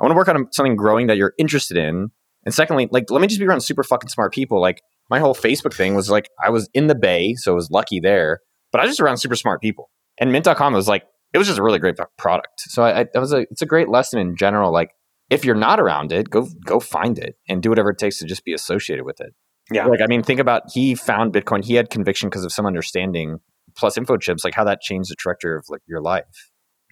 I 0.00 0.04
want 0.04 0.12
to 0.12 0.16
work 0.16 0.28
on 0.28 0.46
something 0.52 0.76
growing 0.76 1.06
that 1.06 1.16
you're 1.16 1.32
interested 1.38 1.76
in. 1.76 2.08
And 2.44 2.54
secondly, 2.54 2.88
like 2.90 3.10
let 3.10 3.20
me 3.20 3.26
just 3.26 3.40
be 3.40 3.46
around 3.46 3.60
super 3.60 3.82
fucking 3.82 4.08
smart 4.08 4.32
people. 4.32 4.60
Like 4.60 4.80
my 5.10 5.18
whole 5.18 5.34
Facebook 5.34 5.74
thing 5.74 5.94
was 5.94 6.10
like 6.10 6.28
I 6.42 6.50
was 6.50 6.68
in 6.74 6.86
the 6.86 6.94
Bay, 6.94 7.34
so 7.34 7.52
I 7.52 7.54
was 7.54 7.70
lucky 7.70 8.00
there. 8.00 8.40
But 8.72 8.80
I 8.80 8.84
was 8.84 8.92
just 8.92 9.00
around 9.00 9.18
super 9.18 9.36
smart 9.36 9.60
people. 9.60 9.90
And 10.18 10.32
Mint.com 10.32 10.72
was 10.72 10.88
like 10.88 11.04
it 11.32 11.38
was 11.38 11.46
just 11.46 11.58
a 11.58 11.62
really 11.62 11.78
great 11.78 11.96
product. 12.16 12.60
So 12.68 12.82
I, 12.82 13.00
I 13.00 13.06
that 13.12 13.20
was 13.20 13.32
a 13.32 13.46
it's 13.50 13.62
a 13.62 13.66
great 13.66 13.88
lesson 13.88 14.18
in 14.20 14.36
general. 14.36 14.72
Like 14.72 14.90
if 15.30 15.44
you're 15.44 15.54
not 15.56 15.80
around 15.80 16.12
it, 16.12 16.30
go 16.30 16.48
go 16.64 16.80
find 16.80 17.18
it 17.18 17.34
and 17.48 17.62
do 17.62 17.68
whatever 17.68 17.90
it 17.90 17.98
takes 17.98 18.18
to 18.18 18.26
just 18.26 18.44
be 18.44 18.52
associated 18.52 19.04
with 19.04 19.20
it. 19.20 19.34
Yeah. 19.70 19.86
Like 19.86 20.00
I 20.00 20.06
mean, 20.06 20.22
think 20.22 20.40
about 20.40 20.70
he 20.72 20.94
found 20.94 21.32
Bitcoin. 21.32 21.64
He 21.64 21.74
had 21.74 21.90
conviction 21.90 22.28
because 22.28 22.44
of 22.44 22.52
some 22.52 22.66
understanding 22.66 23.38
plus 23.76 23.98
info 23.98 24.16
chips, 24.16 24.44
like 24.44 24.54
how 24.54 24.64
that 24.64 24.80
changed 24.80 25.10
the 25.10 25.16
trajectory 25.16 25.56
of 25.56 25.64
like 25.68 25.82
your 25.86 26.00
life. 26.00 26.24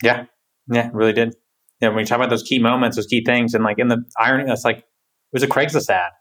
Yeah. 0.02 0.26
Yeah, 0.70 0.90
really 0.92 1.12
did. 1.12 1.34
Yeah, 1.80 1.88
when 1.88 1.98
we 1.98 2.04
talk 2.04 2.16
about 2.16 2.30
those 2.30 2.42
key 2.42 2.58
moments, 2.58 2.96
those 2.96 3.06
key 3.06 3.22
things, 3.24 3.54
and 3.54 3.64
like 3.64 3.78
in 3.78 3.88
the 3.88 4.02
irony, 4.18 4.44
that's 4.46 4.64
like 4.64 4.78
it 4.78 4.84
was 5.32 5.42
a 5.42 5.48
Craigslist 5.48 5.90
ad 5.90 6.12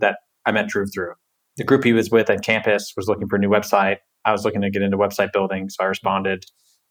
that 0.00 0.16
I 0.46 0.52
met 0.52 0.66
Dhruv 0.66 0.88
through. 0.94 1.14
The 1.56 1.64
group 1.64 1.84
he 1.84 1.92
was 1.92 2.10
with 2.10 2.30
at 2.30 2.44
campus 2.44 2.92
was 2.96 3.08
looking 3.08 3.28
for 3.28 3.36
a 3.36 3.38
new 3.38 3.48
website. 3.48 3.96
I 4.24 4.32
was 4.32 4.44
looking 4.44 4.60
to 4.60 4.70
get 4.70 4.82
into 4.82 4.96
website 4.96 5.32
building, 5.32 5.68
so 5.68 5.82
I 5.82 5.86
responded 5.86 6.44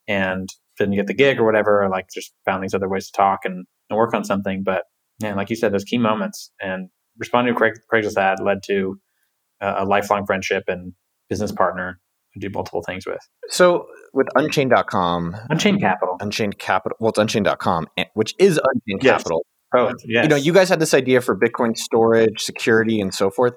and 0.08 0.50
didn't 0.78 0.96
get 0.96 1.08
the 1.08 1.14
gig 1.14 1.40
or 1.40 1.46
whatever, 1.46 1.84
or 1.84 1.90
like 1.90 2.08
just 2.14 2.34
found 2.46 2.64
these 2.64 2.74
other 2.74 2.90
ways 2.90 3.06
to 3.06 3.12
talk 3.16 3.42
and, 3.46 3.66
and 3.90 3.98
work 3.98 4.14
on 4.14 4.24
something. 4.24 4.64
But 4.64 4.84
yeah, 5.20 5.36
like 5.36 5.50
you 5.50 5.56
said, 5.56 5.74
those 5.74 5.84
key 5.84 5.98
moments 5.98 6.52
and 6.60 6.90
responding 7.20 7.54
to 7.54 7.58
Craig, 7.58 7.74
Craigslist 7.92 8.18
ad 8.18 8.40
led 8.40 8.64
to 8.64 9.00
a, 9.62 9.84
a 9.84 9.86
lifelong 9.86 10.26
friendship 10.26 10.64
and 10.68 10.94
business 11.30 11.52
partner 11.52 12.00
to 12.34 12.40
do 12.40 12.50
multiple 12.52 12.82
things 12.82 13.06
with. 13.06 13.20
So 13.50 13.88
with 14.14 14.28
Unchained.com, 14.36 15.36
Unchained 15.50 15.82
Capital, 15.82 16.18
Unchained 16.20 16.58
Capital, 16.60 16.98
well, 17.00 17.10
it's 17.10 17.20
Unchained.com, 17.20 17.88
which 18.14 18.34
is 18.40 18.58
Unchained 18.58 19.02
Yes. 19.04 19.20
Capital. 19.20 19.46
oh 19.76 19.88
um, 19.90 19.96
yes. 20.06 20.24
You 20.24 20.30
know, 20.30 20.36
you 20.36 20.54
guys 20.54 20.70
had 20.70 20.80
this 20.80 20.94
idea 20.94 21.22
for 21.22 21.38
Bitcoin 21.38 21.78
storage, 21.78 22.42
security, 22.42 23.02
and 23.02 23.14
so 23.14 23.30
forth. 23.30 23.54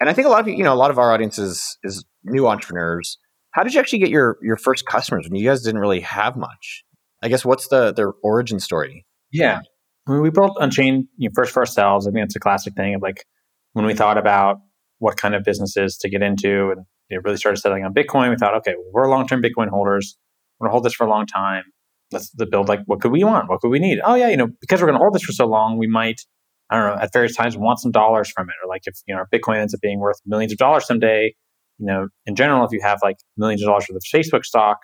And 0.00 0.08
I 0.08 0.12
think 0.12 0.26
a 0.26 0.30
lot 0.30 0.40
of 0.40 0.48
you, 0.48 0.54
you 0.54 0.64
know, 0.64 0.72
a 0.72 0.76
lot 0.76 0.90
of 0.90 0.98
our 0.98 1.12
audience 1.12 1.38
is 1.38 1.78
is 1.82 2.04
new 2.24 2.46
entrepreneurs. 2.46 3.18
How 3.52 3.62
did 3.64 3.74
you 3.74 3.80
actually 3.80 3.98
get 3.98 4.10
your 4.10 4.38
your 4.42 4.56
first 4.56 4.86
customers 4.86 5.26
when 5.28 5.34
you 5.40 5.48
guys 5.48 5.62
didn't 5.62 5.80
really 5.80 6.00
have 6.00 6.36
much? 6.36 6.84
I 7.22 7.28
guess 7.28 7.44
what's 7.44 7.68
the 7.68 7.92
their 7.92 8.12
origin 8.22 8.60
story? 8.60 9.04
Yeah. 9.32 9.60
When 10.08 10.22
we 10.22 10.30
built 10.30 10.56
Unchained 10.58 11.06
you 11.18 11.28
know, 11.28 11.32
first 11.34 11.52
for 11.52 11.60
ourselves, 11.60 12.06
I 12.06 12.10
think 12.10 12.24
it's 12.24 12.34
a 12.34 12.40
classic 12.40 12.74
thing 12.74 12.94
of 12.94 13.02
like 13.02 13.26
when 13.74 13.84
we 13.84 13.92
thought 13.92 14.16
about 14.16 14.56
what 15.00 15.18
kind 15.18 15.34
of 15.34 15.44
businesses 15.44 15.98
to 15.98 16.08
get 16.08 16.22
into 16.22 16.70
and 16.70 16.86
you 17.10 17.16
know, 17.16 17.22
really 17.24 17.36
started 17.36 17.58
settling 17.58 17.84
on 17.84 17.92
Bitcoin, 17.92 18.30
we 18.30 18.36
thought, 18.36 18.54
okay, 18.56 18.74
we're 18.90 19.06
long 19.06 19.28
term 19.28 19.42
Bitcoin 19.42 19.68
holders. 19.68 20.16
We're 20.58 20.64
going 20.64 20.70
to 20.70 20.72
hold 20.72 20.84
this 20.84 20.94
for 20.94 21.06
a 21.06 21.10
long 21.10 21.26
time. 21.26 21.64
Let's 22.10 22.30
build 22.30 22.68
like, 22.68 22.80
what 22.86 23.02
could 23.02 23.12
we 23.12 23.22
want? 23.22 23.50
What 23.50 23.60
could 23.60 23.68
we 23.68 23.78
need? 23.78 24.00
Oh, 24.02 24.14
yeah, 24.14 24.28
you 24.28 24.36
know, 24.38 24.48
because 24.62 24.80
we're 24.80 24.86
going 24.86 24.98
to 24.98 25.02
hold 25.02 25.12
this 25.12 25.22
for 25.22 25.32
so 25.32 25.46
long, 25.46 25.76
we 25.76 25.86
might, 25.86 26.22
I 26.70 26.78
don't 26.78 26.96
know, 26.96 27.02
at 27.02 27.12
various 27.12 27.36
times 27.36 27.58
want 27.58 27.78
some 27.78 27.92
dollars 27.92 28.30
from 28.30 28.48
it. 28.48 28.54
Or 28.64 28.68
like 28.68 28.82
if, 28.86 28.98
you 29.06 29.14
know, 29.14 29.20
our 29.20 29.28
Bitcoin 29.32 29.58
ends 29.58 29.74
up 29.74 29.80
being 29.82 30.00
worth 30.00 30.16
millions 30.24 30.52
of 30.52 30.58
dollars 30.58 30.86
someday, 30.86 31.34
you 31.76 31.86
know, 31.86 32.08
in 32.24 32.34
general, 32.34 32.64
if 32.64 32.72
you 32.72 32.80
have 32.82 32.98
like 33.02 33.16
millions 33.36 33.62
of 33.62 33.66
dollars 33.66 33.86
worth 33.90 33.96
of 33.96 34.02
Facebook 34.10 34.44
stock, 34.44 34.78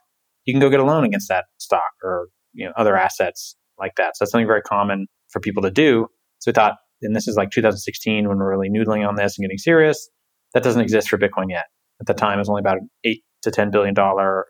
you 0.44 0.52
can 0.52 0.60
go 0.60 0.68
get 0.68 0.80
a 0.80 0.84
loan 0.84 1.02
against 1.02 1.30
that 1.30 1.46
stock 1.56 1.92
or, 2.02 2.28
you 2.52 2.66
know, 2.66 2.72
other 2.76 2.94
assets 2.94 3.56
like 3.78 3.92
that. 3.96 4.16
So 4.16 4.24
that's 4.24 4.32
something 4.32 4.46
very 4.46 4.62
common 4.62 5.06
for 5.34 5.40
people 5.40 5.62
to 5.62 5.70
do. 5.70 6.06
So 6.38 6.50
we 6.50 6.54
thought, 6.54 6.76
and 7.02 7.14
this 7.14 7.28
is 7.28 7.36
like 7.36 7.50
2016 7.50 8.26
when 8.26 8.38
we're 8.38 8.48
really 8.48 8.70
noodling 8.70 9.06
on 9.06 9.16
this 9.16 9.36
and 9.36 9.44
getting 9.44 9.58
serious. 9.58 10.08
That 10.54 10.62
doesn't 10.62 10.80
exist 10.80 11.10
for 11.10 11.18
Bitcoin 11.18 11.50
yet. 11.50 11.64
At 12.00 12.06
the 12.06 12.14
time, 12.14 12.38
it 12.38 12.42
was 12.42 12.48
only 12.48 12.60
about 12.60 12.78
an 12.78 12.88
eight 13.04 13.24
to 13.42 13.50
ten 13.50 13.70
billion 13.70 13.92
dollar 13.92 14.46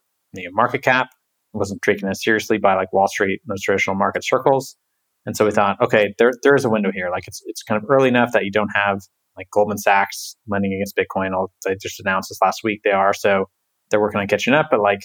market 0.53 0.83
cap. 0.83 1.09
It 1.55 1.57
wasn't 1.57 1.83
taken 1.83 2.09
as 2.09 2.23
seriously 2.23 2.59
by 2.59 2.75
like 2.75 2.93
Wall 2.93 3.09
Street, 3.09 3.41
and 3.45 3.53
those 3.53 3.63
traditional 3.63 3.97
market 3.97 4.23
circles. 4.25 4.77
And 5.27 5.37
so 5.37 5.47
we 5.47 5.51
thought, 5.51 5.81
okay, 5.81 6.15
there 6.19 6.33
there 6.43 6.55
is 6.55 6.65
a 6.65 6.71
window 6.71 6.91
here. 6.93 7.09
Like 7.11 7.27
it's 7.27 7.43
it's 7.47 7.63
kind 7.63 7.83
of 7.83 7.89
early 7.91 8.09
enough 8.09 8.33
that 8.33 8.45
you 8.45 8.51
don't 8.51 8.71
have 8.75 9.01
like 9.37 9.49
Goldman 9.51 9.79
Sachs 9.79 10.37
lending 10.47 10.73
against 10.73 10.97
Bitcoin. 10.97 11.31
They 11.65 11.77
just 11.81 12.01
announced 12.01 12.29
this 12.29 12.39
last 12.43 12.61
week 12.63 12.81
they 12.85 12.91
are. 12.91 13.15
So 13.15 13.47
they're 13.91 14.01
working 14.01 14.21
on 14.21 14.27
catching 14.27 14.55
up. 14.55 14.67
But 14.71 14.81
like 14.81 15.01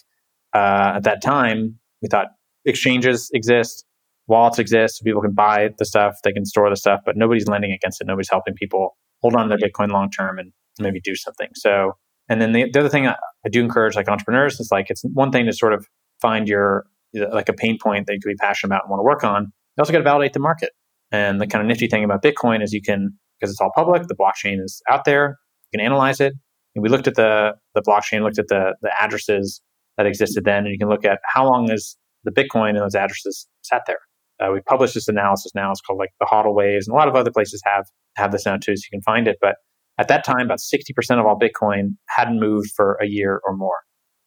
uh, 0.54 0.94
at 0.96 1.04
that 1.04 1.22
time, 1.22 1.80
we 2.02 2.10
thought 2.10 2.28
exchanges 2.66 3.30
exist, 3.34 3.86
wallets 4.30 4.60
exist, 4.60 4.98
so 4.98 5.04
people 5.04 5.22
can 5.22 5.34
buy 5.34 5.70
the 5.78 5.86
stuff, 5.86 6.16
they 6.24 6.32
can 6.32 6.46
store 6.46 6.70
the 6.70 6.76
stuff, 6.76 7.02
but 7.06 7.18
nobody's 7.18 7.48
lending 7.48 7.72
against 7.72 8.00
it. 8.02 8.08
Nobody's 8.08 8.30
helping 8.30 8.54
people 8.54 8.98
hold 9.22 9.36
on 9.36 9.50
to 9.50 9.58
their 9.58 9.70
Bitcoin 9.70 9.90
long 9.92 10.10
term 10.10 10.40
and 10.40 10.54
maybe 10.80 11.02
do 11.02 11.16
something. 11.16 11.50
So, 11.56 11.98
and 12.30 12.42
then 12.42 12.54
the, 12.54 12.70
the 12.72 12.80
other 12.80 12.90
thing 12.90 13.08
I, 13.08 13.16
I 13.46 13.50
do 13.50 13.62
encourage 13.62 13.96
like 13.96 14.08
entrepreneurs 14.08 14.60
is 14.60 14.70
like 14.72 14.90
it's 14.90 15.04
one 15.14 15.32
thing 15.32 15.46
to 15.48 15.54
sort 15.54 15.74
of 15.74 15.88
find 16.22 16.48
your 16.48 16.86
like 17.14 17.50
a 17.50 17.54
pain 17.54 17.78
point 17.82 18.06
that 18.08 18.14
you 18.14 18.20
could 18.22 18.30
be 18.30 18.36
passionate 18.36 18.70
about 18.70 18.84
and 18.84 18.92
want 18.92 19.00
to 19.00 19.04
work 19.04 19.24
on. 19.24 19.44
You 19.44 19.82
also 19.82 19.92
got 19.92 20.00
to 20.00 20.04
validate 20.04 20.34
the 20.34 20.40
market. 20.40 20.72
And 21.12 21.42
the 21.42 21.48
kind 21.48 21.62
of 21.62 21.68
nifty 21.68 21.88
thing 21.88 22.04
about 22.04 22.22
Bitcoin 22.22 22.64
is 22.64 22.72
you 22.72 22.82
can 22.82 23.18
because 23.40 23.52
it's 23.52 23.62
all 23.62 23.72
public, 23.74 24.04
the 24.08 24.16
blockchain 24.16 24.62
is 24.64 24.82
out 24.90 25.06
there, 25.06 25.40
you 25.72 25.80
can 25.80 25.86
analyze 25.86 26.20
it. 26.20 26.34
And 26.76 26.84
we 26.84 26.90
looked 26.90 27.08
at 27.08 27.16
the 27.16 27.54
the 27.74 27.82
blockchain, 27.82 28.22
looked 28.22 28.40
at 28.40 28.48
the 28.48 28.76
the 28.82 28.92
addresses 29.02 29.62
that 29.98 30.06
existed 30.06 30.46
then, 30.46 30.66
and 30.66 30.70
you 30.70 30.78
can 30.78 30.88
look 30.88 31.04
at 31.04 31.20
how 31.26 31.46
long 31.46 31.72
is 31.72 31.98
the 32.24 32.32
Bitcoin 32.32 32.70
and 32.70 32.80
those 32.80 32.96
addresses 32.96 33.48
sat 33.64 33.84
there. 33.88 34.00
Uh, 34.40 34.52
we 34.54 34.62
published 34.62 34.94
this 34.94 35.08
analysis 35.08 35.52
now. 35.54 35.72
It's 35.72 35.82
called 35.82 36.00
like 36.00 36.12
the 36.20 36.26
HODL 36.26 36.56
Waves, 36.56 36.88
and 36.88 36.94
a 36.94 36.98
lot 36.98 37.08
of 37.08 37.16
other 37.16 37.32
places 37.32 37.62
have 37.66 37.86
have 38.16 38.32
this 38.32 38.46
now 38.46 38.58
too, 38.58 38.76
so 38.76 38.82
you 38.92 38.98
can 38.98 39.02
find 39.02 39.28
it. 39.28 39.38
But 39.42 39.56
at 39.98 40.08
that 40.08 40.24
time, 40.24 40.46
about 40.46 40.60
sixty 40.60 40.94
percent 40.94 41.20
of 41.20 41.26
all 41.26 41.38
Bitcoin 41.38 41.96
hadn't 42.08 42.40
moved 42.40 42.72
for 42.76 42.98
a 43.02 43.06
year 43.06 43.42
or 43.46 43.56
more. 43.56 43.78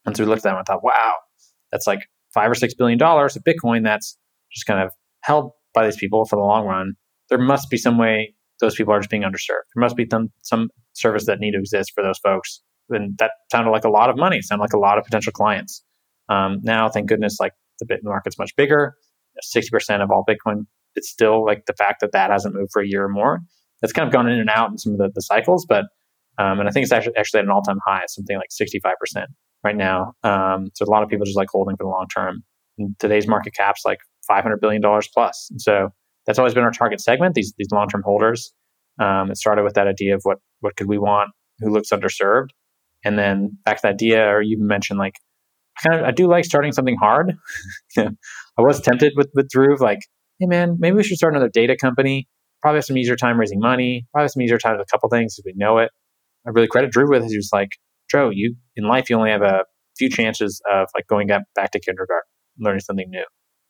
And 0.05 0.15
so 0.15 0.23
we 0.23 0.29
looked 0.29 0.45
at 0.45 0.51
that 0.51 0.57
and 0.57 0.65
thought, 0.65 0.83
wow, 0.83 1.13
that's 1.71 1.87
like 1.87 2.01
five 2.33 2.51
or 2.51 2.55
six 2.55 2.73
billion 2.73 2.97
dollars 2.97 3.35
of 3.35 3.43
Bitcoin 3.43 3.83
that's 3.83 4.17
just 4.51 4.65
kind 4.65 4.81
of 4.81 4.91
held 5.21 5.51
by 5.73 5.85
these 5.85 5.97
people 5.97 6.25
for 6.25 6.35
the 6.35 6.41
long 6.41 6.65
run. 6.65 6.93
There 7.29 7.39
must 7.39 7.69
be 7.69 7.77
some 7.77 7.97
way 7.97 8.35
those 8.59 8.75
people 8.75 8.93
are 8.93 8.99
just 8.99 9.09
being 9.09 9.23
underserved. 9.23 9.65
There 9.73 9.81
must 9.81 9.95
be 9.95 10.07
some 10.11 10.29
some 10.41 10.69
service 10.93 11.25
that 11.25 11.39
need 11.39 11.51
to 11.51 11.59
exist 11.59 11.91
for 11.95 12.03
those 12.03 12.19
folks. 12.19 12.61
And 12.89 13.17
that 13.17 13.31
sounded 13.51 13.71
like 13.71 13.85
a 13.85 13.89
lot 13.89 14.09
of 14.09 14.17
money. 14.17 14.37
It 14.37 14.43
sounded 14.43 14.61
like 14.63 14.73
a 14.73 14.79
lot 14.79 14.97
of 14.97 15.05
potential 15.05 15.31
clients. 15.31 15.83
Um, 16.29 16.59
now, 16.63 16.89
thank 16.89 17.07
goodness, 17.07 17.37
like 17.39 17.53
the 17.79 17.85
bit 17.85 18.01
market's 18.03 18.37
much 18.37 18.55
bigger. 18.55 18.95
Sixty 19.41 19.69
percent 19.69 20.01
of 20.03 20.11
all 20.11 20.23
Bitcoin. 20.27 20.65
It's 20.95 21.09
still 21.09 21.43
like 21.43 21.65
the 21.65 21.73
fact 21.73 22.01
that 22.01 22.11
that 22.11 22.29
hasn't 22.29 22.55
moved 22.55 22.71
for 22.71 22.81
a 22.81 22.87
year 22.87 23.05
or 23.05 23.09
more. 23.09 23.39
That's 23.81 23.93
kind 23.93 24.07
of 24.07 24.13
gone 24.13 24.29
in 24.29 24.39
and 24.39 24.49
out 24.49 24.69
in 24.69 24.77
some 24.77 24.93
of 24.93 24.99
the, 24.99 25.11
the 25.13 25.21
cycles, 25.21 25.65
but 25.67 25.85
um, 26.37 26.59
and 26.59 26.69
I 26.69 26.71
think 26.71 26.83
it's 26.83 26.91
actually 26.91 27.15
actually 27.17 27.39
at 27.39 27.45
an 27.45 27.51
all 27.51 27.61
time 27.61 27.79
high, 27.85 28.03
something 28.07 28.37
like 28.37 28.51
sixty 28.51 28.79
five 28.79 28.95
percent 28.99 29.29
right 29.63 29.75
now. 29.75 30.13
Um, 30.23 30.67
so 30.73 30.85
a 30.85 30.91
lot 30.91 31.03
of 31.03 31.09
people 31.09 31.25
just 31.25 31.37
like 31.37 31.49
holding 31.51 31.77
for 31.77 31.83
the 31.83 31.89
long 31.89 32.07
term. 32.13 32.43
And 32.77 32.97
today's 32.99 33.27
market 33.27 33.53
cap's 33.53 33.83
like 33.85 33.99
$500 34.29 34.59
billion 34.59 34.81
plus. 35.13 35.47
And 35.51 35.61
so 35.61 35.89
that's 36.25 36.39
always 36.39 36.53
been 36.53 36.63
our 36.63 36.71
target 36.71 37.01
segment, 37.01 37.35
these, 37.35 37.53
these 37.57 37.69
long 37.71 37.87
term 37.87 38.01
holders. 38.03 38.53
Um, 38.99 39.31
it 39.31 39.37
started 39.37 39.63
with 39.63 39.73
that 39.75 39.87
idea 39.87 40.15
of 40.15 40.21
what, 40.23 40.39
what 40.59 40.75
could 40.75 40.87
we 40.87 40.97
want, 40.97 41.31
who 41.59 41.71
looks 41.71 41.89
underserved. 41.89 42.49
And 43.05 43.17
then 43.17 43.57
back 43.65 43.77
to 43.77 43.81
the 43.83 43.89
idea, 43.89 44.25
or 44.27 44.41
you 44.41 44.57
mentioned 44.59 44.99
like, 44.99 45.15
kind 45.81 45.99
of, 45.99 46.05
I 46.05 46.11
do 46.11 46.27
like 46.27 46.45
starting 46.45 46.71
something 46.71 46.97
hard. 46.97 47.33
I 48.57 48.61
was 48.61 48.81
tempted 48.81 49.13
with, 49.15 49.29
with 49.33 49.49
Dhruv, 49.49 49.79
like, 49.79 49.99
hey 50.39 50.45
man, 50.45 50.77
maybe 50.79 50.97
we 50.97 51.03
should 51.03 51.17
start 51.17 51.33
another 51.33 51.49
data 51.49 51.75
company. 51.75 52.27
Probably 52.61 52.77
have 52.77 52.85
some 52.85 52.97
easier 52.97 53.15
time 53.15 53.39
raising 53.39 53.59
money. 53.59 54.05
Probably 54.11 54.25
have 54.25 54.31
some 54.31 54.41
easier 54.41 54.57
time 54.57 54.77
with 54.77 54.87
a 54.87 54.91
couple 54.91 55.09
things 55.09 55.35
if 55.37 55.45
we 55.45 55.53
know 55.55 55.79
it. 55.79 55.91
I 56.45 56.51
really 56.51 56.67
credit 56.67 56.93
Dhruv 56.93 57.09
with 57.09 57.25
he 57.27 57.35
was 57.35 57.49
like, 57.53 57.77
Joe, 58.09 58.29
you 58.29 58.55
in 58.75 58.85
life 58.85 59.09
you 59.09 59.17
only 59.17 59.31
have 59.31 59.41
a 59.41 59.65
few 59.97 60.09
chances 60.09 60.61
of 60.71 60.87
like 60.95 61.07
going 61.07 61.27
back 61.27 61.71
to 61.71 61.79
kindergarten, 61.79 62.29
learning 62.59 62.81
something 62.81 63.09
new. 63.09 63.25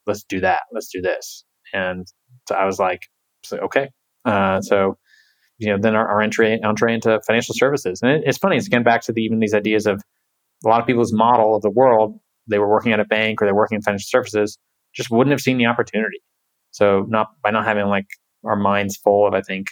Let's 0.05 0.23
do 0.23 0.39
that. 0.41 0.61
Let's 0.71 0.89
do 0.91 1.01
this. 1.01 1.45
And 1.73 2.05
so 2.47 2.55
I 2.55 2.65
was 2.65 2.79
like, 2.79 3.07
okay. 3.51 3.89
Uh, 4.25 4.61
so 4.61 4.97
you 5.59 5.69
know, 5.69 5.77
then 5.79 5.95
our, 5.95 6.07
our 6.07 6.21
entry 6.21 6.59
entree 6.63 6.93
into 6.93 7.21
financial 7.25 7.55
services, 7.55 8.01
and 8.01 8.11
it, 8.11 8.23
it's 8.25 8.37
funny. 8.37 8.57
It's 8.57 8.67
again 8.67 8.83
back 8.83 9.01
to 9.03 9.13
the, 9.13 9.21
even 9.21 9.39
these 9.39 9.53
ideas 9.53 9.85
of 9.85 10.01
a 10.65 10.67
lot 10.67 10.81
of 10.81 10.87
people's 10.87 11.13
model 11.13 11.55
of 11.55 11.61
the 11.61 11.69
world. 11.69 12.19
They 12.49 12.59
were 12.59 12.69
working 12.69 12.91
at 12.91 12.99
a 12.99 13.05
bank 13.05 13.41
or 13.41 13.45
they're 13.45 13.55
working 13.55 13.77
in 13.77 13.81
financial 13.81 14.07
services, 14.07 14.57
just 14.95 15.09
wouldn't 15.11 15.31
have 15.31 15.41
seen 15.41 15.57
the 15.57 15.65
opportunity. 15.65 16.19
So 16.71 17.05
not 17.07 17.27
by 17.43 17.51
not 17.51 17.65
having 17.65 17.85
like 17.85 18.07
our 18.45 18.55
minds 18.55 18.97
full 18.97 19.27
of, 19.27 19.33
I 19.33 19.41
think, 19.41 19.67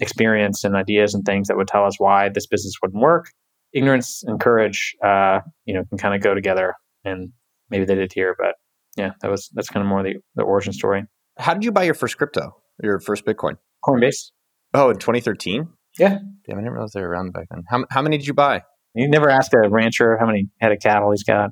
experience 0.00 0.64
and 0.64 0.74
ideas 0.74 1.14
and 1.14 1.24
things 1.24 1.48
that 1.48 1.56
would 1.56 1.68
tell 1.68 1.84
us 1.84 1.98
why 1.98 2.28
this 2.28 2.46
business 2.46 2.74
wouldn't 2.82 3.00
work. 3.00 3.30
Ignorance 3.72 4.22
and 4.24 4.40
courage, 4.40 4.94
uh, 5.02 5.40
you 5.64 5.74
know, 5.74 5.84
can 5.88 5.98
kind 5.98 6.14
of 6.14 6.20
go 6.20 6.34
together, 6.34 6.74
and 7.04 7.32
maybe 7.70 7.84
they 7.84 7.96
did 7.96 8.12
here. 8.12 8.36
But 8.38 8.54
yeah, 8.96 9.12
that 9.20 9.30
was 9.30 9.50
that's 9.52 9.68
kind 9.68 9.82
of 9.84 9.88
more 9.88 10.02
the 10.02 10.14
the 10.36 10.42
origin 10.42 10.72
story. 10.72 11.04
How 11.38 11.54
did 11.54 11.64
you 11.64 11.72
buy 11.72 11.82
your 11.82 11.94
first 11.94 12.16
crypto, 12.16 12.54
your 12.82 13.00
first 13.00 13.24
Bitcoin? 13.24 13.56
Coinbase. 13.84 14.30
Oh, 14.74 14.90
in 14.90 14.98
2013. 14.98 15.68
Yeah. 15.98 16.18
Damn, 16.46 16.58
I 16.58 16.60
didn't 16.60 16.72
realize 16.72 16.92
they 16.92 17.00
were 17.00 17.08
around 17.08 17.32
back 17.32 17.46
then. 17.50 17.64
How 17.68 17.84
how 17.90 18.02
many 18.02 18.16
did 18.16 18.26
you 18.26 18.34
buy? 18.34 18.62
You 18.94 19.08
never 19.08 19.28
ask 19.28 19.52
a 19.52 19.68
rancher 19.68 20.16
how 20.18 20.26
many 20.26 20.48
head 20.60 20.70
of 20.70 20.78
cattle 20.80 21.10
he's 21.10 21.24
got. 21.24 21.50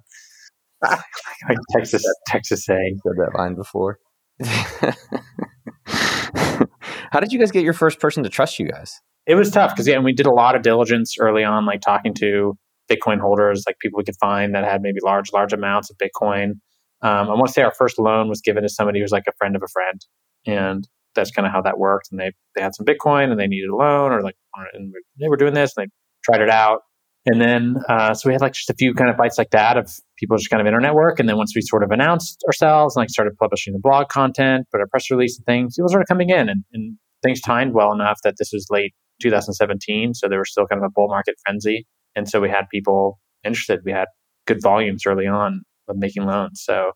Like 0.83 1.59
Texas, 1.77 2.05
Texas 2.27 2.65
saying 2.65 2.99
Said 3.03 3.13
that 3.17 3.39
line 3.39 3.55
before. 3.55 3.99
How 7.13 7.21
did 7.21 7.33
you 7.33 7.39
guys 7.39 7.51
get 7.51 7.65
your 7.65 7.73
first 7.73 8.01
person 8.01 8.23
to 8.23 8.29
trust 8.29 8.59
you 8.59 8.69
guys? 8.69 9.01
It 9.27 9.35
was 9.35 9.51
tough 9.51 9.73
because 9.73 9.87
yeah, 9.87 9.99
we 9.99 10.13
did 10.13 10.27
a 10.27 10.33
lot 10.33 10.57
of 10.57 10.63
diligence 10.63 11.17
early 11.19 11.45
on, 11.45 11.67
like 11.67 11.81
talking 11.81 12.15
to 12.15 12.57
Bitcoin 12.91 13.21
holders, 13.21 13.65
like 13.67 13.79
people 13.79 13.99
we 13.99 14.05
could 14.05 14.17
find 14.21 14.55
that 14.55 14.65
had 14.65 14.83
maybe 14.83 14.99
large, 15.05 15.33
large 15.33 15.53
amounts 15.53 15.91
of 15.91 15.97
Bitcoin. 15.97 16.53
Um, 17.03 17.29
I 17.29 17.35
want 17.35 17.49
to 17.49 17.53
say 17.53 17.63
our 17.63 17.75
first 17.75 17.99
loan 17.99 18.29
was 18.29 18.41
given 18.41 18.63
to 18.63 18.69
somebody 18.69 18.99
who 18.99 19.05
was 19.05 19.13
like 19.13 19.25
a 19.29 19.33
friend 19.39 19.57
of 19.57 19.63
a 19.63 19.69
friend, 19.69 20.01
and 20.47 20.89
that's 21.15 21.31
kind 21.31 21.47
of 21.47 21.53
how 21.53 21.63
that 21.63 21.79
worked. 21.79 22.09
And 22.11 22.21
they 22.21 22.33
they 22.55 22.63
had 22.63 22.75
some 22.75 22.87
Bitcoin 22.87 23.31
and 23.31 23.39
they 23.39 23.47
needed 23.47 23.71
a 23.71 23.77
loan, 23.77 24.13
or 24.13 24.23
like 24.23 24.37
and 24.75 24.93
they 25.21 25.29
were 25.29 25.37
doing 25.37 25.55
this 25.55 25.73
and 25.77 25.87
they 25.87 25.91
tried 26.25 26.43
it 26.43 26.51
out. 26.51 26.81
And 27.27 27.41
then 27.41 27.77
uh, 27.89 28.15
so 28.15 28.29
we 28.29 28.35
had 28.35 28.43
like 28.43 28.55
just 28.55 28.71
a 28.71 28.75
few 28.75 28.95
kind 28.95 29.11
of 29.11 29.17
bites 29.17 29.39
like 29.39 29.51
that 29.51 29.77
of 29.77 29.93
people 30.23 30.37
just 30.37 30.51
kind 30.51 30.61
of 30.61 30.67
internet 30.69 30.95
work. 30.95 31.19
And 31.19 31.29
then 31.29 31.37
once 31.37 31.53
we 31.55 31.63
sort 31.63 31.83
of 31.83 31.91
announced 31.91 32.43
ourselves 32.47 32.95
and 32.95 33.03
like 33.03 33.11
started 33.11 33.37
publishing 33.37 33.73
the 33.73 33.81
blog 33.81 34.09
content, 34.09 34.69
put 34.71 34.81
a 34.81 34.87
press 34.87 35.11
release 35.11 35.37
and 35.37 35.45
things, 35.45 35.75
people 35.75 35.89
started 35.89 36.07
coming 36.07 36.31
in 36.31 36.49
and, 36.49 36.65
and 36.73 36.97
things 37.25 37.41
timed 37.41 37.75
well 37.75 37.93
enough 37.93 38.21
that 38.23 38.37
this 38.39 38.51
was 38.53 38.67
late 38.71 38.95
2017. 39.21 40.15
So 40.15 40.29
there 40.29 40.39
was 40.39 40.51
still 40.51 40.67
kind 40.67 40.81
of 40.81 40.87
a 40.87 40.91
bull 40.91 41.09
market 41.09 41.35
frenzy. 41.45 41.87
And 42.15 42.29
so 42.29 42.41
we 42.41 42.49
had 42.49 42.69
people 42.71 43.19
interested. 43.45 43.81
We 43.85 43.91
had 43.91 44.07
good 44.47 44.63
volumes 44.63 45.03
early 45.07 45.27
on 45.27 45.63
of 45.89 45.97
making 45.97 46.25
loans. 46.25 46.63
So 46.65 46.93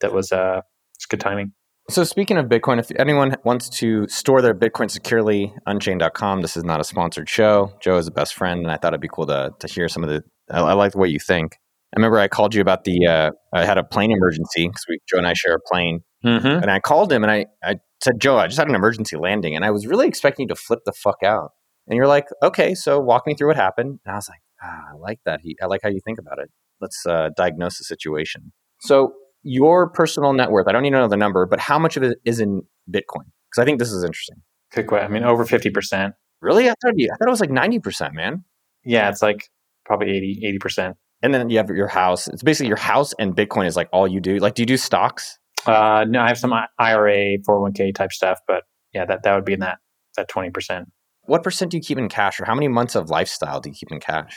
that 0.00 0.12
was 0.12 0.30
uh, 0.30 0.60
good 1.08 1.20
timing. 1.20 1.52
So 1.90 2.04
speaking 2.04 2.36
of 2.36 2.46
Bitcoin, 2.46 2.78
if 2.78 2.92
anyone 2.96 3.36
wants 3.44 3.68
to 3.80 4.06
store 4.06 4.40
their 4.40 4.54
Bitcoin 4.54 4.88
securely, 4.88 5.52
unchained.com, 5.66 6.40
this 6.40 6.56
is 6.56 6.62
not 6.62 6.80
a 6.80 6.84
sponsored 6.84 7.28
show. 7.28 7.72
Joe 7.80 7.98
is 7.98 8.06
a 8.06 8.12
best 8.12 8.34
friend, 8.34 8.60
and 8.60 8.70
I 8.70 8.76
thought 8.76 8.92
it'd 8.92 9.00
be 9.00 9.08
cool 9.12 9.26
to, 9.26 9.52
to 9.58 9.66
hear 9.66 9.88
some 9.88 10.04
of 10.04 10.08
the, 10.08 10.22
I, 10.48 10.60
I 10.60 10.72
like 10.74 10.92
the 10.92 10.98
way 10.98 11.08
you 11.08 11.18
think. 11.18 11.58
I 11.94 11.98
remember 11.98 12.18
I 12.18 12.28
called 12.28 12.54
you 12.54 12.62
about 12.62 12.84
the, 12.84 13.06
uh, 13.06 13.30
I 13.52 13.64
had 13.64 13.78
a 13.78 13.84
plane 13.84 14.10
emergency 14.10 14.66
because 14.68 14.84
Joe 15.10 15.18
and 15.18 15.26
I 15.26 15.34
share 15.34 15.54
a 15.54 15.60
plane. 15.70 16.00
Mm-hmm. 16.24 16.46
And 16.46 16.70
I 16.70 16.80
called 16.80 17.12
him 17.12 17.22
and 17.22 17.30
I, 17.30 17.46
I 17.62 17.76
said, 18.02 18.14
Joe, 18.18 18.38
I 18.38 18.46
just 18.46 18.58
had 18.58 18.68
an 18.68 18.74
emergency 18.74 19.16
landing. 19.16 19.54
And 19.54 19.64
I 19.64 19.70
was 19.70 19.86
really 19.86 20.08
expecting 20.08 20.44
you 20.44 20.48
to 20.48 20.56
flip 20.56 20.80
the 20.86 20.92
fuck 20.92 21.22
out. 21.22 21.50
And 21.86 21.96
you're 21.96 22.06
like, 22.06 22.26
okay, 22.42 22.74
so 22.74 22.98
walk 23.00 23.26
me 23.26 23.34
through 23.34 23.48
what 23.48 23.56
happened. 23.56 24.00
And 24.04 24.12
I 24.12 24.16
was 24.16 24.28
like, 24.28 24.40
ah, 24.62 24.94
I 24.94 24.96
like 24.96 25.20
that. 25.26 25.40
He, 25.42 25.56
I 25.62 25.66
like 25.66 25.80
how 25.82 25.90
you 25.90 26.00
think 26.04 26.18
about 26.18 26.38
it. 26.38 26.48
Let's 26.80 27.04
uh, 27.06 27.30
diagnose 27.36 27.78
the 27.78 27.84
situation. 27.84 28.52
So 28.80 29.12
your 29.42 29.90
personal 29.90 30.32
net 30.32 30.50
worth, 30.50 30.68
I 30.68 30.72
don't 30.72 30.82
need 30.82 30.90
to 30.90 30.98
know 30.98 31.08
the 31.08 31.16
number, 31.16 31.46
but 31.46 31.60
how 31.60 31.78
much 31.78 31.96
of 31.96 32.02
it 32.02 32.18
is 32.24 32.40
in 32.40 32.62
Bitcoin? 32.90 33.26
Because 33.50 33.58
I 33.58 33.64
think 33.64 33.78
this 33.78 33.92
is 33.92 34.04
interesting. 34.04 34.36
Good 34.72 34.86
question. 34.86 35.10
I 35.10 35.12
mean, 35.12 35.24
over 35.24 35.44
50%. 35.44 36.12
Really? 36.40 36.68
I 36.68 36.74
thought, 36.82 36.94
I 36.98 37.06
thought 37.18 37.28
it 37.28 37.30
was 37.30 37.40
like 37.40 37.50
90%, 37.50 38.14
man. 38.14 38.44
Yeah, 38.84 39.08
it's 39.08 39.22
like 39.22 39.48
probably 39.84 40.10
80, 40.10 40.58
80%. 40.60 40.94
And 41.22 41.32
then 41.32 41.50
you 41.50 41.58
have 41.58 41.68
your 41.70 41.88
house. 41.88 42.28
It's 42.28 42.42
basically 42.42 42.68
your 42.68 42.78
house 42.78 43.12
and 43.18 43.36
Bitcoin 43.36 43.66
is 43.66 43.76
like 43.76 43.88
all 43.92 44.08
you 44.08 44.20
do. 44.20 44.38
Like, 44.38 44.54
do 44.54 44.62
you 44.62 44.66
do 44.66 44.76
stocks? 44.76 45.38
Uh, 45.66 46.04
no, 46.08 46.20
I 46.20 46.28
have 46.28 46.38
some 46.38 46.52
IRA, 46.78 47.38
401k 47.38 47.94
type 47.94 48.12
stuff, 48.12 48.40
but 48.48 48.64
yeah, 48.92 49.04
that, 49.04 49.22
that 49.22 49.34
would 49.34 49.44
be 49.44 49.52
in 49.52 49.60
that, 49.60 49.78
that 50.16 50.28
20%. 50.28 50.86
What 51.24 51.44
percent 51.44 51.70
do 51.70 51.76
you 51.76 51.82
keep 51.82 51.98
in 51.98 52.08
cash 52.08 52.40
or 52.40 52.44
how 52.44 52.54
many 52.54 52.66
months 52.66 52.96
of 52.96 53.08
lifestyle 53.08 53.60
do 53.60 53.70
you 53.70 53.74
keep 53.74 53.92
in 53.92 54.00
cash? 54.00 54.36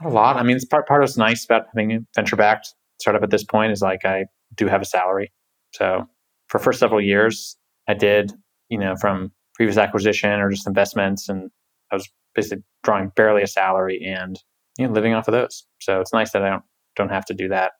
Not 0.00 0.10
a 0.10 0.14
lot. 0.14 0.36
I 0.36 0.42
mean, 0.42 0.56
it's 0.56 0.64
part, 0.64 0.88
part 0.88 1.02
of 1.02 1.04
what's 1.04 1.16
nice 1.16 1.44
about 1.44 1.66
having 1.72 1.92
a 1.92 1.98
venture 2.16 2.34
backed 2.34 2.74
startup 3.00 3.22
at 3.22 3.30
this 3.30 3.44
point 3.44 3.72
is 3.72 3.82
like 3.82 4.04
I 4.04 4.26
do 4.56 4.66
have 4.66 4.82
a 4.82 4.84
salary. 4.84 5.32
So 5.72 6.08
for 6.48 6.58
first 6.58 6.80
several 6.80 7.00
years, 7.00 7.56
I 7.88 7.94
did, 7.94 8.32
you 8.68 8.78
know, 8.78 8.96
from 8.96 9.32
previous 9.54 9.76
acquisition 9.76 10.30
or 10.40 10.50
just 10.50 10.66
investments, 10.66 11.28
and 11.28 11.50
I 11.92 11.96
was 11.96 12.08
basically 12.34 12.64
drawing 12.82 13.12
barely 13.14 13.42
a 13.42 13.46
salary 13.46 14.02
and 14.04 14.36
you 14.78 14.86
know 14.86 14.92
living 14.92 15.14
off 15.14 15.28
of 15.28 15.32
those. 15.32 15.66
So 15.80 16.00
it's 16.00 16.12
nice 16.12 16.32
that 16.32 16.42
I 16.42 16.50
don't 16.50 16.64
don't 16.96 17.10
have 17.10 17.24
to 17.26 17.34
do 17.34 17.48
that. 17.48 17.72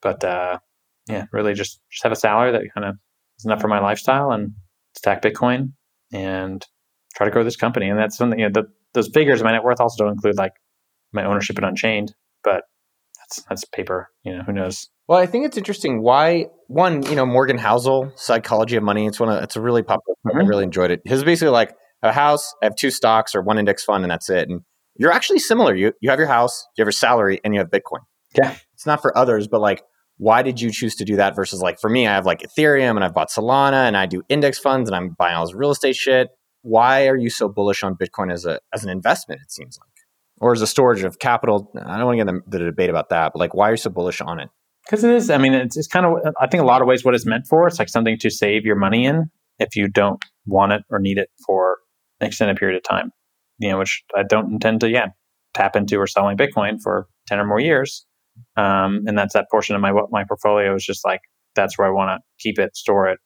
But 0.00 0.24
uh, 0.24 0.58
yeah, 1.08 1.26
really 1.32 1.54
just 1.54 1.80
just 1.90 2.02
have 2.02 2.12
a 2.12 2.16
salary 2.16 2.52
that 2.52 2.62
kind 2.74 2.86
of 2.86 2.96
is 3.38 3.44
enough 3.44 3.60
for 3.60 3.68
my 3.68 3.80
lifestyle 3.80 4.32
and 4.32 4.52
stack 4.96 5.22
Bitcoin 5.22 5.72
and 6.12 6.66
try 7.14 7.26
to 7.26 7.30
grow 7.30 7.44
this 7.44 7.56
company. 7.56 7.88
And 7.88 7.98
that's 7.98 8.16
something 8.16 8.38
you 8.38 8.48
know 8.48 8.62
the, 8.62 8.68
those 8.94 9.08
figures 9.08 9.40
of 9.40 9.44
my 9.44 9.52
net 9.52 9.64
worth 9.64 9.80
also 9.80 10.04
don't 10.04 10.12
include 10.12 10.36
like 10.36 10.52
my 11.12 11.24
ownership 11.24 11.58
in 11.58 11.64
Unchained, 11.64 12.14
but 12.44 12.64
that's 13.18 13.42
that's 13.48 13.64
paper. 13.64 14.10
You 14.24 14.36
know, 14.36 14.42
who 14.42 14.52
knows 14.52 14.88
well, 15.08 15.20
I 15.20 15.26
think 15.26 15.44
it's 15.44 15.58
interesting. 15.58 16.00
Why 16.00 16.46
one, 16.68 17.02
you 17.02 17.16
know, 17.16 17.26
Morgan 17.26 17.58
Housel, 17.58 18.12
Psychology 18.16 18.76
of 18.76 18.82
Money. 18.82 19.06
It's 19.06 19.20
one 19.20 19.28
of 19.28 19.42
it's 19.42 19.56
a 19.56 19.60
really 19.60 19.82
popular. 19.82 20.16
Mm-hmm. 20.26 20.38
I 20.38 20.44
really 20.44 20.64
enjoyed 20.64 20.90
it. 20.90 21.02
His 21.04 21.24
basically 21.24 21.50
like 21.50 21.74
a 22.02 22.12
house. 22.12 22.54
I 22.62 22.66
have 22.66 22.76
two 22.76 22.90
stocks 22.90 23.34
or 23.34 23.42
one 23.42 23.58
index 23.58 23.84
fund, 23.84 24.04
and 24.04 24.10
that's 24.10 24.30
it. 24.30 24.48
And 24.48 24.62
you're 25.02 25.10
actually 25.10 25.40
similar. 25.40 25.74
You 25.74 25.92
you 26.00 26.10
have 26.10 26.20
your 26.20 26.28
house, 26.28 26.64
you 26.76 26.82
have 26.82 26.86
your 26.86 26.92
salary, 26.92 27.40
and 27.42 27.52
you 27.52 27.58
have 27.58 27.70
Bitcoin. 27.70 27.98
Yeah, 28.36 28.56
it's 28.72 28.86
not 28.86 29.02
for 29.02 29.16
others, 29.18 29.48
but 29.48 29.60
like, 29.60 29.82
why 30.16 30.42
did 30.42 30.60
you 30.60 30.70
choose 30.70 30.94
to 30.96 31.04
do 31.04 31.16
that 31.16 31.34
versus 31.34 31.60
like 31.60 31.80
for 31.80 31.90
me? 31.90 32.06
I 32.06 32.14
have 32.14 32.24
like 32.24 32.42
Ethereum, 32.42 32.94
and 32.94 33.04
I've 33.04 33.12
bought 33.12 33.28
Solana, 33.28 33.88
and 33.88 33.96
I 33.96 34.06
do 34.06 34.22
index 34.28 34.60
funds, 34.60 34.88
and 34.88 34.94
I'm 34.94 35.16
buying 35.18 35.34
all 35.34 35.44
this 35.44 35.56
real 35.56 35.72
estate 35.72 35.96
shit. 35.96 36.28
Why 36.62 37.08
are 37.08 37.16
you 37.16 37.30
so 37.30 37.48
bullish 37.48 37.82
on 37.82 37.96
Bitcoin 37.96 38.32
as 38.32 38.46
a 38.46 38.60
as 38.72 38.84
an 38.84 38.90
investment? 38.90 39.40
It 39.42 39.50
seems 39.50 39.76
like, 39.76 39.90
or 40.40 40.52
as 40.52 40.62
a 40.62 40.68
storage 40.68 41.02
of 41.02 41.18
capital. 41.18 41.72
I 41.84 41.96
don't 41.98 42.06
want 42.06 42.20
to 42.20 42.24
get 42.24 42.32
the, 42.32 42.58
the 42.58 42.64
debate 42.66 42.88
about 42.88 43.08
that, 43.08 43.32
but 43.32 43.40
like, 43.40 43.54
why 43.54 43.70
are 43.70 43.72
you 43.72 43.76
so 43.76 43.90
bullish 43.90 44.20
on 44.20 44.38
it? 44.38 44.50
Because 44.86 45.02
it 45.02 45.10
is. 45.10 45.30
I 45.30 45.38
mean, 45.38 45.52
it's, 45.52 45.76
it's 45.76 45.88
kind 45.88 46.06
of. 46.06 46.32
I 46.40 46.46
think 46.46 46.62
a 46.62 46.66
lot 46.66 46.80
of 46.80 46.86
ways 46.86 47.04
what 47.04 47.16
it's 47.16 47.26
meant 47.26 47.46
for. 47.50 47.66
It's 47.66 47.80
like 47.80 47.88
something 47.88 48.18
to 48.18 48.30
save 48.30 48.64
your 48.64 48.76
money 48.76 49.04
in 49.04 49.30
if 49.58 49.74
you 49.74 49.88
don't 49.88 50.24
want 50.46 50.72
it 50.72 50.82
or 50.90 51.00
need 51.00 51.18
it 51.18 51.28
for 51.44 51.78
an 52.20 52.28
extended 52.28 52.56
period 52.56 52.76
of 52.76 52.84
time. 52.84 53.10
You 53.62 53.70
know, 53.70 53.78
which 53.78 54.02
I 54.16 54.24
don't 54.28 54.52
intend 54.52 54.80
to. 54.80 54.90
Yeah, 54.90 55.06
tap 55.54 55.76
into 55.76 55.96
or 55.98 56.06
sell 56.06 56.24
my 56.24 56.34
Bitcoin 56.34 56.80
for 56.82 57.06
ten 57.26 57.38
or 57.38 57.46
more 57.46 57.60
years. 57.60 58.04
Um, 58.56 59.02
and 59.06 59.16
that's 59.16 59.34
that 59.34 59.46
portion 59.50 59.76
of 59.76 59.80
my 59.80 59.92
my 60.10 60.24
portfolio 60.24 60.74
is 60.74 60.84
just 60.84 61.04
like 61.04 61.20
that's 61.54 61.78
where 61.78 61.86
I 61.86 61.90
want 61.90 62.10
to 62.10 62.24
keep 62.40 62.58
it, 62.58 62.76
store 62.76 63.08
it, 63.08 63.18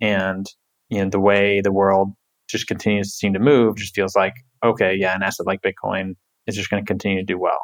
and 0.00 0.46
you 0.88 1.02
know 1.02 1.10
the 1.10 1.20
way 1.20 1.60
the 1.60 1.72
world 1.72 2.08
just 2.48 2.66
continues 2.66 3.12
to 3.12 3.16
seem 3.16 3.32
to 3.34 3.38
move 3.38 3.76
just 3.76 3.94
feels 3.94 4.16
like 4.16 4.34
okay, 4.64 4.94
yeah, 4.96 5.14
an 5.14 5.22
asset 5.22 5.46
like 5.46 5.60
Bitcoin 5.62 6.12
is 6.46 6.56
just 6.56 6.70
going 6.70 6.82
to 6.82 6.86
continue 6.86 7.18
to 7.18 7.24
do 7.24 7.38
well. 7.38 7.60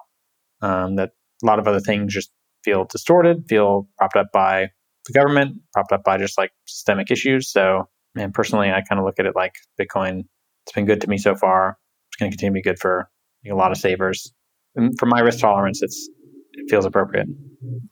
Um, 0.60 0.96
that 0.96 1.10
a 1.42 1.46
lot 1.46 1.58
of 1.58 1.68
other 1.68 1.80
things 1.80 2.12
just 2.12 2.30
feel 2.64 2.84
distorted, 2.84 3.44
feel 3.48 3.88
propped 3.98 4.16
up 4.16 4.26
by 4.32 4.68
the 5.06 5.12
government, 5.12 5.56
propped 5.72 5.92
up 5.92 6.02
by 6.04 6.18
just 6.18 6.36
like 6.36 6.50
systemic 6.66 7.10
issues. 7.10 7.50
So, 7.50 7.88
and 8.16 8.34
personally, 8.34 8.70
I 8.70 8.82
kind 8.82 8.98
of 8.98 9.04
look 9.04 9.18
at 9.18 9.26
it 9.26 9.36
like 9.36 9.54
Bitcoin. 9.80 10.24
It's 10.66 10.74
been 10.74 10.86
good 10.86 11.00
to 11.02 11.08
me 11.08 11.18
so 11.18 11.34
far. 11.34 11.78
Going 12.18 12.30
to 12.30 12.36
continue 12.36 12.50
to 12.50 12.54
be 12.54 12.62
good 12.62 12.78
for 12.78 13.10
a 13.50 13.54
lot 13.54 13.70
of 13.70 13.78
savers. 13.78 14.32
And 14.74 14.98
for 14.98 15.06
my 15.06 15.20
risk 15.20 15.40
tolerance, 15.40 15.82
it's 15.82 16.08
it 16.52 16.68
feels 16.68 16.84
appropriate. 16.84 17.26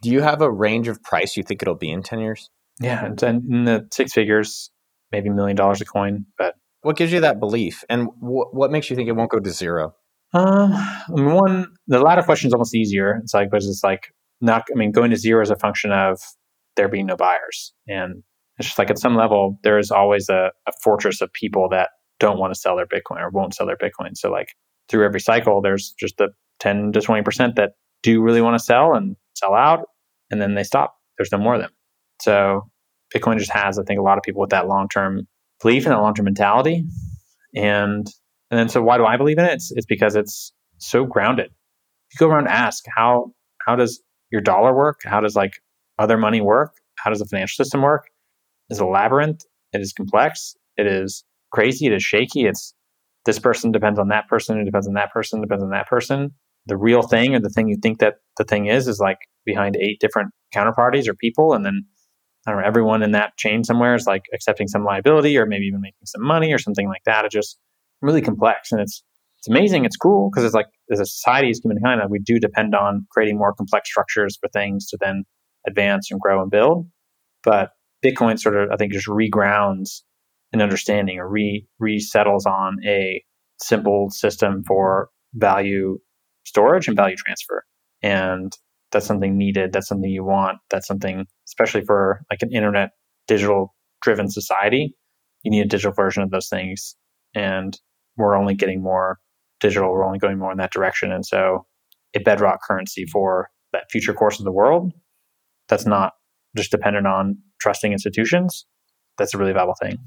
Do 0.02 0.10
you 0.10 0.20
have 0.20 0.42
a 0.42 0.50
range 0.50 0.88
of 0.88 1.02
price 1.02 1.36
you 1.36 1.42
think 1.42 1.62
it'll 1.62 1.76
be 1.76 1.90
in 1.90 2.02
ten 2.02 2.20
years? 2.20 2.50
Yeah, 2.80 3.06
in 3.06 3.64
the 3.64 3.86
six 3.92 4.12
figures, 4.12 4.70
maybe 5.12 5.28
a 5.28 5.32
million 5.32 5.56
dollars 5.56 5.80
a 5.80 5.84
coin. 5.84 6.26
But 6.36 6.54
what 6.82 6.96
gives 6.96 7.12
you 7.12 7.20
that 7.20 7.40
belief, 7.40 7.84
and 7.88 8.08
wh- 8.20 8.52
what 8.52 8.70
makes 8.70 8.90
you 8.90 8.96
think 8.96 9.08
it 9.08 9.16
won't 9.16 9.30
go 9.30 9.40
to 9.40 9.50
zero? 9.50 9.94
Uh, 10.34 10.68
I 10.72 11.04
mean, 11.10 11.32
one, 11.32 11.68
the 11.86 12.00
latter 12.00 12.22
question 12.22 12.48
is 12.48 12.52
almost 12.52 12.74
easier. 12.74 13.20
It's 13.22 13.32
like, 13.32 13.50
but 13.50 13.62
it's 13.62 13.80
like 13.82 14.12
not, 14.40 14.64
I 14.70 14.76
mean, 14.76 14.92
going 14.92 15.10
to 15.10 15.16
zero 15.16 15.40
is 15.40 15.50
a 15.50 15.56
function 15.56 15.92
of 15.92 16.20
there 16.76 16.88
being 16.88 17.06
no 17.06 17.16
buyers. 17.16 17.72
And 17.86 18.22
it's 18.58 18.68
just 18.68 18.78
like 18.78 18.90
at 18.90 18.98
some 18.98 19.16
level, 19.16 19.58
there 19.62 19.78
is 19.78 19.90
always 19.90 20.28
a, 20.28 20.50
a 20.66 20.72
fortress 20.82 21.20
of 21.20 21.32
people 21.32 21.68
that 21.70 21.90
don't 22.18 22.38
want 22.38 22.54
to 22.54 22.58
sell 22.58 22.76
their 22.76 22.86
Bitcoin 22.86 23.20
or 23.20 23.30
won't 23.30 23.54
sell 23.54 23.66
their 23.66 23.76
Bitcoin. 23.76 24.16
So 24.16 24.30
like 24.30 24.54
through 24.88 25.04
every 25.04 25.20
cycle, 25.20 25.60
there's 25.60 25.94
just 25.98 26.16
the 26.18 26.28
10 26.60 26.92
to 26.92 27.00
20% 27.00 27.54
that 27.56 27.72
do 28.02 28.22
really 28.22 28.40
want 28.40 28.58
to 28.58 28.64
sell 28.64 28.94
and 28.94 29.16
sell 29.34 29.54
out, 29.54 29.86
and 30.30 30.40
then 30.40 30.54
they 30.54 30.62
stop. 30.62 30.96
There's 31.18 31.32
no 31.32 31.38
more 31.38 31.54
of 31.54 31.60
them. 31.60 31.70
So 32.20 32.70
Bitcoin 33.14 33.38
just 33.38 33.52
has, 33.52 33.78
I 33.78 33.82
think, 33.82 33.98
a 33.98 34.02
lot 34.02 34.18
of 34.18 34.24
people 34.24 34.40
with 34.40 34.50
that 34.50 34.68
long 34.68 34.88
term 34.88 35.26
belief 35.60 35.84
and 35.84 35.92
that 35.92 36.00
long 36.00 36.14
term 36.14 36.24
mentality. 36.24 36.84
And 37.54 38.06
and 38.50 38.58
then 38.60 38.68
so 38.68 38.82
why 38.82 38.96
do 38.96 39.04
I 39.04 39.16
believe 39.16 39.38
in 39.38 39.44
it? 39.44 39.52
It's, 39.54 39.72
it's 39.72 39.86
because 39.86 40.14
it's 40.14 40.52
so 40.78 41.04
grounded. 41.04 41.50
You 42.12 42.18
go 42.18 42.28
around 42.28 42.46
and 42.46 42.48
ask 42.48 42.84
how 42.94 43.32
how 43.66 43.76
does 43.76 44.00
your 44.30 44.40
dollar 44.40 44.74
work? 44.74 45.00
How 45.04 45.20
does 45.20 45.36
like 45.36 45.54
other 45.98 46.16
money 46.16 46.40
work? 46.40 46.72
How 46.96 47.10
does 47.10 47.18
the 47.18 47.26
financial 47.26 47.64
system 47.64 47.82
work? 47.82 48.08
It's 48.70 48.80
a 48.80 48.86
labyrinth. 48.86 49.42
It 49.72 49.80
is 49.80 49.92
complex. 49.92 50.56
It 50.76 50.86
is 50.86 51.24
crazy. 51.56 51.86
It 51.86 51.92
is 51.94 52.02
shaky. 52.02 52.44
It's 52.44 52.74
this 53.24 53.38
person 53.38 53.72
depends 53.72 53.98
on 53.98 54.08
that 54.08 54.28
person. 54.28 54.60
It 54.60 54.64
depends 54.66 54.86
on 54.86 54.94
that 54.94 55.10
person. 55.10 55.40
Depends 55.40 55.64
on 55.64 55.70
that 55.70 55.88
person. 55.88 56.30
The 56.66 56.76
real 56.76 57.02
thing 57.02 57.34
or 57.34 57.40
the 57.40 57.48
thing 57.48 57.68
you 57.68 57.78
think 57.82 57.98
that 58.00 58.16
the 58.36 58.44
thing 58.44 58.66
is 58.66 58.86
is 58.86 59.00
like 59.00 59.18
behind 59.44 59.76
eight 59.76 59.98
different 59.98 60.32
counterparties 60.54 61.08
or 61.08 61.14
people, 61.14 61.54
and 61.54 61.64
then 61.64 61.86
I 62.46 62.50
don't 62.50 62.60
know, 62.60 62.66
everyone 62.66 63.02
in 63.02 63.12
that 63.12 63.36
chain 63.38 63.64
somewhere 63.64 63.94
is 63.94 64.06
like 64.06 64.22
accepting 64.34 64.68
some 64.68 64.84
liability 64.84 65.36
or 65.38 65.46
maybe 65.46 65.64
even 65.64 65.80
making 65.80 66.04
some 66.04 66.22
money 66.22 66.52
or 66.52 66.58
something 66.58 66.88
like 66.88 67.02
that. 67.06 67.24
It's 67.24 67.34
just 67.34 67.58
really 68.02 68.20
complex 68.20 68.70
and 68.70 68.80
it's 68.80 69.02
it's 69.38 69.48
amazing. 69.48 69.84
It's 69.84 69.96
cool 69.96 70.30
because 70.30 70.44
it's 70.44 70.54
like 70.54 70.66
as 70.92 71.00
a 71.00 71.06
society 71.06 71.50
as 71.50 71.60
humankind, 71.62 72.00
we 72.10 72.18
do 72.18 72.38
depend 72.38 72.74
on 72.74 73.06
creating 73.10 73.38
more 73.38 73.54
complex 73.54 73.88
structures 73.88 74.36
for 74.40 74.48
things 74.48 74.86
to 74.88 74.98
then 75.00 75.24
advance 75.66 76.10
and 76.10 76.20
grow 76.20 76.42
and 76.42 76.50
build. 76.50 76.86
But 77.42 77.70
Bitcoin 78.04 78.38
sort 78.38 78.56
of, 78.56 78.70
I 78.70 78.76
think, 78.76 78.92
just 78.92 79.06
regrounds 79.06 80.02
an 80.56 80.62
understanding 80.62 81.18
or 81.18 81.28
re 81.28 81.66
resettles 81.80 82.46
on 82.46 82.76
a 82.84 83.22
simple 83.58 84.10
system 84.10 84.62
for 84.66 85.10
value 85.34 85.98
storage 86.44 86.88
and 86.88 86.96
value 86.96 87.16
transfer. 87.16 87.64
And 88.02 88.52
that's 88.92 89.06
something 89.06 89.36
needed. 89.36 89.72
That's 89.72 89.88
something 89.88 90.10
you 90.10 90.24
want. 90.24 90.58
That's 90.70 90.86
something, 90.86 91.26
especially 91.48 91.84
for 91.84 92.22
like 92.30 92.42
an 92.42 92.52
internet 92.52 92.90
digital 93.26 93.74
driven 94.02 94.30
society, 94.30 94.94
you 95.42 95.50
need 95.50 95.62
a 95.62 95.68
digital 95.68 95.92
version 95.92 96.22
of 96.22 96.30
those 96.30 96.48
things. 96.48 96.96
And 97.34 97.78
we're 98.16 98.36
only 98.36 98.54
getting 98.54 98.82
more 98.82 99.18
digital. 99.60 99.90
We're 99.90 100.04
only 100.04 100.18
going 100.18 100.38
more 100.38 100.52
in 100.52 100.58
that 100.58 100.72
direction. 100.72 101.12
And 101.12 101.26
so 101.26 101.66
a 102.14 102.20
bedrock 102.20 102.62
currency 102.62 103.04
for 103.06 103.50
that 103.72 103.90
future 103.90 104.14
course 104.14 104.38
of 104.38 104.44
the 104.44 104.52
world 104.52 104.92
that's 105.68 105.86
not 105.86 106.12
just 106.56 106.70
dependent 106.70 107.06
on 107.06 107.38
trusting 107.60 107.92
institutions, 107.92 108.66
that's 109.18 109.34
a 109.34 109.38
really 109.38 109.52
valuable 109.52 109.74
thing. 109.80 109.98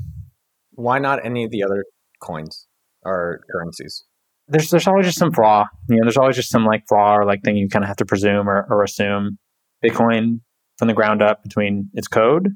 Why 0.79 0.99
not 0.99 1.25
any 1.25 1.43
of 1.43 1.51
the 1.51 1.63
other 1.63 1.85
coins 2.21 2.67
or 3.03 3.41
currencies? 3.51 4.05
there's 4.49 4.69
there's 4.71 4.87
always 4.87 5.05
just 5.05 5.19
some 5.19 5.31
flaw. 5.31 5.65
You 5.87 5.97
know, 5.97 6.01
there's 6.03 6.17
always 6.17 6.35
just 6.35 6.49
some 6.49 6.65
like 6.65 6.83
flaw 6.89 7.15
or 7.15 7.25
like 7.25 7.43
thing 7.43 7.55
you 7.55 7.69
kind 7.69 7.83
of 7.83 7.87
have 7.87 7.97
to 7.97 8.05
presume 8.05 8.49
or, 8.49 8.67
or 8.69 8.83
assume. 8.83 9.37
Bitcoin 9.85 10.41
from 10.77 10.87
the 10.89 10.93
ground 10.93 11.21
up 11.21 11.41
between 11.43 11.89
its 11.93 12.07
code, 12.07 12.49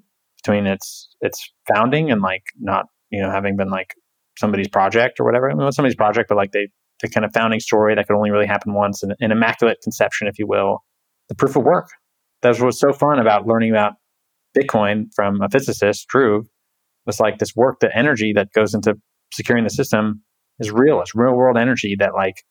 between 0.43 0.65
its 0.65 1.15
its 1.21 1.51
founding 1.73 2.11
and 2.11 2.21
like 2.21 2.43
not 2.59 2.87
you 3.11 3.21
know 3.21 3.31
having 3.31 3.55
been 3.55 3.69
like 3.69 3.93
somebody's 4.37 4.67
project 4.67 5.19
or 5.19 5.23
whatever. 5.23 5.49
I 5.49 5.53
mean, 5.53 5.71
somebody's 5.71 5.95
project, 5.95 6.29
but 6.29 6.35
like 6.35 6.51
they 6.51 6.67
the 7.01 7.09
kind 7.09 7.25
of 7.25 7.33
founding 7.33 7.59
story 7.59 7.95
that 7.95 8.07
could 8.07 8.15
only 8.15 8.31
really 8.31 8.47
happen 8.47 8.73
once, 8.73 9.03
an, 9.03 9.13
an 9.19 9.31
immaculate 9.31 9.77
conception, 9.83 10.27
if 10.27 10.39
you 10.39 10.47
will. 10.47 10.79
The 11.29 11.35
proof 11.35 11.55
of 11.55 11.63
work. 11.63 11.87
That's 12.41 12.59
what's 12.59 12.79
so 12.79 12.91
fun 12.91 13.19
about 13.19 13.45
learning 13.45 13.71
about 13.71 13.93
Bitcoin 14.57 15.05
from 15.15 15.41
a 15.41 15.49
physicist, 15.49 16.07
Dhruv, 16.13 16.43
was 17.05 17.19
like 17.19 17.39
this 17.39 17.55
work, 17.55 17.79
the 17.79 17.95
energy 17.95 18.33
that 18.33 18.51
goes 18.53 18.73
into 18.73 18.95
securing 19.33 19.63
the 19.63 19.69
system 19.69 20.21
is 20.59 20.71
real. 20.71 21.01
It's 21.01 21.15
real 21.15 21.35
world 21.35 21.57
energy 21.57 21.95
that 21.99 22.13
like, 22.13 22.43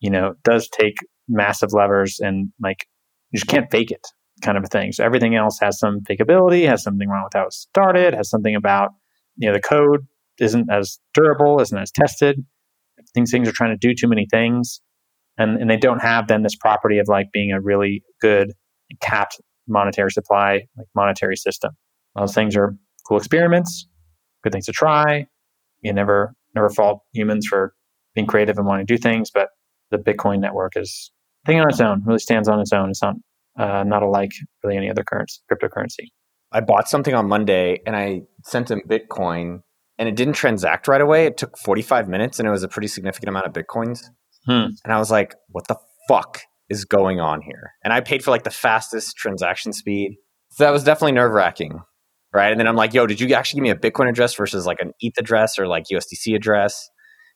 you 0.00 0.10
know, 0.10 0.34
does 0.44 0.68
take 0.68 0.96
massive 1.28 1.72
levers 1.72 2.20
and 2.20 2.50
like 2.62 2.86
you 3.30 3.38
just 3.38 3.48
can't 3.48 3.70
fake 3.70 3.90
it 3.90 4.06
kind 4.42 4.58
of 4.58 4.64
a 4.64 4.68
thing. 4.68 4.92
So 4.92 5.04
everything 5.04 5.34
else 5.34 5.58
has 5.60 5.78
some 5.78 6.00
fakeability, 6.00 6.68
has 6.68 6.82
something 6.82 7.08
wrong 7.08 7.24
with 7.24 7.32
how 7.34 7.46
it 7.46 7.52
started, 7.52 8.14
has 8.14 8.28
something 8.28 8.54
about, 8.54 8.90
you 9.36 9.48
know, 9.48 9.54
the 9.54 9.60
code 9.60 10.06
isn't 10.38 10.70
as 10.70 10.98
durable, 11.14 11.60
isn't 11.60 11.78
as 11.78 11.90
tested. 11.90 12.44
Things 13.14 13.30
things 13.30 13.48
are 13.48 13.52
trying 13.52 13.76
to 13.76 13.88
do 13.88 13.94
too 13.94 14.08
many 14.08 14.26
things. 14.30 14.80
And 15.38 15.60
and 15.60 15.70
they 15.70 15.76
don't 15.76 16.00
have 16.00 16.28
then 16.28 16.42
this 16.42 16.56
property 16.56 16.98
of 16.98 17.08
like 17.08 17.26
being 17.32 17.52
a 17.52 17.60
really 17.60 18.02
good 18.20 18.52
capped 19.00 19.40
monetary 19.66 20.10
supply, 20.10 20.62
like 20.76 20.86
monetary 20.94 21.36
system. 21.36 21.72
Those 22.14 22.34
things 22.34 22.56
are 22.56 22.74
cool 23.06 23.18
experiments, 23.18 23.86
good 24.46 24.52
things 24.52 24.66
to 24.66 24.72
try. 24.72 25.26
You 25.82 25.92
never 25.92 26.34
never 26.54 26.70
fault 26.70 27.02
humans 27.12 27.46
for 27.46 27.74
being 28.14 28.26
creative 28.26 28.56
and 28.58 28.66
wanting 28.66 28.86
to 28.86 28.94
do 28.94 28.98
things, 28.98 29.30
but 29.30 29.48
the 29.90 29.98
Bitcoin 29.98 30.40
network 30.40 30.72
is 30.76 31.10
a 31.44 31.50
thing 31.50 31.60
on 31.60 31.68
its 31.68 31.80
own, 31.80 32.02
really 32.06 32.20
stands 32.20 32.48
on 32.48 32.60
its 32.60 32.72
own. 32.72 32.90
It's 32.90 33.02
not 33.02 33.16
uh, 33.58 33.84
not 33.84 34.02
alike 34.02 34.30
really 34.62 34.76
any 34.76 34.88
other 34.88 35.02
currency, 35.02 35.40
cryptocurrency. 35.50 36.08
I 36.52 36.60
bought 36.60 36.88
something 36.88 37.14
on 37.14 37.28
Monday 37.28 37.80
and 37.86 37.96
I 37.96 38.22
sent 38.44 38.70
him 38.70 38.82
Bitcoin 38.88 39.60
and 39.98 40.08
it 40.08 40.14
didn't 40.14 40.34
transact 40.34 40.86
right 40.86 41.00
away. 41.00 41.26
It 41.26 41.36
took 41.36 41.58
45 41.58 42.08
minutes 42.08 42.38
and 42.38 42.46
it 42.46 42.50
was 42.50 42.62
a 42.62 42.68
pretty 42.68 42.88
significant 42.88 43.28
amount 43.28 43.46
of 43.46 43.52
Bitcoins. 43.52 44.04
Hmm. 44.46 44.68
And 44.84 44.92
I 44.92 44.98
was 44.98 45.10
like, 45.10 45.34
what 45.48 45.66
the 45.66 45.76
fuck 46.08 46.42
is 46.68 46.84
going 46.84 47.18
on 47.18 47.40
here? 47.40 47.72
And 47.82 47.92
I 47.92 48.00
paid 48.00 48.22
for 48.22 48.30
like 48.30 48.44
the 48.44 48.50
fastest 48.50 49.16
transaction 49.16 49.72
speed. 49.72 50.16
So 50.52 50.64
that 50.64 50.70
was 50.70 50.84
definitely 50.84 51.12
nerve 51.12 51.32
wracking 51.32 51.80
right? 52.36 52.50
And 52.50 52.60
then 52.60 52.68
I'm 52.68 52.76
like, 52.76 52.92
yo, 52.92 53.06
did 53.06 53.20
you 53.20 53.34
actually 53.34 53.58
give 53.58 53.62
me 53.62 53.70
a 53.70 53.74
Bitcoin 53.74 54.08
address 54.08 54.34
versus 54.34 54.66
like 54.66 54.78
an 54.80 54.92
ETH 55.00 55.14
address 55.18 55.58
or 55.58 55.66
like 55.66 55.84
USDC 55.90 56.36
address? 56.36 56.88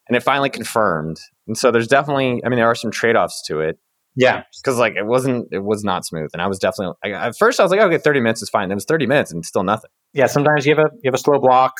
And 0.07 0.15
it 0.15 0.23
finally 0.23 0.49
confirmed. 0.49 1.19
And 1.47 1.57
so 1.57 1.71
there's 1.71 1.87
definitely, 1.87 2.41
I 2.45 2.49
mean, 2.49 2.57
there 2.57 2.67
are 2.67 2.75
some 2.75 2.91
trade 2.91 3.15
offs 3.15 3.43
to 3.47 3.59
it. 3.61 3.79
Yeah, 4.15 4.43
because 4.61 4.77
like 4.77 4.95
it 4.95 5.05
wasn't, 5.05 5.47
it 5.51 5.63
was 5.63 5.83
not 5.83 6.05
smooth, 6.05 6.31
and 6.33 6.41
I 6.41 6.47
was 6.47 6.59
definitely 6.59 6.95
like, 7.03 7.13
at 7.13 7.37
first 7.37 7.61
I 7.61 7.63
was 7.63 7.71
like, 7.71 7.79
okay, 7.79 7.97
30 7.97 8.19
minutes 8.19 8.41
is 8.41 8.49
fine. 8.49 8.69
It 8.69 8.75
was 8.75 8.83
30 8.83 9.07
minutes 9.07 9.31
and 9.31 9.45
still 9.45 9.63
nothing. 9.63 9.89
Yeah, 10.13 10.25
sometimes 10.25 10.65
you 10.65 10.75
have 10.75 10.85
a 10.85 10.89
you 10.95 11.07
have 11.07 11.13
a 11.13 11.17
slow 11.17 11.39
block. 11.39 11.71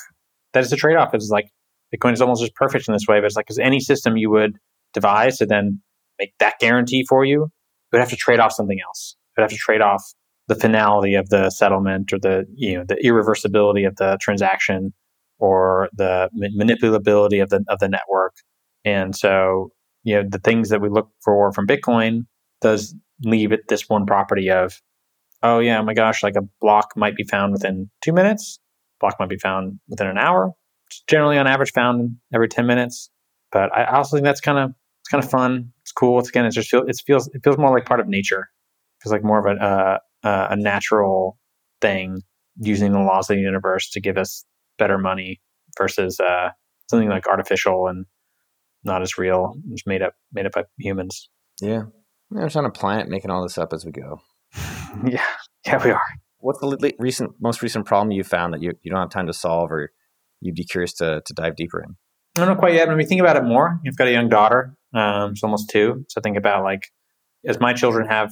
That 0.53 0.63
is 0.63 0.72
a 0.72 0.78
trade 0.78 0.95
off. 0.95 1.13
It's 1.13 1.30
like 1.30 1.51
Bitcoin 1.93 2.13
is 2.13 2.22
almost 2.22 2.41
just 2.41 2.55
perfect 2.55 2.88
in 2.88 2.93
this 2.93 3.05
way, 3.05 3.19
but 3.19 3.26
it's 3.26 3.36
like 3.36 3.47
because 3.47 3.59
any 3.59 3.82
system 3.82 4.15
you 4.15 4.30
would 4.30 4.57
devise 4.93 5.38
to 5.39 5.45
then 5.45 5.82
make 6.19 6.32
that 6.39 6.53
guarantee 6.59 7.05
for 7.09 7.26
you, 7.26 7.34
you 7.34 7.49
would 7.91 7.99
have 7.99 8.11
to 8.11 8.15
trade 8.15 8.39
off 8.39 8.53
something 8.53 8.80
else. 8.80 9.17
You 9.36 9.41
would 9.41 9.51
have 9.51 9.51
to 9.51 9.57
trade 9.57 9.82
off 9.82 10.01
the 10.52 10.60
finality 10.60 11.16
of 11.16 11.30
the 11.30 11.49
settlement 11.49 12.12
or 12.12 12.20
the 12.20 12.45
you 12.56 12.78
know 12.78 12.84
the 12.86 12.95
irreversibility 12.95 13.88
of 13.88 13.95
the 13.95 14.18
transaction 14.20 14.93
or 15.39 15.88
the 15.93 16.30
manipulability 16.60 17.41
of 17.41 17.49
the 17.49 17.64
of 17.70 17.80
the 17.80 17.88
network. 17.88 18.34
And 18.84 19.16
so, 19.16 19.72
you 20.04 20.16
know, 20.16 20.28
the 20.30 20.39
things 20.39 20.68
that 20.68 20.82
we 20.82 20.89
look 20.89 21.10
for 21.24 21.54
from 21.54 21.68
Bitcoin 21.68 22.26
does 22.60 22.93
leave 23.24 23.54
it 23.54 23.62
this 23.70 23.88
one 23.88 24.06
property 24.06 24.52
of, 24.52 24.82
oh 25.41 25.60
yeah, 25.60 25.82
my 25.82 25.93
gosh, 25.93 26.22
like 26.22 26.36
a 26.36 26.47
block 26.60 26.91
might 26.97 27.16
be 27.16 27.24
found 27.24 27.54
within 27.54 27.89
two 28.04 28.12
minutes, 28.12 28.60
block 28.99 29.16
might 29.22 29.30
be 29.30 29.38
found 29.38 29.80
within 29.88 30.08
an 30.08 30.18
hour. 30.18 30.52
It's 30.88 31.02
generally 31.08 31.38
on 31.38 31.47
average 31.47 31.72
found 31.72 32.18
every 32.34 32.49
ten 32.49 32.66
minutes. 32.66 33.10
But 33.54 33.72
I 33.74 33.86
also 33.86 34.18
think 34.18 34.26
that's 34.26 34.41
kind 34.41 34.60
of 34.60 34.72
it's 34.99 35.10
kind 35.10 35.24
of 35.24 35.30
fun. 35.30 35.72
It's 35.80 35.93
cool. 35.93 36.20
It's 36.20 36.28
again, 36.28 36.45
it 36.45 36.52
just 36.52 36.70
feel, 36.70 36.84
it 36.86 37.02
feels 37.08 37.30
it 37.30 37.41
feels 37.41 37.58
more 37.58 37.74
like 37.74 37.86
part 37.86 38.02
of 38.02 38.10
nature. 38.10 38.41
It 38.41 39.04
feels 39.04 39.14
like 39.14 39.24
more 39.24 39.39
of 39.39 39.45
a 39.45 39.64
uh, 39.64 39.97
uh, 40.24 40.47
a 40.49 40.55
natural 40.55 41.38
thing 41.82 42.22
using 42.57 42.91
the 42.91 42.99
laws 42.99 43.30
of 43.30 43.38
the 43.38 43.41
universe 43.41 43.89
to 43.91 44.01
give 44.01 44.17
us 44.17 44.45
better 44.78 44.97
money 44.97 45.41
versus 45.78 46.19
uh, 46.19 46.49
something 46.89 47.09
like 47.09 47.28
artificial 47.28 47.88
and 47.88 48.05
not 48.84 49.01
as 49.01 49.17
real, 49.17 49.55
just 49.69 49.88
made 49.88 50.01
up 50.01 50.13
made 50.34 50.45
up 50.45 50.53
by 50.53 50.63
humans. 50.80 51.30
Yeah, 51.61 51.84
we're 52.30 52.43
just 52.43 52.55
on 52.55 52.65
a 52.65 52.72
planet 52.72 53.07
making 53.07 53.32
all 53.32 53.43
this 53.43 53.57
up 53.57 53.74
as 53.74 53.86
we 53.86 53.91
go. 53.91 54.22
yeah, 55.05 55.24
yeah, 55.65 55.84
we 55.84 55.91
are. 55.91 56.01
What's 56.39 56.59
the 56.59 56.93
recent, 56.97 57.34
most 57.39 57.61
recent 57.61 57.86
problem 57.86 58.11
you 58.11 58.24
found 58.24 58.53
that 58.53 58.63
you, 58.63 58.74
you 58.82 58.89
don't 58.89 58.99
have 58.99 59.11
time 59.11 59.28
to 59.28 59.34
solve, 59.34 59.72
or 59.72 59.91
you'd 60.39 60.55
be 60.55 60.63
curious 60.63 60.93
to 60.93 61.22
to 61.26 61.34
dive 61.34 61.55
deeper 61.55 61.82
in? 61.82 61.95
I 62.36 62.45
don't 62.45 62.55
know 62.55 62.59
quite 62.59 62.74
yet. 62.74 62.88
When 62.88 62.97
we 62.97 63.05
think 63.05 63.22
about 63.22 63.38
it 63.38 63.43
more, 63.43 63.80
you've 63.84 63.97
got 63.97 64.07
a 64.07 64.11
young 64.11 64.30
daughter. 64.30 64.76
Um, 64.93 65.36
she's 65.36 65.43
almost 65.43 65.69
two, 65.69 66.05
so 66.09 66.22
think 66.22 66.38
about 66.38 66.63
like 66.63 66.84
as 67.45 67.59
my 67.59 67.74
children 67.74 68.07
have 68.07 68.32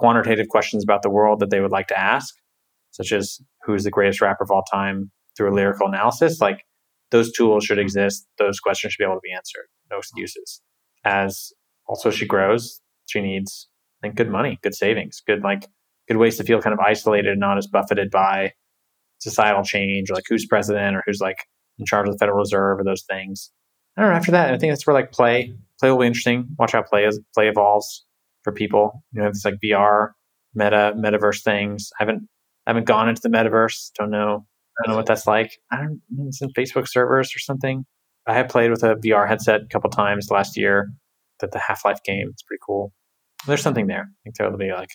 quantitative 0.00 0.48
questions 0.48 0.82
about 0.82 1.02
the 1.02 1.10
world 1.10 1.40
that 1.40 1.50
they 1.50 1.60
would 1.60 1.70
like 1.70 1.86
to 1.88 1.98
ask, 1.98 2.34
such 2.90 3.12
as 3.12 3.38
who's 3.62 3.84
the 3.84 3.90
greatest 3.90 4.22
rapper 4.22 4.42
of 4.42 4.50
all 4.50 4.64
time 4.72 5.10
through 5.36 5.52
a 5.52 5.54
lyrical 5.54 5.86
analysis, 5.86 6.40
like 6.40 6.64
those 7.10 7.30
tools 7.30 7.64
should 7.64 7.78
exist. 7.78 8.26
Those 8.38 8.60
questions 8.60 8.94
should 8.94 9.02
be 9.02 9.04
able 9.04 9.16
to 9.16 9.20
be 9.22 9.32
answered. 9.32 9.66
No 9.90 9.98
excuses. 9.98 10.62
As 11.04 11.52
also 11.86 12.10
she 12.10 12.26
grows, 12.26 12.80
she 13.10 13.20
needs, 13.20 13.68
I 14.02 14.06
think, 14.06 14.16
good 14.16 14.30
money, 14.30 14.58
good 14.62 14.74
savings, 14.74 15.20
good 15.26 15.42
like 15.42 15.68
good 16.08 16.16
ways 16.16 16.38
to 16.38 16.44
feel 16.44 16.62
kind 16.62 16.72
of 16.72 16.80
isolated 16.80 17.32
and 17.32 17.40
not 17.40 17.58
as 17.58 17.66
buffeted 17.66 18.10
by 18.10 18.52
societal 19.18 19.62
change 19.62 20.10
or 20.10 20.14
like 20.14 20.24
who's 20.28 20.46
president 20.46 20.96
or 20.96 21.02
who's 21.06 21.20
like 21.20 21.46
in 21.78 21.84
charge 21.84 22.08
of 22.08 22.14
the 22.14 22.18
Federal 22.18 22.38
Reserve 22.38 22.80
or 22.80 22.84
those 22.84 23.02
things. 23.02 23.50
I 23.98 24.00
don't 24.00 24.10
know. 24.10 24.16
After 24.16 24.30
that, 24.30 24.54
I 24.54 24.56
think 24.56 24.72
that's 24.72 24.86
where 24.86 24.94
like 24.94 25.12
play, 25.12 25.54
play 25.78 25.90
will 25.90 25.98
be 25.98 26.06
interesting. 26.06 26.48
Watch 26.58 26.72
how 26.72 26.82
play 26.82 27.04
is, 27.04 27.20
play 27.34 27.48
evolves 27.48 28.06
for 28.42 28.52
people. 28.52 29.04
You 29.12 29.22
know, 29.22 29.28
it's 29.28 29.44
like 29.44 29.54
VR, 29.64 30.10
meta, 30.54 30.94
metaverse 30.96 31.42
things. 31.42 31.90
I 31.98 32.04
haven't 32.04 32.28
I 32.66 32.70
haven't 32.70 32.86
gone 32.86 33.08
into 33.08 33.22
the 33.22 33.28
metaverse. 33.28 33.90
Don't 33.98 34.10
know. 34.10 34.46
I 34.78 34.86
don't 34.86 34.92
know 34.92 34.96
what 34.96 35.06
that's 35.06 35.26
like. 35.26 35.58
I 35.70 35.76
don't. 35.76 36.00
Know. 36.10 36.26
It's 36.28 36.40
in 36.40 36.50
Facebook 36.52 36.88
servers 36.88 37.34
or 37.34 37.38
something. 37.38 37.84
I 38.26 38.34
have 38.34 38.48
played 38.48 38.70
with 38.70 38.82
a 38.82 38.96
VR 38.96 39.26
headset 39.26 39.62
a 39.62 39.66
couple 39.66 39.90
times 39.90 40.30
last 40.30 40.56
year. 40.56 40.90
That 41.40 41.52
the 41.52 41.58
Half 41.58 41.84
Life 41.84 42.02
game. 42.04 42.28
It's 42.30 42.42
pretty 42.42 42.60
cool. 42.66 42.92
There's 43.46 43.62
something 43.62 43.86
there. 43.86 44.02
I 44.02 44.16
think 44.22 44.36
there'll 44.36 44.56
be 44.58 44.72
like 44.72 44.90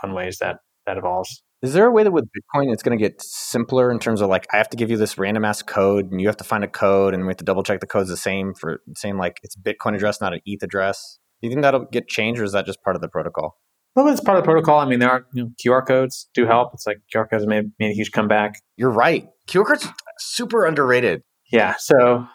fun 0.00 0.14
ways 0.14 0.38
that 0.38 0.58
that 0.86 0.96
evolves. 0.96 1.42
Is 1.60 1.72
there 1.72 1.86
a 1.86 1.90
way 1.90 2.04
that 2.04 2.12
with 2.12 2.26
Bitcoin 2.26 2.72
it's 2.72 2.84
going 2.84 2.96
to 2.96 3.02
get 3.02 3.20
simpler 3.20 3.90
in 3.90 3.98
terms 3.98 4.20
of 4.20 4.28
like 4.28 4.46
I 4.52 4.58
have 4.58 4.68
to 4.70 4.76
give 4.76 4.90
you 4.90 4.96
this 4.96 5.18
random 5.18 5.44
ass 5.44 5.60
code 5.60 6.10
and 6.10 6.20
you 6.20 6.28
have 6.28 6.36
to 6.36 6.44
find 6.44 6.62
a 6.62 6.68
code 6.68 7.14
and 7.14 7.24
we 7.24 7.30
have 7.30 7.36
to 7.38 7.44
double 7.44 7.64
check 7.64 7.80
the 7.80 7.86
code's 7.86 8.08
the 8.08 8.16
same 8.16 8.54
for 8.54 8.80
same 8.94 9.18
like 9.18 9.40
it's 9.42 9.56
Bitcoin 9.56 9.96
address, 9.96 10.20
not 10.20 10.32
an 10.32 10.40
ETH 10.46 10.62
address? 10.62 11.18
Do 11.40 11.48
you 11.48 11.50
think 11.50 11.62
that'll 11.62 11.84
get 11.86 12.08
changed 12.08 12.40
or 12.40 12.44
is 12.44 12.52
that 12.52 12.66
just 12.66 12.82
part 12.82 12.96
of 12.96 13.02
the 13.02 13.08
protocol? 13.08 13.56
Well, 13.94 14.06
it's 14.08 14.20
part 14.20 14.38
of 14.38 14.44
the 14.44 14.46
protocol. 14.46 14.78
I 14.78 14.86
mean, 14.86 15.00
there 15.00 15.10
are 15.10 15.26
you 15.32 15.44
know, 15.44 15.50
QR 15.64 15.86
codes 15.86 16.28
do 16.34 16.46
help. 16.46 16.72
It's 16.74 16.86
like 16.86 17.00
QR 17.14 17.28
codes 17.28 17.46
made, 17.46 17.72
made 17.78 17.90
a 17.90 17.94
huge 17.94 18.12
comeback. 18.12 18.60
You're 18.76 18.90
right. 18.90 19.28
QR 19.48 19.66
codes 19.66 19.88
super 20.18 20.66
underrated. 20.66 21.22
Yeah. 21.50 21.74
So 21.78 22.26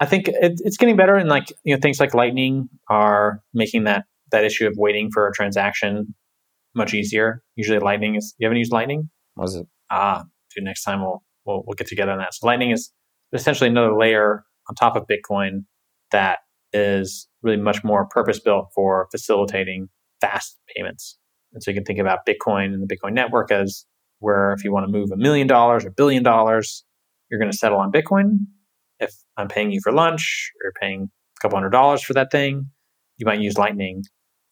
I 0.00 0.06
think 0.06 0.28
it, 0.28 0.60
it's 0.64 0.76
getting 0.76 0.96
better, 0.96 1.16
and 1.16 1.28
like 1.28 1.52
you 1.64 1.74
know, 1.74 1.80
things 1.80 1.98
like 1.98 2.14
Lightning 2.14 2.68
are 2.88 3.42
making 3.52 3.84
that 3.84 4.04
that 4.30 4.44
issue 4.44 4.66
of 4.66 4.74
waiting 4.76 5.10
for 5.12 5.26
a 5.26 5.32
transaction 5.32 6.14
much 6.74 6.94
easier. 6.94 7.42
Usually, 7.56 7.78
Lightning 7.78 8.14
is. 8.14 8.34
You 8.38 8.46
haven't 8.46 8.58
used 8.58 8.72
Lightning? 8.72 9.10
Was 9.36 9.56
it? 9.56 9.66
Ah, 9.90 10.24
dude. 10.54 10.64
Next 10.64 10.84
time 10.84 11.00
we'll 11.00 11.24
we'll 11.44 11.64
we'll 11.66 11.74
get 11.74 11.88
together 11.88 12.12
on 12.12 12.18
that. 12.18 12.34
So 12.34 12.46
Lightning 12.46 12.70
is 12.70 12.92
essentially 13.32 13.70
another 13.70 13.96
layer 13.96 14.44
on 14.68 14.74
top 14.76 14.94
of 14.94 15.06
Bitcoin 15.06 15.64
that 16.12 16.38
is 16.72 17.28
really 17.42 17.56
much 17.56 17.82
more 17.84 18.06
purpose 18.08 18.40
built 18.40 18.68
for 18.74 19.08
facilitating 19.10 19.88
fast 20.20 20.58
payments. 20.76 21.18
And 21.52 21.62
so 21.62 21.70
you 21.70 21.74
can 21.74 21.84
think 21.84 21.98
about 21.98 22.26
Bitcoin 22.26 22.66
and 22.66 22.82
the 22.82 22.94
Bitcoin 22.94 23.12
network 23.12 23.50
as 23.50 23.86
where 24.20 24.52
if 24.52 24.64
you 24.64 24.72
want 24.72 24.86
to 24.86 24.92
move 24.92 25.10
a 25.12 25.16
million 25.16 25.46
dollars 25.46 25.84
or 25.84 25.90
billion 25.90 26.22
dollars, 26.22 26.84
you're 27.30 27.40
going 27.40 27.50
to 27.50 27.56
settle 27.56 27.78
on 27.78 27.92
Bitcoin. 27.92 28.38
If 29.00 29.14
I'm 29.36 29.48
paying 29.48 29.70
you 29.70 29.80
for 29.82 29.92
lunch 29.92 30.50
or 30.64 30.72
paying 30.80 31.08
a 31.38 31.40
couple 31.40 31.56
hundred 31.56 31.70
dollars 31.70 32.02
for 32.02 32.14
that 32.14 32.30
thing, 32.30 32.66
you 33.16 33.26
might 33.26 33.40
use 33.40 33.56
Lightning. 33.56 34.02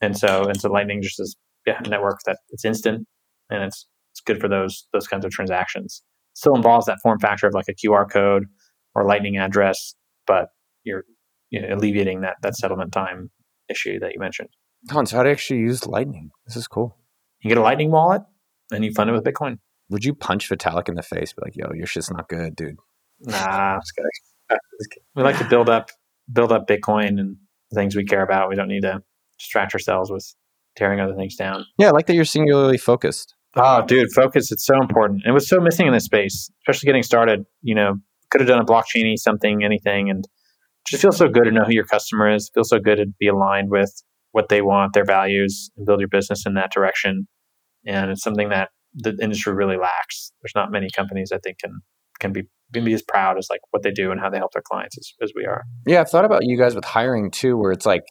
And 0.01 0.17
so, 0.17 0.45
and 0.45 0.61
so 0.61 0.71
Lightning 0.71 1.03
just 1.03 1.21
is 1.21 1.37
yeah, 1.67 1.81
a 1.85 1.89
network 1.89 2.21
that 2.27 2.39
it's 2.51 2.65
instant 2.65 3.07
and 3.51 3.63
it's 3.63 3.87
it's 4.13 4.21
good 4.21 4.41
for 4.41 4.49
those 4.49 4.87
those 4.93 5.07
kinds 5.07 5.25
of 5.25 5.31
transactions. 5.31 6.03
Still 6.35 6.55
involves 6.55 6.87
that 6.87 6.99
form 7.03 7.19
factor 7.19 7.47
of 7.47 7.55
like 7.55 7.67
a 7.69 7.75
QR 7.75 8.11
code 8.11 8.45
or 8.95 9.05
Lightning 9.05 9.37
address, 9.37 9.95
but 10.27 10.49
you're 10.85 11.05
you 11.51 11.61
know, 11.61 11.75
alleviating 11.75 12.21
that 12.23 12.37
that 12.43 12.57
settlement 12.57 12.93
time 12.93 13.31
issue 13.69 13.99
that 14.01 14.13
you 14.13 14.21
mentioned. 14.21 14.49
Hans, 14.91 15.11
how 15.11 15.23
to 15.23 15.31
actually 15.31 15.61
use 15.61 15.87
Lightning? 15.87 16.31
This 16.47 16.57
is 16.57 16.69
cool. 16.69 16.97
You 17.41 17.49
get 17.49 17.59
a 17.59 17.63
Lightning 17.63 17.91
wallet 17.91 18.23
and 18.73 18.85
you 18.85 18.93
fund 18.93 19.11
it 19.11 19.13
with 19.13 19.25
Bitcoin. 19.25 19.59
Would 19.89 20.05
you 20.05 20.15
punch 20.15 20.49
Vitalik 20.49 20.89
in 20.89 20.95
the 20.95 21.03
face? 21.03 21.33
Be 21.33 21.43
like, 21.43 21.57
yo, 21.57 21.73
your 21.75 21.87
shit's 21.87 22.11
not 22.11 22.29
good, 22.29 22.57
dude. 22.57 22.77
Nah. 23.21 23.81
We 25.17 25.25
like 25.25 25.39
to 25.39 25.49
build 25.49 25.69
up 25.69 25.91
build 26.33 26.53
up 26.53 26.69
Bitcoin 26.69 27.19
and 27.19 27.37
things 27.75 27.97
we 27.97 28.05
care 28.05 28.23
about. 28.23 28.49
We 28.49 28.55
don't 28.55 28.69
need 28.69 28.83
to 28.83 29.03
distract 29.39 29.75
ourselves 29.75 30.11
with 30.11 30.35
tearing 30.77 31.01
other 31.01 31.15
things 31.15 31.35
down. 31.35 31.65
Yeah, 31.79 31.89
I 31.89 31.91
like 31.91 32.07
that 32.07 32.15
you're 32.15 32.25
singularly 32.25 32.79
focused. 32.79 33.35
Oh, 33.57 33.85
dude, 33.85 34.13
focus. 34.13 34.53
It's 34.53 34.65
so 34.65 34.75
important. 34.81 35.23
It 35.27 35.33
was 35.33 35.49
so 35.49 35.59
missing 35.61 35.87
in 35.87 35.93
this 35.93 36.05
space, 36.05 36.51
especially 36.63 36.87
getting 36.87 37.03
started. 37.03 37.45
You 37.63 37.75
know, 37.75 37.97
could 38.31 38.41
have 38.41 38.49
done 38.49 38.61
a 38.61 38.65
blockchainy 38.65 39.17
something, 39.17 39.65
anything, 39.65 40.11
and 40.11 40.29
just 40.89 41.03
feels 41.03 41.17
so 41.17 41.29
good 41.29 41.45
to 41.45 41.51
know 41.51 41.65
who 41.65 41.73
your 41.73 41.85
customer 41.85 42.33
is. 42.33 42.51
Feels 42.55 42.69
so 42.69 42.79
good 42.79 42.97
to 42.97 43.07
be 43.19 43.29
aligned 43.29 43.71
with 43.71 43.93
what 44.33 44.49
they 44.49 44.63
want, 44.63 44.93
their 44.93 45.05
values, 45.05 45.71
and 45.77 45.87
build 45.87 46.01
your 46.01 46.09
business 46.09 46.45
in 46.47 46.55
that 46.55 46.71
direction. 46.73 47.27
And 47.87 48.11
it's 48.11 48.23
something 48.23 48.51
that 48.51 48.71
the 48.95 49.17
industry 49.21 49.55
really 49.55 49.77
lacks. 49.77 50.33
There's 50.43 50.55
not 50.55 50.71
many 50.71 50.89
companies 50.95 51.33
I 51.33 51.39
think 51.39 51.59
can 51.59 51.81
can 52.19 52.33
be 52.33 52.45
can 52.73 52.85
be 52.85 52.95
as 52.95 53.03
proud 53.03 53.39
as 53.39 53.49
like 53.51 53.61
what 53.71 53.83
they 53.83 53.91
do 53.91 54.11
and 54.11 54.21
how 54.21 54.29
they 54.29 54.39
help 54.39 54.53
their 54.53 54.63
clients 54.63 54.99
as, 54.99 55.13
as 55.23 55.33
we 55.37 55.45
are. 55.45 55.63
Yeah, 55.87 56.01
I've 56.01 56.11
thought 56.11 56.25
about 56.25 56.45
you 56.45 56.59
guys 56.59 56.75
with 56.75 56.85
hiring 56.85 57.31
too, 57.31 57.57
where 57.57 57.73
it's 57.73 57.87
like 57.87 58.05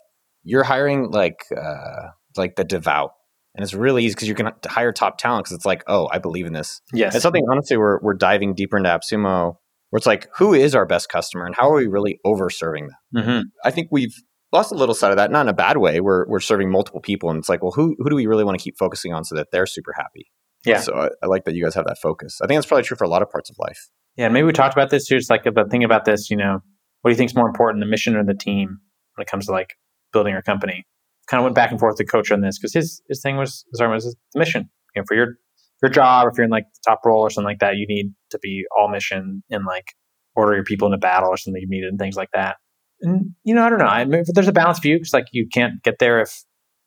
you're 0.44 0.64
hiring 0.64 1.12
like 1.12 1.46
uh, 1.56 2.10
like 2.38 2.56
the 2.56 2.64
devout, 2.64 3.12
and 3.56 3.64
it's 3.64 3.74
really 3.74 4.06
easy 4.06 4.16
because 4.16 4.28
you 4.28 4.36
can 4.36 4.52
hire 4.66 4.92
top 4.92 5.18
talent 5.18 5.46
because 5.46 5.56
it's 5.56 5.66
like, 5.66 5.84
oh, 5.88 6.08
I 6.12 6.20
believe 6.20 6.46
in 6.46 6.54
this. 6.54 6.82
Yes, 6.94 7.16
It's 7.16 7.24
something 7.24 7.46
honestly 7.52 7.78
we're 7.78 8.00
we're 8.02 8.14
diving 8.14 8.54
deeper 8.54 8.78
into 8.78 8.90
AppSumo, 8.90 9.56
where 9.90 9.98
it's 9.98 10.08
like, 10.08 10.28
who 10.38 10.54
is 10.54 10.76
our 10.76 10.86
best 10.86 11.10
customer, 11.10 11.46
and 11.46 11.56
how 11.56 11.70
are 11.70 11.76
we 11.76 11.88
really 11.88 12.20
over 12.26 12.50
serving 12.50 12.88
them? 13.14 13.24
hmm 13.24 13.42
I 13.68 13.72
think 13.72 13.90
we've 13.92 14.16
lost 14.52 14.72
a 14.72 14.76
little 14.76 14.96
side 14.96 15.12
of 15.12 15.18
that, 15.18 15.32
not 15.32 15.42
in 15.42 15.50
a 15.50 15.54
bad 15.54 15.78
way. 15.78 16.00
We're 16.00 16.28
we're 16.28 16.40
serving 16.40 16.72
multiple 16.72 17.02
people, 17.02 17.30
and 17.30 17.40
it's 17.40 17.50
like, 17.50 17.62
well, 17.62 17.72
who 17.72 17.96
who 18.00 18.10
do 18.10 18.16
we 18.16 18.26
really 18.26 18.44
want 18.44 18.58
to 18.58 18.64
keep 18.64 18.78
focusing 18.78 19.14
on 19.14 19.24
so 19.24 19.36
that 19.36 19.48
they're 19.52 19.66
super 19.66 19.94
happy? 19.96 20.32
Yeah. 20.66 20.80
So 20.80 20.94
I, 20.96 21.10
I 21.24 21.28
like 21.28 21.46
that 21.46 21.54
you 21.54 21.64
guys 21.64 21.76
have 21.76 21.86
that 21.86 22.00
focus. 22.02 22.40
I 22.42 22.48
think 22.48 22.58
that's 22.58 22.66
probably 22.66 22.84
true 22.84 22.98
for 22.98 23.04
a 23.04 23.10
lot 23.10 23.22
of 23.22 23.30
parts 23.30 23.50
of 23.50 23.56
life. 23.60 23.90
Yeah, 24.18 24.26
and 24.26 24.34
maybe 24.34 24.46
we 24.46 24.54
talked 24.54 24.74
about 24.74 24.90
this 24.90 25.08
too. 25.08 25.16
It's 25.16 25.30
like 25.30 25.44
the 25.44 25.66
thing 25.70 25.84
about 25.84 26.06
this, 26.06 26.30
you 26.30 26.38
know, 26.38 26.60
what 27.02 27.10
do 27.10 27.12
you 27.12 27.18
think 27.18 27.32
is 27.32 27.36
more 27.36 27.48
important, 27.48 27.84
the 27.84 27.90
mission 27.90 28.16
or 28.16 28.24
the 28.24 28.34
team 28.34 28.80
when 29.16 29.24
it 29.24 29.30
comes 29.30 29.46
to 29.48 29.52
like 29.52 29.76
building 30.14 30.34
your 30.34 30.42
company? 30.42 30.86
Kind 31.28 31.40
of 31.40 31.44
went 31.44 31.56
back 31.56 31.72
and 31.72 31.80
forth 31.80 31.94
with 31.94 32.08
the 32.08 32.12
coach 32.12 32.32
on 32.32 32.42
this 32.42 32.58
because 32.58 32.74
his 32.74 33.02
his 33.10 33.22
thing 33.22 33.38
was 33.38 33.66
his 33.72 33.82
arm 33.82 33.92
was 33.92 34.06
the 34.06 34.40
mission. 34.40 34.70
You 34.96 35.02
know, 35.02 35.06
for 35.08 35.16
your 35.16 35.36
your 35.84 35.92
job, 35.92 36.28
if 36.32 36.38
you're 36.38 36.46
in 36.46 36.52
like 36.52 36.66
the 36.74 36.92
top 36.92 37.02
role 37.06 37.22
or 37.22 37.30
something 37.30 37.50
like 37.50 37.60
that, 37.60 37.76
you 37.76 37.86
need 37.88 38.14
to 38.36 38.40
be 38.42 38.66
all 38.78 38.90
mission 38.90 39.44
and 39.50 39.66
like 39.66 39.94
order 40.36 40.54
your 40.54 40.64
people 40.64 40.88
into 40.88 40.98
battle 40.98 41.30
or 41.30 41.38
something 41.38 41.62
you 41.62 41.70
needed 41.70 41.90
and 41.90 42.00
things 42.00 42.16
like 42.16 42.30
that. 42.34 42.58
And 43.02 43.32
you 43.44 43.56
know, 43.56 43.66
I 43.66 43.70
don't 43.70 43.80
know. 43.80 43.86
I 43.86 44.06
mean, 44.06 44.24
there's 44.34 44.48
a 44.48 44.54
balance 44.54 44.80
view 44.80 44.98
because 44.98 45.14
like 45.14 45.28
you 45.32 45.48
can't 45.54 45.82
get 45.84 46.00
there 46.00 46.22
if 46.22 46.44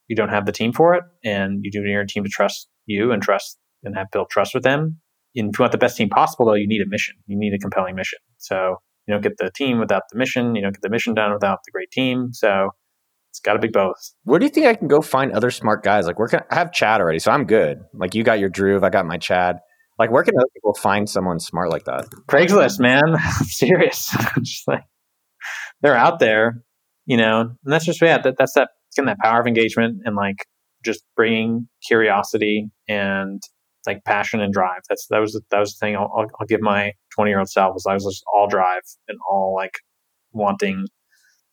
you 0.08 0.16
don't 0.16 0.30
have 0.30 0.46
the 0.46 0.52
team 0.52 0.72
for 0.72 0.94
it, 0.94 1.04
and 1.24 1.60
you 1.62 1.70
do 1.70 1.82
need 1.82 1.92
your 1.92 2.04
team 2.04 2.24
to 2.24 2.30
trust 2.30 2.68
you 2.86 3.12
and 3.12 3.22
trust 3.22 3.58
and 3.84 3.94
have 3.96 4.10
built 4.10 4.30
trust 4.30 4.54
with 4.54 4.62
them. 4.62 5.00
And 5.36 5.50
if 5.50 5.58
you 5.58 5.62
want 5.62 5.72
the 5.72 5.78
best 5.78 5.96
team 5.96 6.08
possible, 6.08 6.46
though, 6.46 6.54
you 6.54 6.66
need 6.66 6.80
a 6.80 6.88
mission. 6.88 7.16
You 7.26 7.38
need 7.38 7.52
a 7.54 7.58
compelling 7.58 7.94
mission. 7.94 8.18
So 8.38 8.76
you 9.06 9.14
don't 9.14 9.22
get 9.22 9.36
the 9.38 9.50
team 9.54 9.78
without 9.78 10.02
the 10.10 10.18
mission. 10.18 10.54
You 10.54 10.62
don't 10.62 10.72
get 10.72 10.82
the 10.82 10.90
mission 10.90 11.14
done 11.14 11.32
without 11.32 11.58
the 11.64 11.70
great 11.70 11.90
team. 11.90 12.30
So 12.32 12.70
it's 13.30 13.40
got 13.40 13.52
to 13.52 13.58
be 13.58 13.68
both. 13.68 14.14
Where 14.24 14.38
do 14.38 14.46
you 14.46 14.50
think 14.50 14.66
I 14.66 14.74
can 14.74 14.88
go 14.88 15.00
find 15.02 15.32
other 15.32 15.50
smart 15.50 15.84
guys? 15.84 16.06
Like, 16.06 16.18
where 16.18 16.28
can 16.28 16.40
I 16.50 16.54
have 16.54 16.72
Chad 16.72 17.00
already? 17.00 17.18
So 17.18 17.30
I'm 17.30 17.44
good. 17.44 17.80
Like, 17.92 18.14
you 18.14 18.24
got 18.24 18.38
your 18.38 18.50
Dhruv, 18.50 18.82
I 18.82 18.88
got 18.88 19.06
my 19.06 19.18
Chad. 19.18 19.58
Like, 19.98 20.10
where 20.10 20.22
can 20.22 20.34
other 20.38 20.48
people 20.54 20.74
find 20.74 21.08
someone 21.08 21.40
smart 21.40 21.70
like 21.70 21.84
that? 21.84 22.06
Craigslist, 22.28 22.78
man. 22.78 23.02
I'm 23.16 23.46
serious. 23.46 24.14
just 24.42 24.68
like 24.68 24.84
they're 25.82 25.96
out 25.96 26.18
there, 26.18 26.62
you 27.06 27.16
know, 27.16 27.40
and 27.40 27.72
that's 27.72 27.84
just 27.84 28.00
yeah. 28.00 28.18
That, 28.18 28.36
that's 28.38 28.54
that 28.54 28.70
getting 28.94 29.06
that 29.06 29.18
power 29.18 29.40
of 29.40 29.46
engagement 29.46 30.02
and 30.04 30.16
like 30.16 30.46
just 30.84 31.02
bringing 31.16 31.68
curiosity 31.86 32.70
and 32.88 33.42
like 33.86 34.04
passion 34.04 34.40
and 34.40 34.52
drive. 34.52 34.82
That's 34.88 35.06
that 35.08 35.18
was 35.18 35.40
that 35.50 35.58
was 35.58 35.76
the 35.76 35.86
thing. 35.86 35.96
I'll, 35.96 36.12
I'll, 36.16 36.26
I'll 36.40 36.46
give 36.46 36.60
my 36.60 36.92
20 37.14 37.30
year 37.30 37.38
old 37.38 37.48
self 37.48 37.74
was 37.74 37.86
I 37.86 37.94
was 37.94 38.04
just 38.04 38.22
all 38.32 38.48
drive 38.48 38.82
and 39.08 39.18
all 39.28 39.54
like 39.54 39.78
wanting 40.32 40.86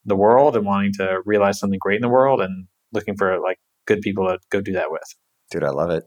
the 0.06 0.16
world 0.16 0.56
and 0.56 0.66
wanting 0.66 0.93
to 0.93 1.22
realize 1.26 1.60
something 1.60 1.80
great 1.82 1.96
in 1.96 2.02
the 2.02 2.10
world 2.10 2.41
and 2.41 2.68
looking 2.93 3.16
for 3.16 3.39
like 3.39 3.58
good 3.88 4.02
people 4.02 4.28
to 4.28 4.38
go 4.52 4.62
do 4.62 4.74
that 4.74 4.91
with. 4.91 5.16
Dude, 5.52 5.64
I 5.64 5.70
love 5.70 5.89
it. 5.89 6.04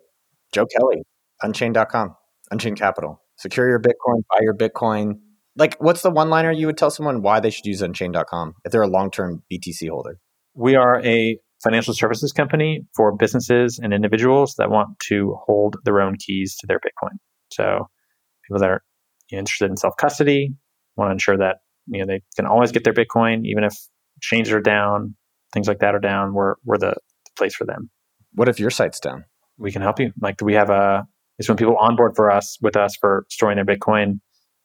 Joe 0.53 0.67
Kelly, 0.67 1.03
Unchained.com, 1.43 2.17
Unchained 2.51 2.79
Capital. 2.79 3.23
Secure 3.37 3.69
your 3.69 3.81
Bitcoin, 3.81 4.23
buy 4.31 4.39
your 4.41 4.55
Bitcoin. 4.55 5.21
Like, 5.57 5.77
what's 5.81 6.03
the 6.03 6.11
one 6.11 6.31
liner 6.31 6.53
you 6.53 6.67
would 6.67 6.77
tell 6.77 6.91
someone 6.91 7.23
why 7.23 7.41
they 7.41 7.51
should 7.51 7.67
use 7.67 7.83
Unchained.com 7.83 8.55
if 8.65 8.73
they're 8.73 8.83
a 8.83 8.89
long 8.89 9.11
term 9.11 9.43
BTC 9.53 9.89
holder? 9.89 10.19
We 10.55 10.77
are 10.77 11.05
a 11.05 11.39
financial 11.63 11.95
services 11.95 12.33
company 12.33 12.87
for 12.97 13.17
businesses 13.17 13.81
and 13.83 13.93
individuals 13.93 14.55
that 14.59 14.71
want 14.71 14.99
to 15.09 15.37
hold 15.47 15.77
their 15.85 16.01
own 16.01 16.17
keys 16.17 16.57
to 16.61 16.67
their 16.67 16.79
Bitcoin. 16.79 17.17
So 17.53 17.89
people 18.47 18.61
that 18.61 18.71
are 18.71 18.83
interested 19.31 19.71
in 19.71 19.77
self 19.77 19.95
custody 19.99 20.55
want 20.97 21.09
to 21.09 21.13
ensure 21.13 21.39
that 21.39 21.57
you 21.87 22.01
know 22.01 22.07
they 22.07 22.23
can 22.37 22.47
always 22.47 22.73
get 22.73 22.85
their 22.85 22.93
Bitcoin, 22.93 23.45
even 23.45 23.65
if 23.65 23.75
exchanges 24.17 24.53
are 24.53 24.61
down, 24.61 25.17
things 25.53 25.69
like 25.69 25.81
that 25.81 25.95
are 25.95 26.01
down. 26.01 26.35
We're 26.35 26.55
we're 26.65 26.79
the, 26.79 26.95
the 26.95 27.31
place 27.37 27.55
for 27.55 27.65
them. 27.65 27.91
What 28.33 28.49
if 28.49 28.61
your 28.61 28.71
site's 28.71 29.01
down? 29.01 29.25
We 29.57 29.73
can 29.73 29.83
help 29.83 29.99
you. 29.99 30.13
Like 30.21 30.41
we 30.41 30.55
have 30.55 30.71
a 30.71 31.07
it's 31.39 31.49
when 31.49 31.57
people 31.57 31.77
onboard 31.79 32.15
for 32.17 32.31
us 32.31 32.59
with 32.61 32.77
us 32.77 32.97
for 33.01 33.25
storing 33.31 33.57
their 33.57 33.65
Bitcoin. 33.65 34.21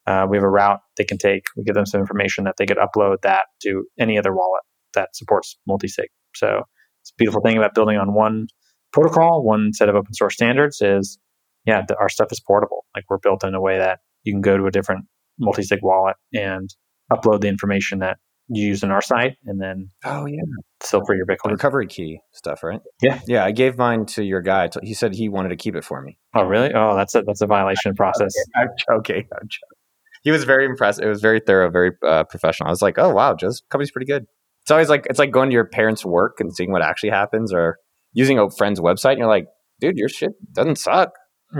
Uh, 0.05 0.25
we 0.29 0.35
have 0.35 0.43
a 0.43 0.49
route 0.49 0.79
they 0.97 1.05
can 1.05 1.17
take. 1.17 1.45
We 1.55 1.63
give 1.63 1.75
them 1.75 1.85
some 1.85 2.01
information 2.01 2.43
that 2.43 2.55
they 2.57 2.65
could 2.65 2.77
upload 2.77 3.17
that 3.21 3.45
to 3.61 3.85
any 3.99 4.17
other 4.17 4.33
wallet 4.33 4.63
that 4.93 5.15
supports 5.15 5.57
multi-sig. 5.65 6.07
So 6.35 6.63
it's 7.01 7.11
a 7.11 7.17
beautiful 7.17 7.41
thing 7.41 7.57
about 7.57 7.73
building 7.73 7.97
on 7.97 8.13
one 8.13 8.47
protocol, 8.91 9.43
one 9.43 9.71
set 9.73 9.89
of 9.89 9.95
open 9.95 10.13
source 10.13 10.33
standards 10.33 10.81
is, 10.81 11.17
yeah, 11.65 11.83
the, 11.87 11.95
our 11.97 12.09
stuff 12.09 12.31
is 12.31 12.41
portable. 12.45 12.85
Like 12.95 13.05
we're 13.09 13.17
built 13.19 13.43
in 13.43 13.55
a 13.55 13.61
way 13.61 13.77
that 13.77 13.99
you 14.23 14.33
can 14.33 14.41
go 14.41 14.57
to 14.57 14.65
a 14.65 14.71
different 14.71 15.05
multi-sig 15.39 15.79
wallet 15.81 16.15
and 16.33 16.69
upload 17.11 17.41
the 17.41 17.47
information 17.47 17.99
that 17.99 18.17
you 18.49 18.67
use 18.67 18.83
in 18.83 18.91
our 18.91 19.01
site 19.01 19.37
and 19.45 19.61
then 19.61 19.89
Oh, 20.03 20.25
yeah. 20.25 20.41
Still 20.83 21.03
for 21.05 21.15
your 21.15 21.25
The 21.25 21.33
Bitcoin. 21.35 21.51
recovery 21.51 21.87
key 21.87 22.19
stuff, 22.33 22.63
right? 22.63 22.81
Yeah. 23.01 23.19
Yeah. 23.27 23.43
I 23.45 23.51
gave 23.51 23.77
mine 23.77 24.05
to 24.07 24.23
your 24.23 24.41
guy. 24.41 24.69
He 24.81 24.93
said 24.93 25.13
he 25.15 25.29
wanted 25.29 25.49
to 25.49 25.55
keep 25.55 25.75
it 25.75 25.83
for 25.83 26.01
me. 26.01 26.17
Oh, 26.35 26.43
really? 26.43 26.71
Oh, 26.73 26.95
that's 26.95 27.15
a, 27.15 27.21
that's 27.21 27.41
a 27.41 27.47
violation 27.47 27.95
process. 27.95 28.33
I'm 28.55 28.67
joking. 28.89 29.27
I'm 29.33 29.47
joking. 29.47 29.77
He 30.23 30.31
was 30.31 30.43
very 30.45 30.65
impressed. 30.65 31.01
It 31.01 31.07
was 31.07 31.21
very 31.21 31.41
thorough, 31.45 31.69
very 31.69 31.91
uh, 32.05 32.23
professional. 32.23 32.67
I 32.67 32.71
was 32.71 32.81
like, 32.81 32.97
oh 32.97 33.09
wow, 33.09 33.35
Joe's 33.35 33.61
company's 33.69 33.91
pretty 33.91 34.05
good. 34.05 34.25
It's 34.61 34.71
always 34.71 34.87
like 34.87 35.05
it's 35.09 35.19
like 35.19 35.31
going 35.31 35.49
to 35.49 35.53
your 35.53 35.65
parents' 35.65 36.05
work 36.05 36.37
and 36.39 36.55
seeing 36.55 36.71
what 36.71 36.81
actually 36.81 37.09
happens, 37.09 37.51
or 37.53 37.77
using 38.13 38.39
a 38.39 38.49
friend's 38.49 38.79
website, 38.79 39.11
and 39.11 39.19
you're 39.19 39.27
like, 39.27 39.47
dude, 39.81 39.97
your 39.97 40.07
shit 40.07 40.31
doesn't 40.53 40.77
suck. 40.77 41.11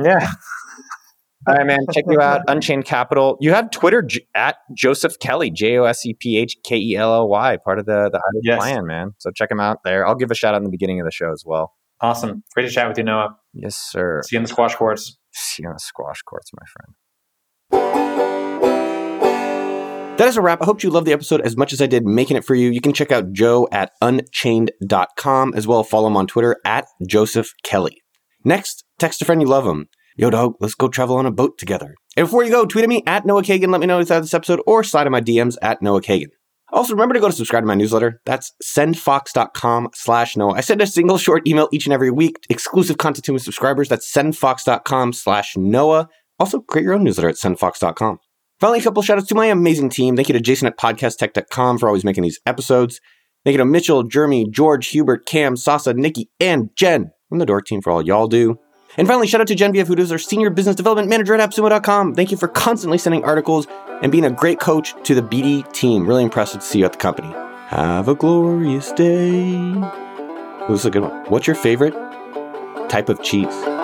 Yeah. 0.02 0.26
All 1.48 1.56
right, 1.56 1.66
man. 1.66 1.80
Check 1.92 2.06
you 2.10 2.22
out. 2.22 2.42
Unchained 2.48 2.86
Capital. 2.86 3.38
You 3.42 3.52
have 3.54 3.70
Twitter 3.72 4.02
j- 4.02 4.26
at 4.34 4.56
Joseph 4.76 5.20
Kelly, 5.20 5.50
J 5.52 5.78
O 5.78 5.84
S 5.84 6.06
E 6.06 6.14
P 6.14 6.38
H 6.38 6.56
K 6.64 6.78
E 6.78 6.96
L 6.96 7.14
L 7.14 7.28
Y, 7.28 7.58
part 7.66 7.80
of 7.80 7.86
the 7.86 8.10
the 8.12 8.22
Yes. 8.44 8.60
plan, 8.60 8.86
man. 8.86 9.12
So 9.18 9.30
check 9.36 9.52
him 9.52 9.60
out 9.60 9.80
there. 9.84 10.08
I'll 10.08 10.16
give 10.16 10.32
a 10.32 10.36
shout 10.36 10.54
out 10.54 10.58
in 10.60 10.64
the 10.64 10.70
beginning 10.70 11.00
of 11.02 11.06
the 11.06 11.12
show 11.12 11.32
as 11.32 11.44
well. 11.46 11.74
Awesome. 12.02 12.44
Great 12.54 12.64
to 12.68 12.72
chat 12.72 12.88
with 12.88 12.98
you, 12.98 13.04
Noah. 13.04 13.36
Yes, 13.54 13.76
sir. 13.76 14.22
See 14.26 14.36
you 14.36 14.40
in 14.40 14.44
the 14.44 14.50
squash 14.50 14.76
courts. 14.76 15.18
See 15.34 15.64
you 15.64 15.70
on 15.70 15.76
the 15.76 15.80
squash 15.80 16.22
courts, 16.22 16.52
my 16.60 16.66
friend. 16.66 16.96
That 20.18 20.28
is 20.28 20.38
a 20.38 20.42
wrap. 20.42 20.62
I 20.62 20.66
hope 20.66 20.84
you 20.84 20.92
loved 20.92 21.08
the 21.08 21.12
episode 21.14 21.42
as 21.42 21.58
much 21.58 21.74
as 21.74 21.82
I 21.82 21.88
did 21.88 22.06
making 22.06 22.38
it 22.38 22.46
for 22.46 22.54
you. 22.56 22.70
You 22.70 22.82
can 22.82 22.94
check 22.94 23.12
out 23.12 23.32
Joe 23.34 23.68
at 23.72 23.92
unchained.com 24.02 25.54
as 25.56 25.66
well. 25.68 25.84
Follow 25.84 26.08
him 26.08 26.16
on 26.16 26.28
Twitter 26.28 26.58
at 26.66 26.86
Joseph 27.08 27.52
Kelly. 27.64 28.02
Next, 28.46 28.84
text 29.00 29.22
a 29.22 29.26
friend 29.26 29.42
you 29.42 29.48
love 29.48 29.66
him. 29.66 29.88
Yo, 30.16 30.30
dog, 30.30 30.56
let's 30.60 30.76
go 30.76 30.88
travel 30.88 31.18
on 31.18 31.26
a 31.26 31.32
boat 31.32 31.58
together. 31.58 31.96
And 32.16 32.28
before 32.28 32.44
you 32.44 32.52
go, 32.52 32.66
tweet 32.66 32.84
at 32.84 32.90
me 32.90 33.04
at 33.08 33.26
Noah 33.26 33.42
Kagan. 33.42 33.72
Let 33.72 33.82
me 33.82 33.88
know 33.88 34.00
of 34.00 34.08
this 34.08 34.34
episode 34.34 34.62
or 34.68 34.84
slide 34.84 35.08
in 35.08 35.12
my 35.12 35.22
DMs 35.22 35.58
at 35.62 35.82
Noah 35.82 36.02
Kagan. 36.02 36.28
Also, 36.72 36.94
remember 36.94 37.14
to 37.14 37.20
go 37.20 37.28
to 37.28 37.36
subscribe 37.36 37.64
to 37.64 37.68
my 37.68 37.76
newsletter. 37.76 38.20
That's 38.26 38.52
sendfox.com 38.64 39.90
slash 39.94 40.36
Noah. 40.36 40.54
I 40.54 40.62
send 40.62 40.82
a 40.82 40.88
single 40.88 41.20
short 41.20 41.48
email 41.48 41.70
each 41.72 41.86
and 41.86 41.94
every 41.94 42.10
week, 42.10 42.38
exclusive 42.50 42.98
content 42.98 43.26
to 43.26 43.32
my 43.32 43.38
subscribers. 43.38 43.90
That's 43.90 44.12
sendfox.com 44.12 45.14
slash 45.14 45.56
Noah. 45.56 46.10
Also, 46.40 46.62
create 46.62 46.84
your 46.84 46.94
own 46.94 47.04
newsletter 47.04 47.30
at 47.30 47.36
sendfox.com. 47.36 48.18
Finally, 48.60 48.80
a 48.80 48.84
couple 48.84 49.04
shout 49.04 49.18
outs 49.18 49.28
to 49.28 49.36
my 49.36 49.48
amazing 49.48 49.90
team. 49.90 50.16
Thank 50.16 50.30
you 50.30 50.34
to 50.34 50.40
Jason 50.40 50.68
at 50.68 50.78
podcasttech.com 50.78 51.78
for 51.78 51.88
always 51.88 52.04
making 52.04 52.24
these 52.24 52.40
episodes. 52.46 53.00
Thank 53.44 53.54
you 53.54 53.60
to 53.60 53.66
Mitchell, 53.66 54.04
Jeremy, 54.04 54.50
George, 54.50 54.88
Hubert, 54.88 55.26
Cam, 55.26 55.56
Sasa, 55.58 55.94
Nikki, 55.94 56.30
and 56.40 56.70
Jen 56.76 57.12
from 57.30 57.40
the 57.40 57.46
Dork 57.46 57.66
team 57.66 57.82
for 57.82 57.92
all 57.92 58.02
y'all 58.02 58.28
do. 58.28 58.58
And 58.98 59.08
finally, 59.08 59.28
shout 59.28 59.42
out 59.42 59.48
to 59.48 59.56
Genevieve, 59.56 59.88
who 59.88 59.96
is 59.96 60.12
our 60.12 60.18
Senior 60.18 60.50
Business 60.50 60.76
Development 60.76 61.10
Manager 61.10 61.34
at 61.34 61.50
AppSumo.com. 61.50 62.16
Thank 62.16 62.32
you 62.32 62.38
for 62.38 62.48
constantly 62.48 62.98
sending 62.98 63.24
articles 63.24 63.68
and 64.02 64.12
being 64.12 64.26
a 64.26 64.32
great 64.32 64.60
coach 64.60 64.94
to 65.04 65.16
the 65.16 65.22
BD 65.22 65.72
team. 65.74 66.06
Really 66.06 66.24
impressive 66.24 66.62
to 66.62 66.68
see 66.68 66.80
you 66.80 66.86
at 66.86 66.94
the 66.94 67.00
company. 67.00 67.34
Have 67.68 68.08
a 68.08 68.16
glorious 68.16 68.92
day. 68.92 69.74
This 70.70 70.80
is 70.80 70.86
a 70.86 70.92
good 70.92 71.02
one. 71.02 71.26
What's 71.26 71.48
your 71.48 71.56
favorite 71.56 71.94
type 72.90 73.10
of 73.10 73.22
cheese? 73.24 73.83